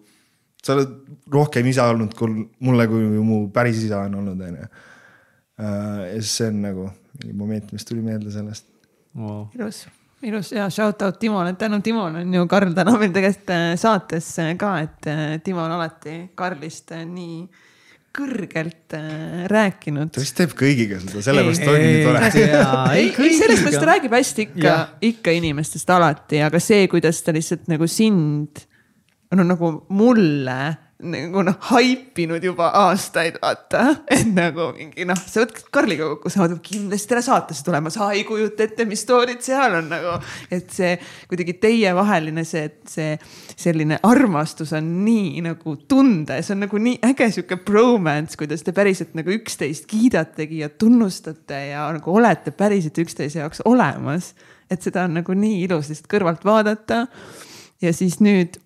[0.62, 0.92] sa oled
[1.32, 4.68] rohkem isa olnud kui mulle, kui mu päris isa on olnud, onju.
[5.62, 6.86] Äh, ja siis see on nagu
[7.22, 8.64] mingi moment, mis tuli meelde sellest
[9.18, 9.44] wow..
[9.54, 9.82] ilus,
[10.24, 14.30] ilus ja shout out Timole, tänu Timole on ju Karl täna meil tegelikult äh, saates
[14.42, 15.10] äh, ka, et
[15.44, 17.42] Timo on alati Karlist nii
[18.12, 20.12] kõrgelt äh, rääkinud.
[20.12, 22.28] ta vist teeb kõigiga seda, sellepärast ongi nii tore.
[22.98, 24.76] ei, ei selles mõttes ta räägib hästi ikka,
[25.12, 28.64] ikka inimestest alati, aga see, kuidas ta lihtsalt nagu sind,
[29.32, 30.58] no nagu mulle
[31.02, 33.82] nagu noh, haipinud juba aastaid, vaata.
[34.14, 38.10] et nagu mingi noh, sa võtad Karliga kokku, sa mõtled kindlasti talle saatesse tulema, sa
[38.14, 40.14] ei kujuta ette, mis story'd seal on nagu.
[40.52, 40.94] et see
[41.30, 43.16] kuidagi teievaheline see, see
[43.58, 48.64] selline armastus on nii nagu tunda ja see on nagu nii äge sihuke bromance, kuidas
[48.66, 54.34] te päriselt nagu üksteist kiidategi ja tunnustate ja nagu olete päriselt üksteise jaoks olemas.
[54.70, 57.06] et seda on nagu nii ilus lihtsalt kõrvalt vaadata.
[57.82, 58.61] ja siis nüüd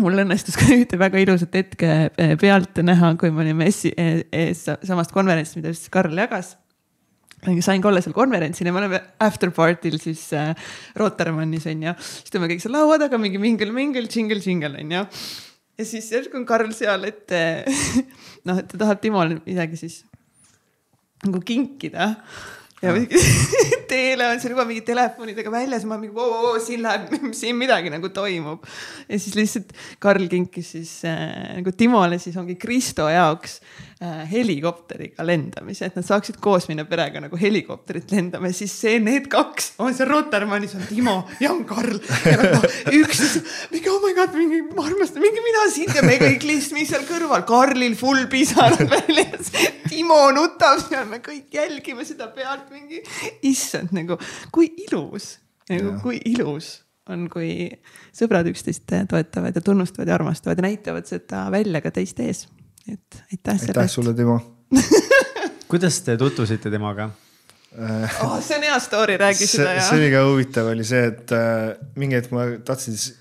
[0.00, 4.66] mul õnnestus ka ühte väga ilusat hetke eh, pealt näha, kui me olime ees, ees
[4.88, 6.56] samast konverentsist, mida just Karl jagas.
[7.60, 10.54] sain ka olla seal konverentsil ja me oleme after party'l siis äh,
[10.96, 11.94] Rotermannis on ju.
[11.98, 15.04] siis teeme kõik seal laua taga mingi mingel-mingel, džingel-džingel on ju.
[15.78, 17.36] ja siis järsku on Karl seal, et
[18.46, 20.02] noh, et ta tahab Timole midagi siis
[21.22, 22.14] nagu kinkida
[22.82, 22.94] ja
[23.92, 27.92] teele on seal juba mingi telefonidega väljas, ma mingi voo, voo, siin läheb, siin midagi
[27.92, 28.66] nagu toimub.
[29.08, 33.60] ja siis lihtsalt Karl kinkis siis äh, nagu Timole siis ongi Kristo jaoks
[34.30, 39.28] helikopteriga lendamise, et nad saaksid koos minna perega nagu helikopterit lendama ja siis see, need
[39.30, 43.22] kaks on seal Rotermannis on Timo ja on Karl ja nagu üks
[43.72, 47.06] mingi oh my god, mingi ma armastan, mingi mina sind ja me kõik lihtsalt seal
[47.08, 49.52] kõrval, Karlil full pisarad väljas.
[49.88, 53.02] Timo nutab seal, me kõik jälgime seda pealt mingi,
[53.46, 54.18] issand nagu
[54.54, 55.36] kui ilus,
[55.70, 56.74] nagu kui ilus
[57.10, 57.68] on, kui
[58.14, 62.46] sõbrad üksteist toetavad ja tunnustavad ja armastavad ja näitavad seda välja ka teiste ees.
[62.88, 63.68] Et aitäh selle eest.
[63.76, 64.38] aitäh sulle, Timo
[65.70, 67.10] kuidas te tutvusite temaga
[67.78, 68.38] oh,?
[68.44, 69.86] see on hea story, räägi see, seda ja.
[69.86, 73.18] see oli ka huvitav, oli see, et äh, mingi hetk ma tahtsin siis,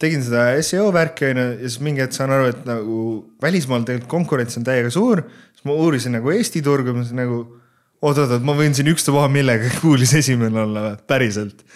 [0.00, 2.98] tegin seda seo värki onju ja siis mingi hetk saan aru, et nagu
[3.42, 5.24] välismaal tegelikult konkurents on täiega suur.
[5.52, 7.40] siis ma uurisin nagu Eesti turgu, ma mõtlesin nagu
[7.98, 11.66] oot-oot-oot, ma võin siin ükstapuha millega kuulis esimene olla või, päriselt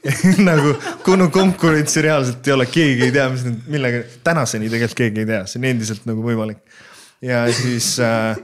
[0.48, 0.74] nagu
[1.06, 5.28] kuna konkurentsi reaalselt ei ole, keegi ei tea, mis nüüd, millega, tänaseni tegelikult keegi ei
[5.32, 6.62] tea, see on endiselt nagu võimalik.
[7.24, 8.38] ja siis äh,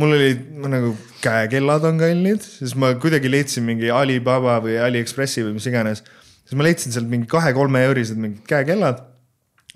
[0.00, 0.94] mul olid nagu
[1.24, 6.04] käekellad on kallid, siis ma kuidagi leidsin mingi Alibaba või Aliekspressi või mis iganes.
[6.44, 9.04] siis ma leidsin sealt mingi kahe-kolme eurised mingid käekellad.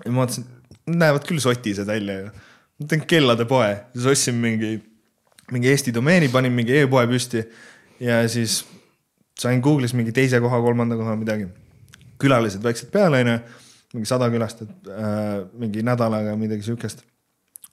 [0.03, 0.47] ja ma vaatasin,
[0.85, 2.33] näevad küll sotised välja ju.
[2.79, 4.77] ma teen kellade poe, siis ostsin mingi
[5.51, 7.43] mingi Eesti domeeni, panin mingi e-poe püsti
[8.01, 8.63] ja siis
[9.39, 11.47] sain Google'is mingi teise koha, kolmanda koha midagi.
[12.21, 13.39] külalised vaikselt peale, onju,
[13.93, 17.03] mingi sada külastajat äh,, mingi nädalaga midagi siukest.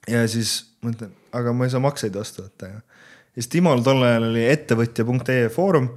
[0.09, 2.81] ja siis mõtlen, aga ma ei saa makseid vastu võtta ju.
[2.81, 5.89] ja siis Timol tol ajal oli ettevõtja.ee foorum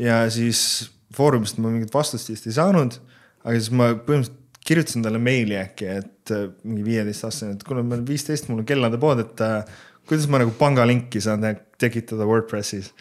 [0.00, 2.96] ja siis foorumist ma mingit vastust vist ei saanud.
[3.44, 7.96] aga siis ma põhimõtteliselt kirjutasin talle meili äkki, et äh, mingi viieteistaastane, et kuule, ma
[7.96, 11.42] olen viisteist, mul on kellade pood, et äh, kuidas ma nagu pangalinki saan
[11.82, 12.92] tekitada Wordpressis.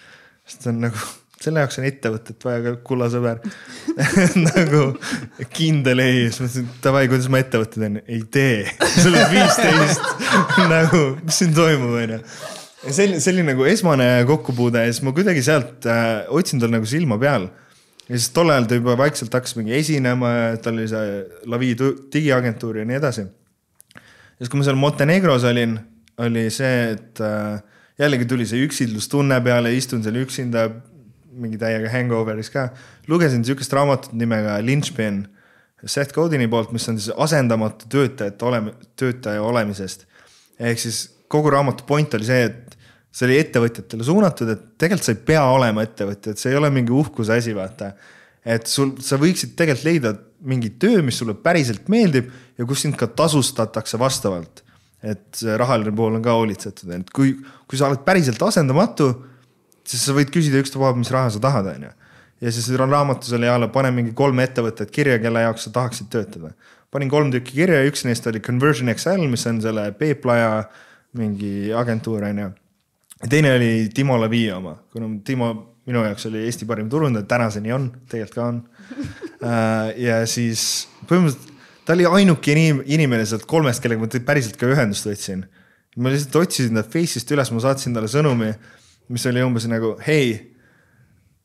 [0.48, 0.98] sest on nagu,
[1.46, 3.42] selle jaoks on ettevõtet vaja kulla sõber
[4.48, 4.82] nagu
[5.54, 8.66] kindel siis mõtlesin, davai, kuidas ma ettevõtte teen, ei tee,
[9.02, 10.10] sa oled viisteist.
[10.72, 12.20] Nagu, mis siin toimub, onju?
[12.82, 16.72] Ja selline, see oli nagu esmane kokkupuude ja siis ma kuidagi sealt äh, otsin tal
[16.74, 17.50] nagu silma peal.
[18.08, 21.20] ja siis tol ajal ta juba vaikselt hakkas mingi esinema ja tal oli see
[21.52, 21.76] Lavi
[22.14, 23.28] digiagentuur ja nii edasi.
[23.28, 25.78] ja siis, kui ma seal Montenegros olin,
[26.26, 27.62] oli see, et äh,
[28.02, 30.66] jällegi tuli see üksildustunne peale, istun seal üksinda,
[31.32, 32.70] mingi täiega hangover'is ka.
[33.08, 35.24] lugesin sihukest raamatut nimega Lynchpin,
[35.86, 40.06] Seth Godini poolt, mis on siis asendamatu töötajate oleme, töötaja olemisest.
[40.60, 42.78] ehk siis kogu raamatu point oli see, et
[43.12, 46.70] see oli ettevõtjatele suunatud, et tegelikult sa ei pea olema ettevõtja, et see ei ole
[46.70, 47.94] mingi uhkuse asi, vaata.
[48.46, 52.98] et sul, sa võiksid tegelikult leida mingi töö, mis sulle päriselt meeldib ja kus sind
[52.98, 54.64] ka tasustatakse vastavalt
[55.02, 57.34] et see rahaline pool on ka hoolitsetud, et kui,
[57.68, 59.10] kui sa oled päriselt asendamatu,
[59.92, 61.92] siis sa võid küsida ükstapuha, mis raha sa tahad, onju.
[62.42, 66.10] ja siis raamatus oli a la pane mingi kolm ettevõtet kirja, kelle jaoks sa tahaksid
[66.14, 66.54] töötada.
[66.92, 70.64] panin kolm tükki kirja, üks neist oli Conversion XL, mis on selle Peeplaja
[71.20, 72.50] mingi agentuur, onju.
[73.22, 75.54] ja teine oli Timo Lavi oma, kuna Timo
[75.86, 78.62] minu jaoks oli Eesti parim turundaja, tänaseni on, tegelikult ka on.
[79.42, 81.52] Äh, ja siis põhimõtteliselt
[81.86, 85.48] ta oli ainuke inimene sealt kolmest, kellega ma päriselt ka ühendust võtsin.
[85.98, 88.52] ma lihtsalt otsisin ta Face'ist üles, ma saatsin talle sõnumi,
[89.12, 90.34] mis oli umbes nagu hei,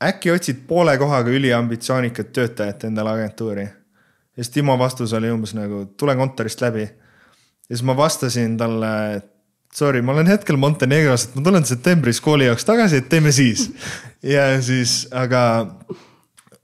[0.03, 3.65] äkki otsid poole kohaga üliambitsioonikat töötajat endale agentuuri.
[3.67, 6.83] ja siis Timo vastus oli umbes nagu tule kontorist läbi.
[6.83, 9.33] ja siis ma vastasin talle, et
[9.75, 13.71] sorry, ma olen hetkel Montenegros, et ma tulen septembris kooli jaoks tagasi, et teeme siis.
[14.37, 15.43] ja siis, aga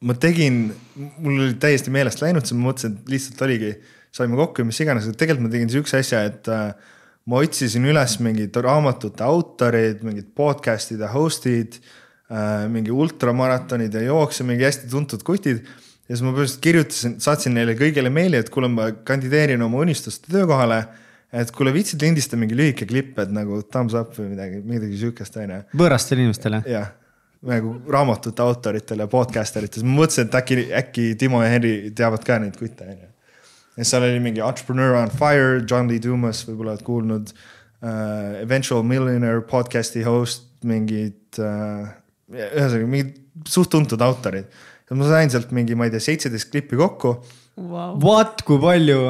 [0.03, 0.65] ma tegin,
[0.95, 3.75] mul oli täiesti meelest läinud, siis ma mõtlesin, et lihtsalt oligi,
[4.13, 6.73] saime kokku ja mis iganes, aga tegelikult ma tegin sihukese asja, et äh,
[7.29, 14.91] ma otsisin üles mingid raamatute autorid, mingid podcast'ide host'id äh,, mingi ultramaratonide jooksja, mingi hästi
[14.91, 15.63] tuntud kutid.
[15.63, 20.33] ja siis ma põhimõtteliselt kirjutasin, saatsin neile kõigile meili, et kuule, ma kandideerin oma unistuste
[20.33, 20.83] töökohale.
[21.33, 25.39] et kuule, viitsid lindista mingi lühike klipp, et nagu thumbs up või midagi, midagi sihukest,
[25.39, 25.63] on ju.
[25.85, 26.65] võõrastele inimestele?
[26.67, 26.91] jah
[27.43, 32.37] nagu raamatute autoritele, podcaster ites, ma mõtlesin, et äkki, äkki Timo ja Henri teavad ka
[32.39, 33.12] neid kutte, on ju
[33.77, 38.41] ja seal oli mingi Entrepreneur on Fire, John Lee Dumas, võib-olla oled kuulnud uh,.
[38.43, 41.89] Eventual Millionaire podcast'i host, mingid uh,,
[42.33, 44.51] ühesõnaga mingid suht tuntud autorid.
[44.89, 47.17] ja ma sain sealt mingi, ma ei tea, seitseteist klippi kokku
[47.57, 47.97] wow..
[48.03, 49.01] What, kui palju?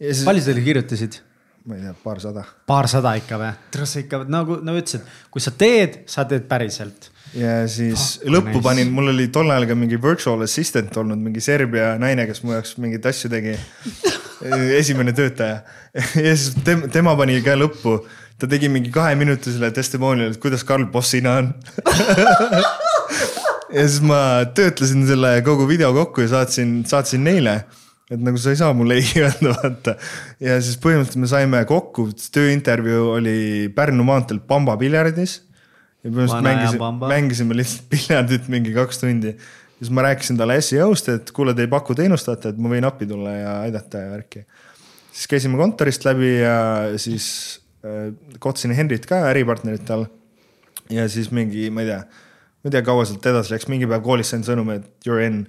[0.00, 0.24] Siis...
[0.26, 1.20] palju sa teile kirjutasid?
[1.64, 2.44] ma ei tea, paarsada.
[2.68, 3.54] paarsada ikka või?
[3.72, 8.32] tere, sa ikka nagu, no ütlesid, kui sa teed, sa teed päriselt ja siis oh,
[8.36, 8.64] lõppu nice.
[8.64, 12.54] panin, mul oli tol ajal ka mingi virtual assistant olnud, mingi Serbia naine, kes mu
[12.54, 13.56] jaoks mingeid asju tegi.
[14.80, 15.62] esimene töötaja
[15.94, 17.96] ja siis tema, tema pani ka lõppu,
[18.38, 21.52] ta tegi mingi kaheminutisele testimonial'i, et kuidas Karl bossina on
[23.76, 24.18] ja siis ma
[24.56, 27.62] töötlesin selle kogu video kokku ja saatsin, saatsin neile
[28.12, 29.96] et nagu sa ei saa mulle ei öelda, vaata.
[30.42, 33.38] ja siis põhimõtteliselt me saime kokku, tööintervjuu oli
[33.74, 35.40] Pärnu maanteel Pamba piljardis
[36.04, 39.34] ja põhimõtteliselt mängisime, mängisime lihtsalt piljardit mingi kaks tundi.
[39.78, 42.86] siis ma rääkisin talle SEO-st, et kuule, te ei paku teenust, vaata, et ma võin
[42.88, 44.44] appi tulla ja aidata ja värki.
[45.12, 46.58] siis käisime kontorist läbi ja
[47.00, 47.26] siis
[47.84, 50.06] äh, kohtasin Henrit ka, äripartnerit tal.
[50.90, 54.04] ja siis mingi, ma ei tea, ma ei tea, kaua sealt edasi läks, mingi päev
[54.04, 55.46] koolis sain sõnumi, et you are in.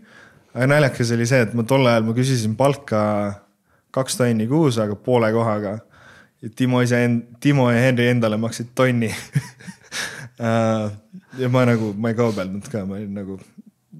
[0.53, 3.02] aga naljakas oli see, et ma tol ajal ma küsisin palka
[3.95, 5.80] kaks tonni kuus, aga poole kohaga.
[6.41, 7.02] ja Timo ise,
[7.44, 9.11] Timo ja Henri endale maksid tonni
[10.40, 13.38] ja ma nagu, ma ei kaubelnud ka, ma olin nagu,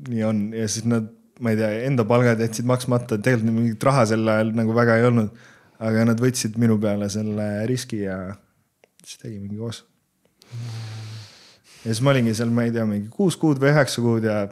[0.10, 1.07] nii on ja siis nad,
[1.40, 5.10] ma ei tea, enda palgad jätsid maksmata, tegelikult mingit raha sel ajal nagu väga ei
[5.12, 5.45] olnud.
[5.76, 8.18] aga nad võtsid minu peale selle riski ja
[9.03, 9.82] siis tegimegi koos.
[11.84, 14.45] ja siis ma olingi seal, ma ei tea, mingi kuus kuud või üheksa kuud ja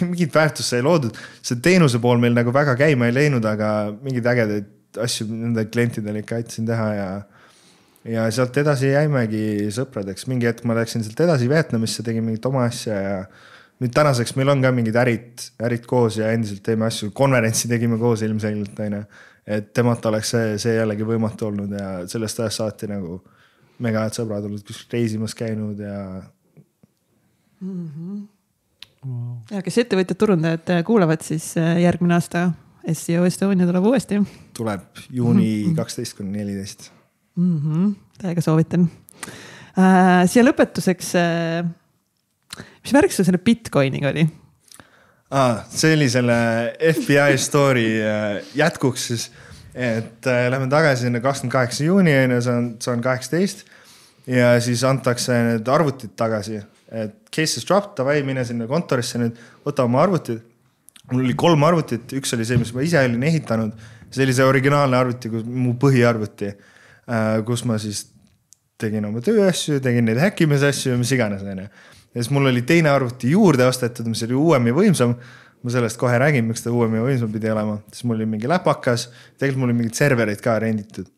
[0.00, 1.18] mingit väärtust sai loodud.
[1.42, 6.22] see teenuse pool meil nagu väga käima ei läinud, aga mingeid ägedaid asju nende klientidele
[6.24, 7.10] ikka aitasin teha ja
[8.08, 12.64] ja sealt edasi jäimegi sõpradeks, mingi hetk ma läksin sealt edasi Vietnamisse, tegin mingit oma
[12.68, 13.16] asja ja
[13.80, 17.98] nüüd tänaseks meil on ka mingid ärid, ärid koos ja endiselt teeme asju, konverentsi tegime
[18.00, 19.02] koos ilmselgelt onju.
[19.50, 23.20] et temata oleks see, see jällegi võimatu olnud ja sellest ajast saati nagu
[23.80, 26.22] mega head sõbrad olnud, kuskil reisimas käinud ja
[27.60, 27.88] mm.
[27.88, 28.20] -hmm.
[29.00, 29.36] Wow.
[29.50, 32.50] ja kes ettevõtjad, turundajad kuulavad, siis äh, järgmine aasta
[32.92, 34.20] SEO Estonia tuleb uuesti.
[34.56, 36.90] tuleb juuni kaksteist kuni neliteist
[37.36, 37.58] mm.
[37.58, 38.88] -hmm, täiega soovitan
[39.78, 40.26] äh,.
[40.30, 41.64] siia lõpetuseks äh,.
[42.82, 44.26] mis värk sul selle Bitcoiniga oli
[45.30, 45.62] ah,?
[45.68, 46.38] see oli selle
[46.94, 49.28] FBI story äh, jätkuks siis,
[49.74, 53.64] et äh, lähme tagasi sinna kakskümmend kaheksa juuni on ju, see on, see on kaheksateist.
[54.26, 59.38] ja siis antakse need arvutid tagasi, et case is dropped, davai, mine sinna kontorisse nüüd,
[59.66, 60.42] võta oma arvutid.
[61.12, 63.72] mul oli kolm arvutit, üks oli see, mis ma ise olin ehitanud,
[64.10, 66.52] see oli see originaalne arvuti, mu põhiarvuti
[67.46, 68.04] kus ma siis
[68.80, 71.66] tegin oma tööasju, tegin neid häkkimise asju ja mis iganes, onju.
[71.66, 75.14] ja siis mul oli teine arvuti juurde ostetud, mis oli uuem ja võimsam.
[75.60, 78.48] ma sellest kohe räägin, miks ta uuem ja võimsam pidi olema, siis mul oli mingi
[78.48, 81.10] läpakas, tegelikult mul oli mingid serverid ka renditud.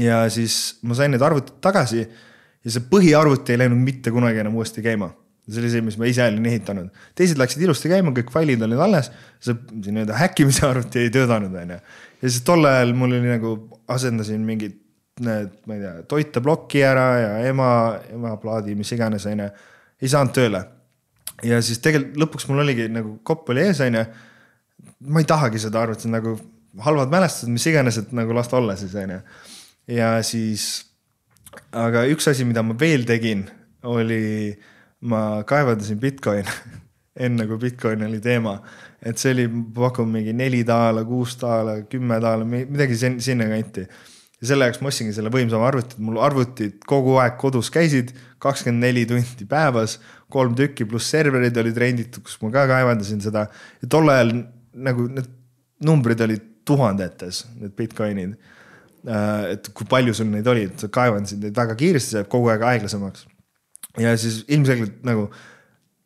[0.00, 4.56] ja siis ma sain need arvutid tagasi ja see põhiarvuti ei läinud mitte kunagi enam
[4.58, 5.12] uuesti käima
[5.50, 8.78] see oli see, mis ma ise olin ehitanud, teised läksid ilusti käima, kõik failid olid
[8.84, 9.08] alles,
[9.42, 11.78] see nii-öelda häkkimise arvuti ei töötanud, onju.
[12.20, 13.54] ja siis tol ajal mul oli nagu,
[13.90, 14.76] asendasin mingit
[15.24, 17.70] need, ma ei tea, toiteploki ära ja ema,
[18.12, 19.48] ema plaadi, mis iganes, onju.
[20.00, 20.64] ei saanud tööle.
[21.46, 24.04] ja siis tegelikult lõpuks mul oligi nagu kopp oli ees, onju.
[25.12, 26.36] ma ei tahagi seda arvutit, nagu
[26.86, 29.20] halvad mälestused, mis iganes, et nagu las ta olla siis, onju.
[29.96, 30.68] ja siis,
[31.72, 33.46] aga üks asi, mida ma veel tegin,
[33.88, 34.52] oli,
[35.08, 36.78] ma kaevandasin Bitcoin'e
[37.26, 38.60] enne kui Bitcoin oli teema.
[39.02, 43.86] et see oli, pakun mingi neli daala, kuus daala, kümme daala, midagi sinna kanti
[44.40, 48.14] ja selle jaoks ma ostsingi selle võimsama arvuti, et mul arvutid kogu aeg kodus käisid,
[48.40, 49.98] kakskümmend neli tundi päevas,
[50.32, 53.46] kolm tükki pluss serverid olid renditud, kus ma ka kaevandasin seda.
[53.82, 54.32] ja tol ajal
[54.86, 55.28] nagu need
[55.84, 58.34] numbrid olid tuhandetes, need Bitcoinid.
[59.08, 62.32] Äh, et kui palju sul neid oli, et sa kaevandasid neid väga kiiresti, see jääb
[62.32, 63.26] kogu aeg aeglasemaks.
[63.98, 65.30] ja siis ilmselgelt nagu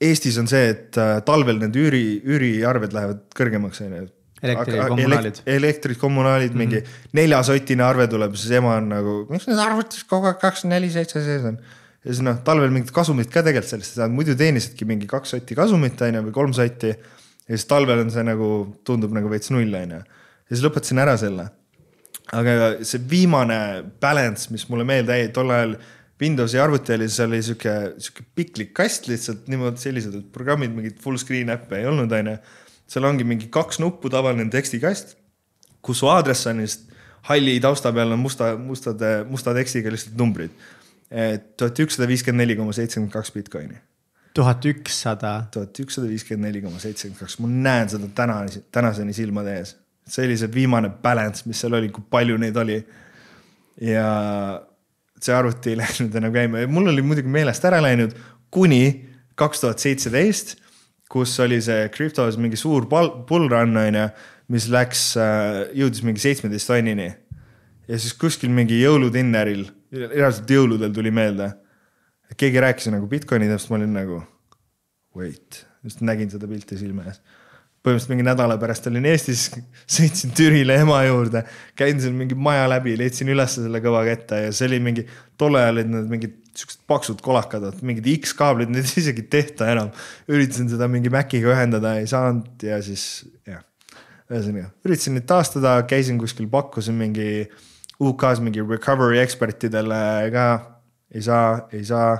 [0.05, 4.07] Eestis on see, et äh, talvel need üüri, üüriarved lähevad kõrgemaks, on ju
[4.43, 5.41] elektrikommunaalid.
[5.47, 6.67] elektrid, kommunaalid mm, -hmm.
[6.67, 10.93] mingi neljasotine arve tuleb, siis ema on nagu, miks need arvutis kogu aeg kakskümmend neli,
[10.93, 11.59] seitse sees on.
[12.05, 15.37] ja siis noh, talvel mingit kasumit ka tegelikult sellest ei saanud, muidu teenisidki mingi kaks
[15.37, 16.95] sotti kasumit on ju või kolm sotti.
[17.49, 18.51] ja siis talvel on see nagu,
[18.85, 20.01] tundub nagu veits null on ju.
[20.05, 21.49] ja siis lõpetasin ära selle.
[22.33, 23.61] aga see viimane
[24.01, 25.79] balance, mis mulle meelde jäi, tol ajal
[26.21, 31.19] Windowsi arvuti oli, seal oli sihuke, sihuke piklik kast lihtsalt niimoodi sellised programmid, mingid full
[31.19, 32.37] screen äppe ei olnud, onju.
[32.91, 35.17] Seal ongi mingi kaks nuppu, tavaline tekstikast,
[35.85, 36.91] kus su aadressonist
[37.29, 40.51] halli tausta peal on musta, mustade, musta tekstiga lihtsalt numbrid.
[41.57, 43.79] tuhat ükssada viiskümmend neli koma seitsekümmend kaks Bitcoini.
[44.35, 45.47] tuhat ükssada.
[45.51, 48.43] tuhat ükssada viiskümmend neli koma seitsekümmend kaks, ma näen seda täna,
[48.73, 49.77] tänaseni silmade ees.
[50.07, 52.85] see oli see viimane balance, mis seal oli, kui palju neid oli.
[53.81, 54.09] ja
[55.21, 58.13] see arvuti ei läinud enam käima ja mul oli muidugi meelest ära läinud
[58.51, 58.85] kuni
[59.35, 60.59] kaks tuhat seitseteist,
[61.15, 64.07] kus oli see krüptos mingi suur bull run on ju
[64.53, 67.13] mis läks, äh, jõudis mingi seitsmeteist tonnini.
[67.89, 71.53] ja siis kuskil mingi jõuludinneril, reaalselt jõuludel tuli meelde.
[72.37, 74.23] keegi rääkis nagu Bitcoinidest, ma olin nagu
[75.17, 77.21] wait, just nägin seda pilti silme ees
[77.85, 79.51] põhimõtteliselt mingi nädala pärast olin Eestis,
[79.97, 81.43] sõitsin Türile ema juurde,
[81.77, 85.05] käin seal mingi maja läbi, leidsin üles selle kõva ketta ja see oli mingi,
[85.41, 89.91] tol ajal olid need mingid siuksed paksud kolakad, mingid X-kaablid, need isegi ei tehta enam.
[90.31, 93.63] üritasin seda mingi Maciga ühendada, ei saanud ja siis jah
[94.33, 97.49] ühesõnaga, üritasin neid taastada, käisin kuskil, pakkusin mingi
[98.03, 99.99] UK-s mingi recovery ekspertidele
[100.35, 100.47] ka,
[101.15, 102.15] ei saa, ei saa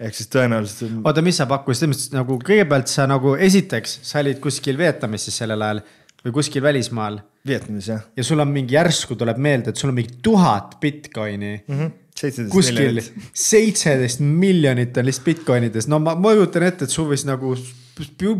[0.00, 1.00] ehk siis tõenäoliselt.
[1.04, 5.26] oota, mis sa pakkusid, selles mõttes nagu kõigepealt sa nagu esiteks, sa olid kuskil Vietnamis
[5.28, 5.82] siis sellel ajal
[6.24, 7.20] või kuskil välismaal.
[7.46, 8.06] Vietnamis jah.
[8.16, 11.76] ja sul on mingi järsku tuleb meelde, et sul on mingi tuhat Bitcoini mm.
[11.76, 11.92] -hmm.
[12.52, 13.00] Kuskil
[13.32, 17.54] seitseteist miljonit on lihtsalt Bitcoinides, no ma, ma kujutan ette, et sul võis nagu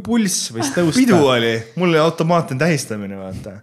[0.05, 0.99] pulss võis tõusta.
[1.01, 3.61] pidu oli, mul oli automaatne tähistamine, vaata.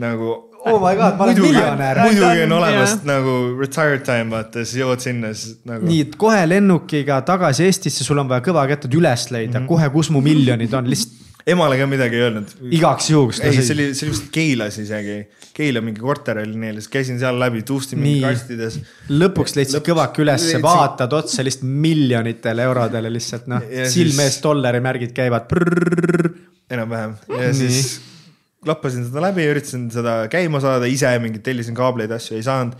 [0.00, 0.30] nagu.
[0.64, 2.00] oh my god, ma olen miljonär.
[2.06, 3.04] muidugi on olemas yeah.
[3.12, 5.86] nagu retire time, vaata, siis jõuad sinna, siis nagu.
[5.90, 9.70] nii, et kohe lennukiga tagasi Eestisse, sul on vaja kõva kettad üles leida mm, -hmm.
[9.74, 12.52] kohe, kus mu miljonid on, lihtsalt emale ka midagi ei öelnud.
[12.72, 13.40] igaks juhuks.
[13.44, 15.18] ei, see oli, see oli vist Keilas isegi.
[15.54, 18.80] Keila mingi korter oli neil, siis käisin seal läbi, tuusti mingi kastides.
[19.12, 19.90] lõpuks leidsid Lõpuks...
[19.90, 25.52] kõvake ülesse, vaatad otsa lihtsalt miljonitele eurodele lihtsalt noh, silme ees dollari märgid käivad.
[26.74, 27.54] enam-vähem ja Nii.
[27.60, 28.00] siis
[28.66, 32.74] lappasin seda läbi, üritasin seda käima saada, ise mingeid tellisin kaableid, asju ei saanud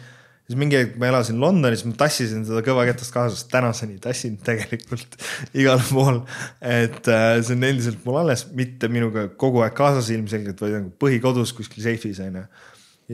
[0.45, 5.16] siis mingi hetk ma elasin Londonis, ma tassisin seda kõvaketast kaasas, tänaseni tassin tegelikult
[5.61, 6.21] igal pool.
[6.61, 10.93] et äh, see on endiselt mul alles, mitte minuga kogu aeg kaasas ilmselgelt, vaid nagu
[11.01, 12.45] põhikodus kuskil seifis on ju.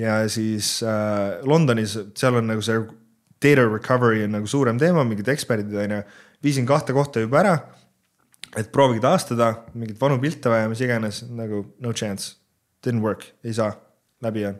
[0.02, 2.80] ja siis äh, Londonis, seal on nagu see
[3.40, 6.00] data recovery on nagu suurem teema, mingid eksperdid on ju.
[6.42, 7.54] viisin kahte kohta juba ära,
[8.58, 12.34] et proovige taastada, mingeid vanu pilte vaja, mis iganes, nagu no chance,
[12.82, 13.70] didn't work, ei saa,
[14.24, 14.58] läbi on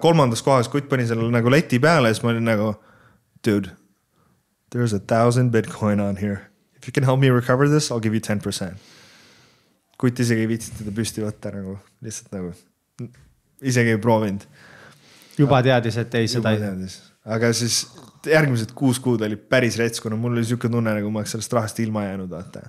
[0.00, 2.72] kolmandas kohas kutt pani selle nagu leti peale ja siis ma olin nagu,
[3.46, 3.70] dude,
[4.70, 6.40] there is a thousand Bitcoin on here.
[6.76, 8.78] If you can help me recover this, I will give you ten percent.
[10.00, 12.54] kutt isegi ei viitsinud teda püsti võtta nagu, lihtsalt nagu,
[13.60, 14.46] isegi ei proovinud.
[15.36, 16.86] juba teadis, et ei, seda ei.
[17.36, 17.82] aga siis
[18.24, 21.52] järgmised kuus kuud oli päris rets, kuna mul oli sihuke tunne, nagu ma oleks sellest
[21.52, 22.64] rahast ilma jäänud, vaata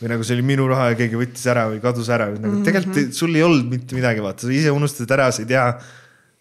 [0.00, 2.54] või nagu see oli minu raha ja keegi võttis ära või kadus ära, nagu mm
[2.54, 2.66] -hmm.
[2.66, 5.66] tegelikult sul ei olnud mitte midagi, vaata, sa ise unustasid ära, sa ei tea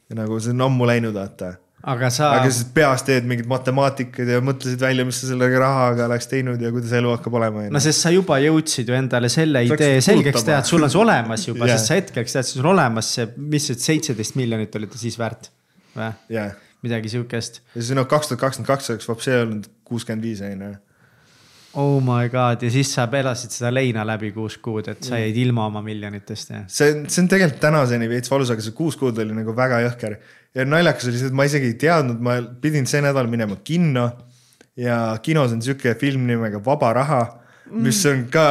[0.09, 1.51] ja nagu see on ammu läinud, vaata.
[1.93, 2.31] aga sa.
[2.39, 6.61] aga siis peas teed mingid matemaatikad ja mõtlesid välja, mis sa sellega rahaga oleks teinud
[6.63, 7.67] ja kuidas elu hakkab olema.
[7.71, 11.03] no sest sa juba jõudsid ju endale selle idee selgeks teha, et sul on see
[11.03, 14.75] olemas juba yeah., sest sa hetkeks tead, sul on olemas see, mis see seitseteist miljonit
[14.79, 15.53] oli ta siis väärt
[15.95, 16.57] või yeah.?
[16.85, 17.63] midagi sihukest.
[17.75, 20.75] ja siis no kaks tuhat kakskümmend kaks oleks vapsi olnud kuuskümmend viis on ju
[21.77, 25.37] Oh my god ja siis sa elasid seda leina läbi kuus kuud, et sa jäid
[25.37, 26.63] ilma oma miljonitest ja.
[26.65, 29.83] see on, see on tegelikult tänaseni veits valus, aga see kuus kuud oli nagu väga
[29.85, 30.17] jõhker.
[30.57, 34.09] ja naljakas oli see, et ma isegi ei teadnud, ma pidin see nädal minema kinno.
[34.79, 37.23] ja kinos on sihuke film nimega Vaba raha,
[37.69, 38.47] mis on ka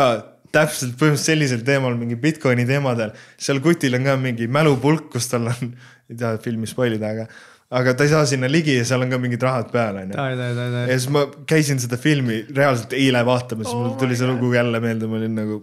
[0.55, 3.13] täpselt põhimõtteliselt sellisel teemal, mingi Bitcoini teemadel.
[3.37, 5.75] seal kutil on ka mingi mälupulk, kus tal on,
[6.09, 7.27] ei taha filmi spoil ida, aga
[7.69, 10.15] aga ta ei saa sinna ligi ja seal on ka mingid rahad peal, onju.
[10.17, 14.81] ja siis ma käisin seda filmi reaalselt eile vaatamas oh, mul tuli see lugu jälle
[14.81, 15.59] meelde, ma olin nagu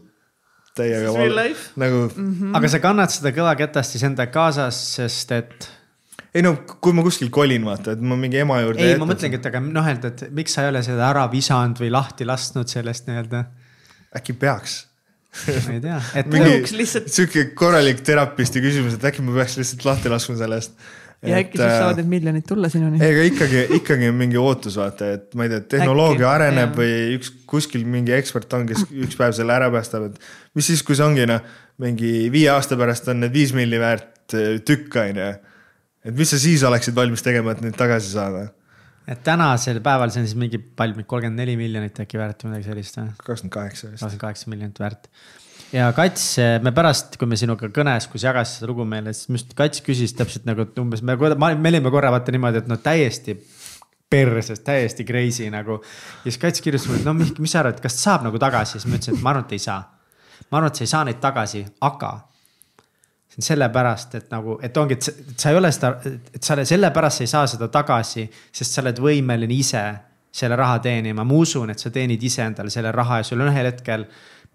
[0.77, 1.41] täiega val...
[1.81, 2.35] nagu mm.
[2.35, 2.53] -hmm.
[2.59, 5.69] aga sa kannad seda kõva ketast siis enda kaasas, sest et.
[6.35, 8.85] ei no kui ma kuskil kolin, vaata, et ma mingi ema juurde.
[8.85, 11.81] ei, ma mõtlengi, et aga noh, et, et miks sa ei ole seda ära visanud
[11.81, 13.45] või lahti lasknud sellest nii-öelda.
[14.19, 14.83] äkki peaks
[15.67, 16.29] ma ei tea, et.
[16.31, 17.09] mingi lihtsalt...
[17.11, 20.77] sihuke korralik terapisti küsimus, et äkki ma peaks lihtsalt lahti laskma sellest
[21.25, 22.99] ja äkki siis saavad need miljonid tulla sinuni.
[23.01, 26.73] ei, aga ikkagi, ikkagi on mingi ootus, vaata, et ma ei tea, tehnoloogia äkki, areneb
[26.73, 26.75] jah.
[26.79, 30.29] või üks kuskil mingi ekspert on, kes üks päev selle ära päästab, et.
[30.57, 31.41] mis siis, kui see ongi noh,
[31.81, 35.31] mingi viie aasta pärast on need viis milli väärt äh, tükk, on ju.
[36.05, 38.47] et mis sa siis oleksid valmis tegema, et neid tagasi saada?
[39.07, 42.69] Et tänasel päeval see on siis mingi palju, kolmkümmend neli miljonit äkki väärt või midagi
[42.71, 43.09] sellist või?
[43.19, 44.01] kakskümmend kaheksa vist.
[44.01, 45.09] kakskümmend kaheksa miljonit väärt
[45.75, 46.27] ja Kats,
[46.65, 49.83] me pärast, kui me sinuga kõnes, kui sa jagasid seda lugu meile, siis just Kats
[49.85, 53.37] küsis täpselt nagu et umbes me, me olime korra vaata niimoodi, et noh, täiesti
[54.09, 55.79] perses, täiesti crazy nagu.
[55.81, 58.79] ja siis Kats kirjutas mulle, et no mis, mis sa arvad, kas saab nagu tagasi,
[58.79, 59.81] siis ma ütlesin, et ma arvan, et ei saa.
[60.49, 62.13] ma arvan, et sa ei saa neid tagasi, aga
[63.35, 65.97] see on sellepärast, et nagu, et ongi, et sa ei ole seda,
[66.33, 69.83] et sa sellepärast sa ei saa seda tagasi, sest sa oled võimeline ise
[70.35, 71.23] selle raha teenima.
[71.23, 74.05] ma usun, et sa teenid ise endale selle raha ja sul on ühel hetkel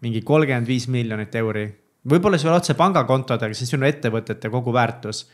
[0.00, 1.66] mingi kolmkümmend viis miljonit euri.
[2.08, 5.28] võib-olla sul otse pangakontodega, siis on ettevõtete kogu väärtus.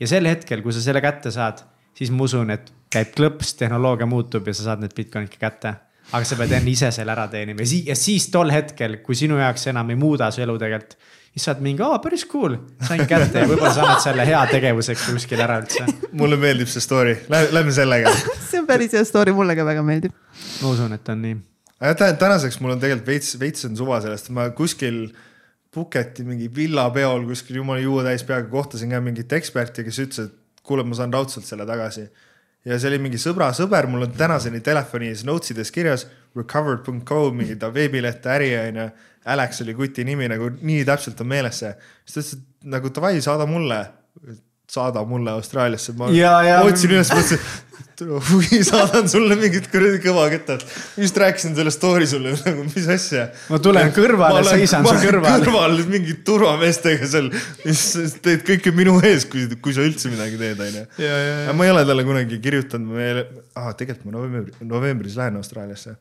[0.00, 4.06] ja sel hetkel, kui sa selle kätte saad, siis ma usun, et käib klõps, tehnoloogia
[4.06, 5.74] muutub ja sa saad need Bitcoinid ka kätte.
[6.12, 9.16] aga sa pead enne ise selle ära teenima ja siis, ja siis tol hetkel, kui
[9.16, 10.98] sinu jaoks enam ei muuda su elu tegelikult
[11.34, 12.54] siis saad mingi, aa päris cool,
[12.86, 15.86] sain kätte ja võib-olla sa annad selle heategevuseks kuskil ära üldse.
[16.14, 18.12] mulle meeldib see story, lähme sellega
[18.50, 20.14] see on päris hea story, mulle ka väga meeldib.
[20.62, 21.38] ma usun, et on nii.
[22.22, 25.08] tänaseks mul on tegelikult veits, veits on suva sellest, ma kuskil
[25.74, 30.84] Puketi mingi villapeol kuskil jumala juutäis peaga kohtasin ka mingit eksperti, kes ütles, et kuule,
[30.86, 32.04] ma saan raudselt selle tagasi.
[32.64, 36.06] ja see oli mingi sõbra sõber, mul on tänaseni telefonis notes ides kirjas
[36.38, 38.86] recovered.co mingi ta veebileht äri onju
[39.24, 41.74] Alex oli kuti nimi nagu nii täpselt on meeles see.
[42.04, 43.78] siis ta ütles, et nagu davai, saada mulle,
[44.70, 45.94] saada mulle Austraaliasse.
[45.96, 46.10] ma
[46.64, 47.46] otsin üles, mõtlesin,
[48.28, 50.64] huvi saadan sulle mingit kuradi kõva kütet.
[51.00, 53.28] just rääkisin selle story sulle nagu, mis asja.
[53.48, 55.44] ma tulen kõrvale, seisan su kõrval.
[55.44, 57.30] kõrval mingi turvameestega seal,
[57.64, 57.84] mis
[58.24, 60.86] teed kõike minu ees, kui, kui sa üldse midagi teed, onju.
[61.54, 65.96] ma ei ole talle kunagi kirjutanud, ah, tegelikult ma novembri, novembris lähen Austraaliasse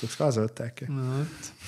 [0.00, 1.24] tuleks kaasa võtta äkki no,.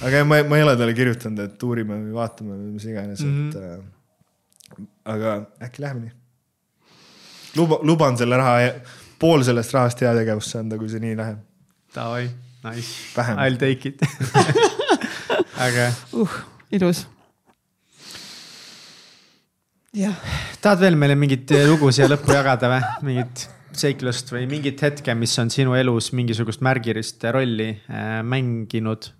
[0.07, 3.35] aga ma, ma ei ole talle kirjutanud, et uurime või vaatame või mis iganes mm,
[3.35, 3.49] -hmm.
[3.49, 4.87] et äh,.
[5.15, 5.37] aga
[5.69, 6.15] äkki läheme nii.
[7.61, 8.73] luba, luban selle raha,
[9.19, 11.45] pool sellest rahast heategevusse anda, kui see nii läheb.
[11.95, 12.29] Davai,
[12.65, 14.03] nice, I will take it
[15.67, 16.41] aga uh,.
[16.71, 17.07] ilus.
[19.97, 20.17] jah.
[20.61, 23.49] tahad veel meile mingit lugu siia lõppu jagada või, mingit?
[23.81, 29.13] Seiklust või mingit hetke, mis on sinu elus mingisugust märgilist rolli äh, mänginud?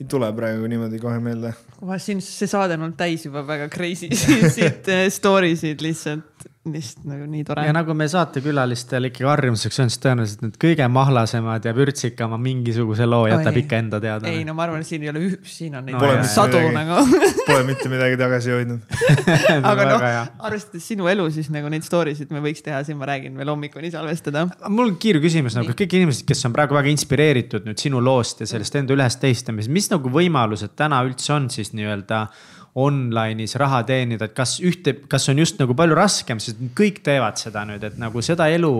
[0.00, 1.52] ei tule praegu niimoodi kohe meelde.
[2.00, 4.08] siin see saade on olnud täis juba väga crazy
[4.56, 6.29] siit äh, story sid lihtsalt
[6.68, 7.62] lihtsalt nagu nii tore.
[7.64, 13.06] ja nagu me saatekülalistele ikkagi harjumuseks on, siis tõenäoliselt need kõige mahlasemad ja vürtsikama mingisuguse
[13.08, 13.62] loo jätab Oi.
[13.62, 14.28] ikka enda teada.
[14.28, 16.60] ei no ma arvan, et siin ei ole üh-, siin on neid no, jah, sadu
[16.60, 18.92] midagi, nagu Pole mitte midagi tagasi hoidnud
[19.72, 20.06] aga noh,
[20.50, 23.54] arvestades sinu elu, siis nagu neid story sid me võiks teha, siin ma räägin veel
[23.54, 24.44] hommikuni salvestada.
[24.68, 28.44] mul on kiire küsimus nagu kõik inimesed, kes on praegu väga inspireeritud nüüd sinu loost
[28.44, 32.26] ja sellest enda ülestehistamisest, mis nagu võimalused täna üldse on siis nii-öelda
[32.74, 37.40] online'is raha teenida, et kas ühte, kas on just nagu palju raskem, sest kõik teevad
[37.40, 38.74] seda nüüd, et nagu seda elu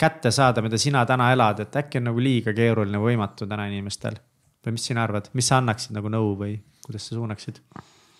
[0.00, 4.18] kätte saada, mida sina täna elad, et äkki on nagu liiga keeruline, võimatu täna inimestel.
[4.60, 7.62] või mis sina arvad, mis sa annaksid nagu nõu või kuidas sa suunaksid?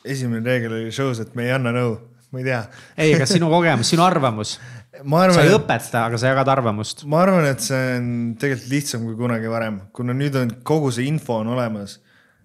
[0.05, 1.99] esimene reegel oli show's, et me ei anna nõu,
[2.33, 2.61] ma ei tea.
[2.97, 4.59] ei, aga sinu kogemus, sinu arvamus
[5.01, 7.05] Arvan, sa ei õpeta, aga sa jagad arvamust.
[7.09, 8.07] ma arvan, et see on
[8.41, 12.01] tegelikult lihtsam kui kunagi varem, kuna nüüd on kogu see info on olemas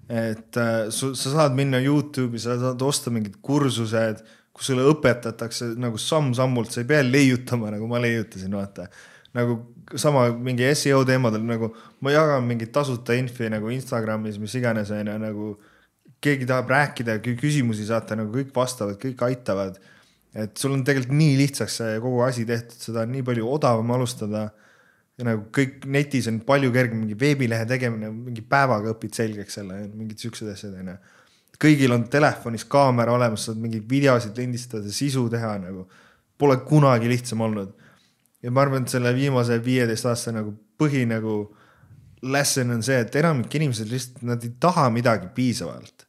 [0.10, 4.22] et äh, su, sa saad minna Youtube'i, sa saad osta mingid kursused,
[4.56, 8.88] kus sulle õpetatakse nagu samm-sammult, sa ei pea leiutama, nagu ma leiutasin, vaata.
[9.36, 9.57] nagu
[9.99, 11.68] sama mingi seo teemadel nagu
[11.99, 15.49] ma jagan mingit tasuta infi nagu Instagramis, mis iganes on ju nagu
[16.23, 19.82] keegi tahab rääkida, küsimusi saata, nagu kõik vastavad, kõik aitavad.
[20.36, 23.91] et sul on tegelikult nii lihtsaks see kogu asi tehtud, seda on nii palju odavam
[23.95, 24.49] alustada
[25.15, 29.85] ja nagu kõik netis on palju kergem, mingi veebilehe tegemine, mingi päevaga õpid selgeks selle,
[29.95, 30.95] mingid siuksed asjad onju.
[31.61, 35.85] kõigil on telefonis kaamera olemas, saad mingeid videosid lindistada, sisu teha nagu.
[36.35, 37.71] Pole kunagi lihtsam olnud.
[38.43, 41.55] ja ma arvan, et selle viimase viieteist aasta nagu põhi nagu
[42.21, 46.05] lesson on see, et enamik inimesed lihtsalt, nad ei taha midagi piisavalt.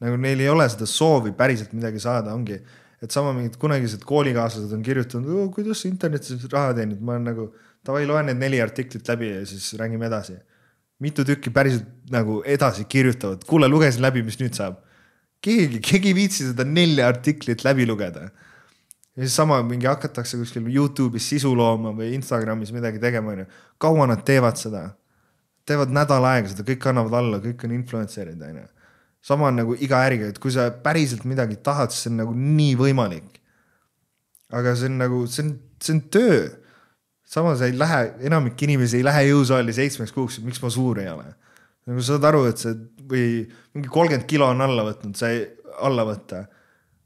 [0.00, 2.56] nagu neil ei ole seda soovi päriselt midagi saada, ongi,
[3.02, 7.48] et sama mingid kunagised koolikaaslased on kirjutanud, kuidas sa internetis raha teenid, ma olen nagu
[7.86, 10.38] davai, loe need neli artiklit läbi ja siis räägime edasi.
[10.98, 14.80] mitu tükki päriselt nagu edasi kirjutavad, kuule, lugesin läbi, mis nüüd saab.
[15.42, 18.30] keegi, keegi ei viitsi seda nelja artiklit läbi lugeda.
[19.16, 23.46] ja siis sama mingi hakatakse kuskil Youtube'is sisu looma või Instagramis midagi tegema, onju.
[23.78, 24.90] kaua nad teevad seda?
[25.68, 28.68] teevad nädal aega seda, kõik annavad alla, kõik on influencer'id, onju.
[29.22, 32.34] sama on nagu iga äriga, et kui sa päriselt midagi tahad, siis see on nagu
[32.34, 33.36] nii võimalik.
[34.52, 36.48] aga see on nagu, see on, see on töö
[37.28, 41.26] samas ei lähe, enamik inimesi ei lähe jõusaali seitsmeks kuuks, miks ma suur ei ole.
[41.88, 42.76] nagu saad aru, et see
[43.08, 43.26] või
[43.76, 45.44] mingi kolmkümmend kilo on alla võtnud, sa ei,
[45.84, 46.46] alla võtta.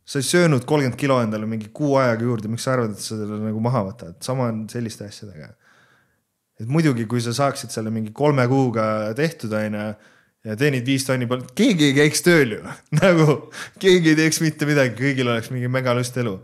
[0.04, 3.18] sa ei söönud kolmkümmend kilo endale mingi kuu ajaga juurde, miks sa arvad, et sa
[3.18, 5.52] selle nagu maha võtad, sama on selliste asjadega.
[6.60, 9.86] et muidugi, kui sa saaksid selle mingi kolme kuuga tehtud, onju,
[10.42, 12.62] ja teenid viis tonni keegi ei käiks tööl ju
[13.02, 13.38] nagu
[13.82, 16.38] keegi ei teeks mitte midagi, kõigil oleks mingi megalust elu.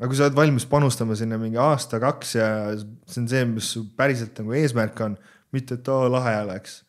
[0.00, 2.46] Aga kui sa oled valmis panustama sinna mingi aasta-kaks ja
[2.80, 5.18] see on see, mis su päriselt nagu eesmärk on,
[5.52, 6.80] mitte et oo lahe oleks.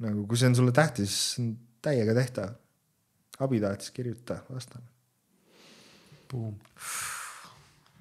[0.00, 1.14] nagu kui see on sulle tähtis,
[1.82, 2.54] täiega tehtav.
[3.40, 4.82] abi tahad, siis kirjuta, vastan.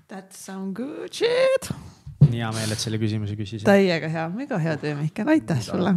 [0.07, 1.71] That sound good shit.
[2.29, 3.65] nii hea meel, et selle küsimuse küsisid.
[3.65, 5.95] täiega hea, mega hea töö, Mihkel, aitäh sulle.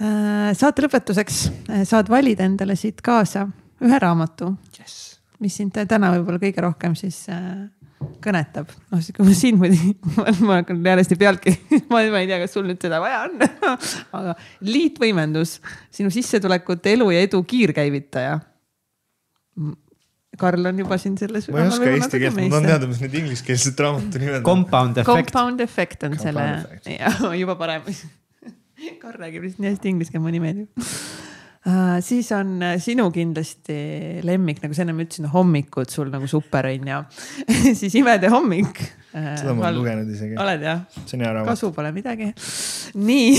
[0.00, 3.44] Äh, saate lõpetuseks äh, saad valida endale siit kaasa
[3.84, 5.11] ühe raamatu yes.,
[5.42, 7.66] mis sind täna võib-olla kõige rohkem siis äh,
[8.22, 8.70] kõnetab.
[8.92, 9.92] noh, kui ma sind muidugi,
[10.46, 11.56] ma hakkan jällesti pealtki
[11.92, 13.44] ma ei tea, kas sul nüüd seda vaja on
[14.20, 14.36] aga
[14.66, 15.58] liitvõimendus,
[15.94, 18.38] sinu sissetulekute, elu ja edu kiirkäivitaja
[20.40, 21.48] Karl on juba siin selles.
[21.52, 24.46] ma ei oska eesti keelt, ma tahan teada, mis need ingliskeelsed raamatu nimed on.
[24.46, 25.10] Compound effect.
[25.12, 27.84] Compound effect on Compound selle, jah, juba parem
[29.02, 30.88] Karl räägib lihtsalt nii hästi inglise keelt, mulle meeldib.
[32.02, 33.76] Siis on uh, sinu kindlasti
[34.26, 36.98] lemmik, nagu sa ennem ütlesid, hommikud sul nagu super on ju
[37.80, 39.36] siis Imede hommik uh,.
[39.38, 40.34] seda ma olen lugenud isegi.
[40.42, 40.82] oled jah?
[41.04, 41.50] see on hea raamat.
[41.52, 42.32] kasu pole midagi.
[42.98, 43.28] nii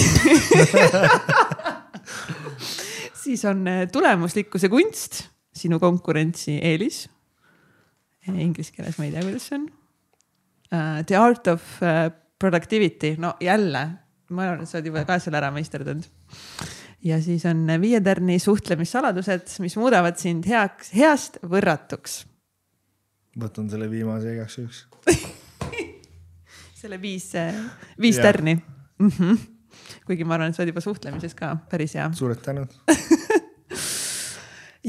[3.24, 7.10] siis on tulemuslikkuse kunst sinu konkurentsieelis.
[8.32, 11.04] Inglise keeles ma ei tea, kuidas see on uh,.
[11.04, 11.62] The art of
[12.40, 13.84] productivity, no jälle,
[14.32, 16.08] ma arvan, et sa oled juba ka selle ära meisterdanud.
[17.03, 22.23] Ja siis on Viie tärni suhtlemissaladused, mis muudavad sind heaks, heast võrratuks.
[23.39, 24.85] võtan selle viimase igaks juhuks
[26.81, 27.31] selle viis,
[28.01, 28.23] viis ja.
[28.23, 29.09] tärni mm.
[29.09, 29.38] -hmm.
[30.05, 32.09] kuigi ma arvan, et sa oled juba suhtlemises ka päris hea.
[32.13, 32.71] suured tänud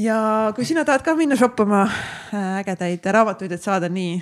[0.07, 4.21] ja kui sina tahad ka minna shoppama äh, ägedaid raamatuid, et saada nii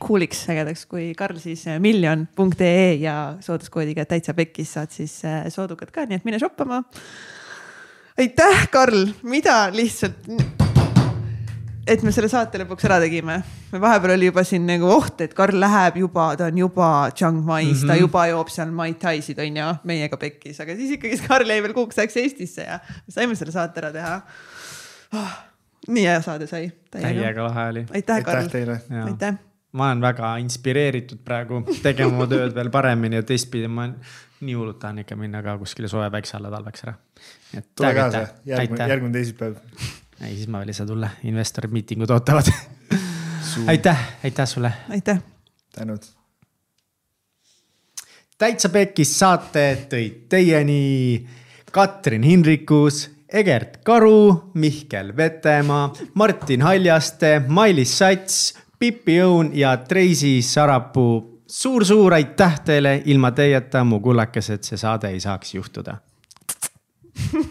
[0.00, 5.92] cool'iks ägedaks kui Karl, siis äh, miljon.ee ja sooduskoodiga täitsa pekkis saad siis äh, soodukad
[5.94, 6.82] ka, nii et mine shoppama.
[8.18, 10.28] aitäh, Karl, mida lihtsalt,
[11.86, 13.38] et me selle saate lõpuks ära tegime.
[13.72, 17.42] me vahepeal oli juba siin nagu oht, et Karl läheb juba, ta on juba Chiang
[17.44, 17.86] Mai's mm, -hmm.
[17.86, 18.00] ta mhm.
[18.00, 21.74] juba joob seal Mai Taisid on ju, meiega pekkis, aga siis ikkagi Karl jäi veel
[21.74, 22.78] kuuks ajaks Eestisse ja
[23.08, 24.20] saime selle saate ära teha
[25.14, 25.34] oh,.
[25.88, 26.70] nii hea saade sai.
[26.90, 27.86] täiega lahe oli.
[27.94, 28.48] aitäh, Karl.
[29.06, 29.38] aitäh.
[29.72, 33.88] Ma olen väga inspireeritud praegu tegema oma tööd veel paremini ja teistpidi ma
[34.40, 36.94] nii hullult tahan ikka minna ka kuskile soe päikse alla talveks ära.
[37.74, 39.56] tule kaasa, järgmine, järgmine teisipäev.
[40.20, 42.52] ei, siis ma veel ei saa tulla, investorid miitingud ootavad
[43.66, 44.72] aitäh, aitäh sulle.
[44.90, 45.18] aitäh.
[45.72, 46.02] tänud.
[48.38, 51.26] täitsa Pekkis saate tõid teieni
[51.72, 61.20] Katrin Hinrikus Egert Karu, Mihkel Vetemaa, Martin Haljaste, Mailis Sats, Pipi Õun ja Treisi Sarapuu
[61.20, 61.36] suur,.
[61.46, 65.96] suur-suur aitäh teile, ilma teieta, mu kullakesed, see saade ei saaks juhtuda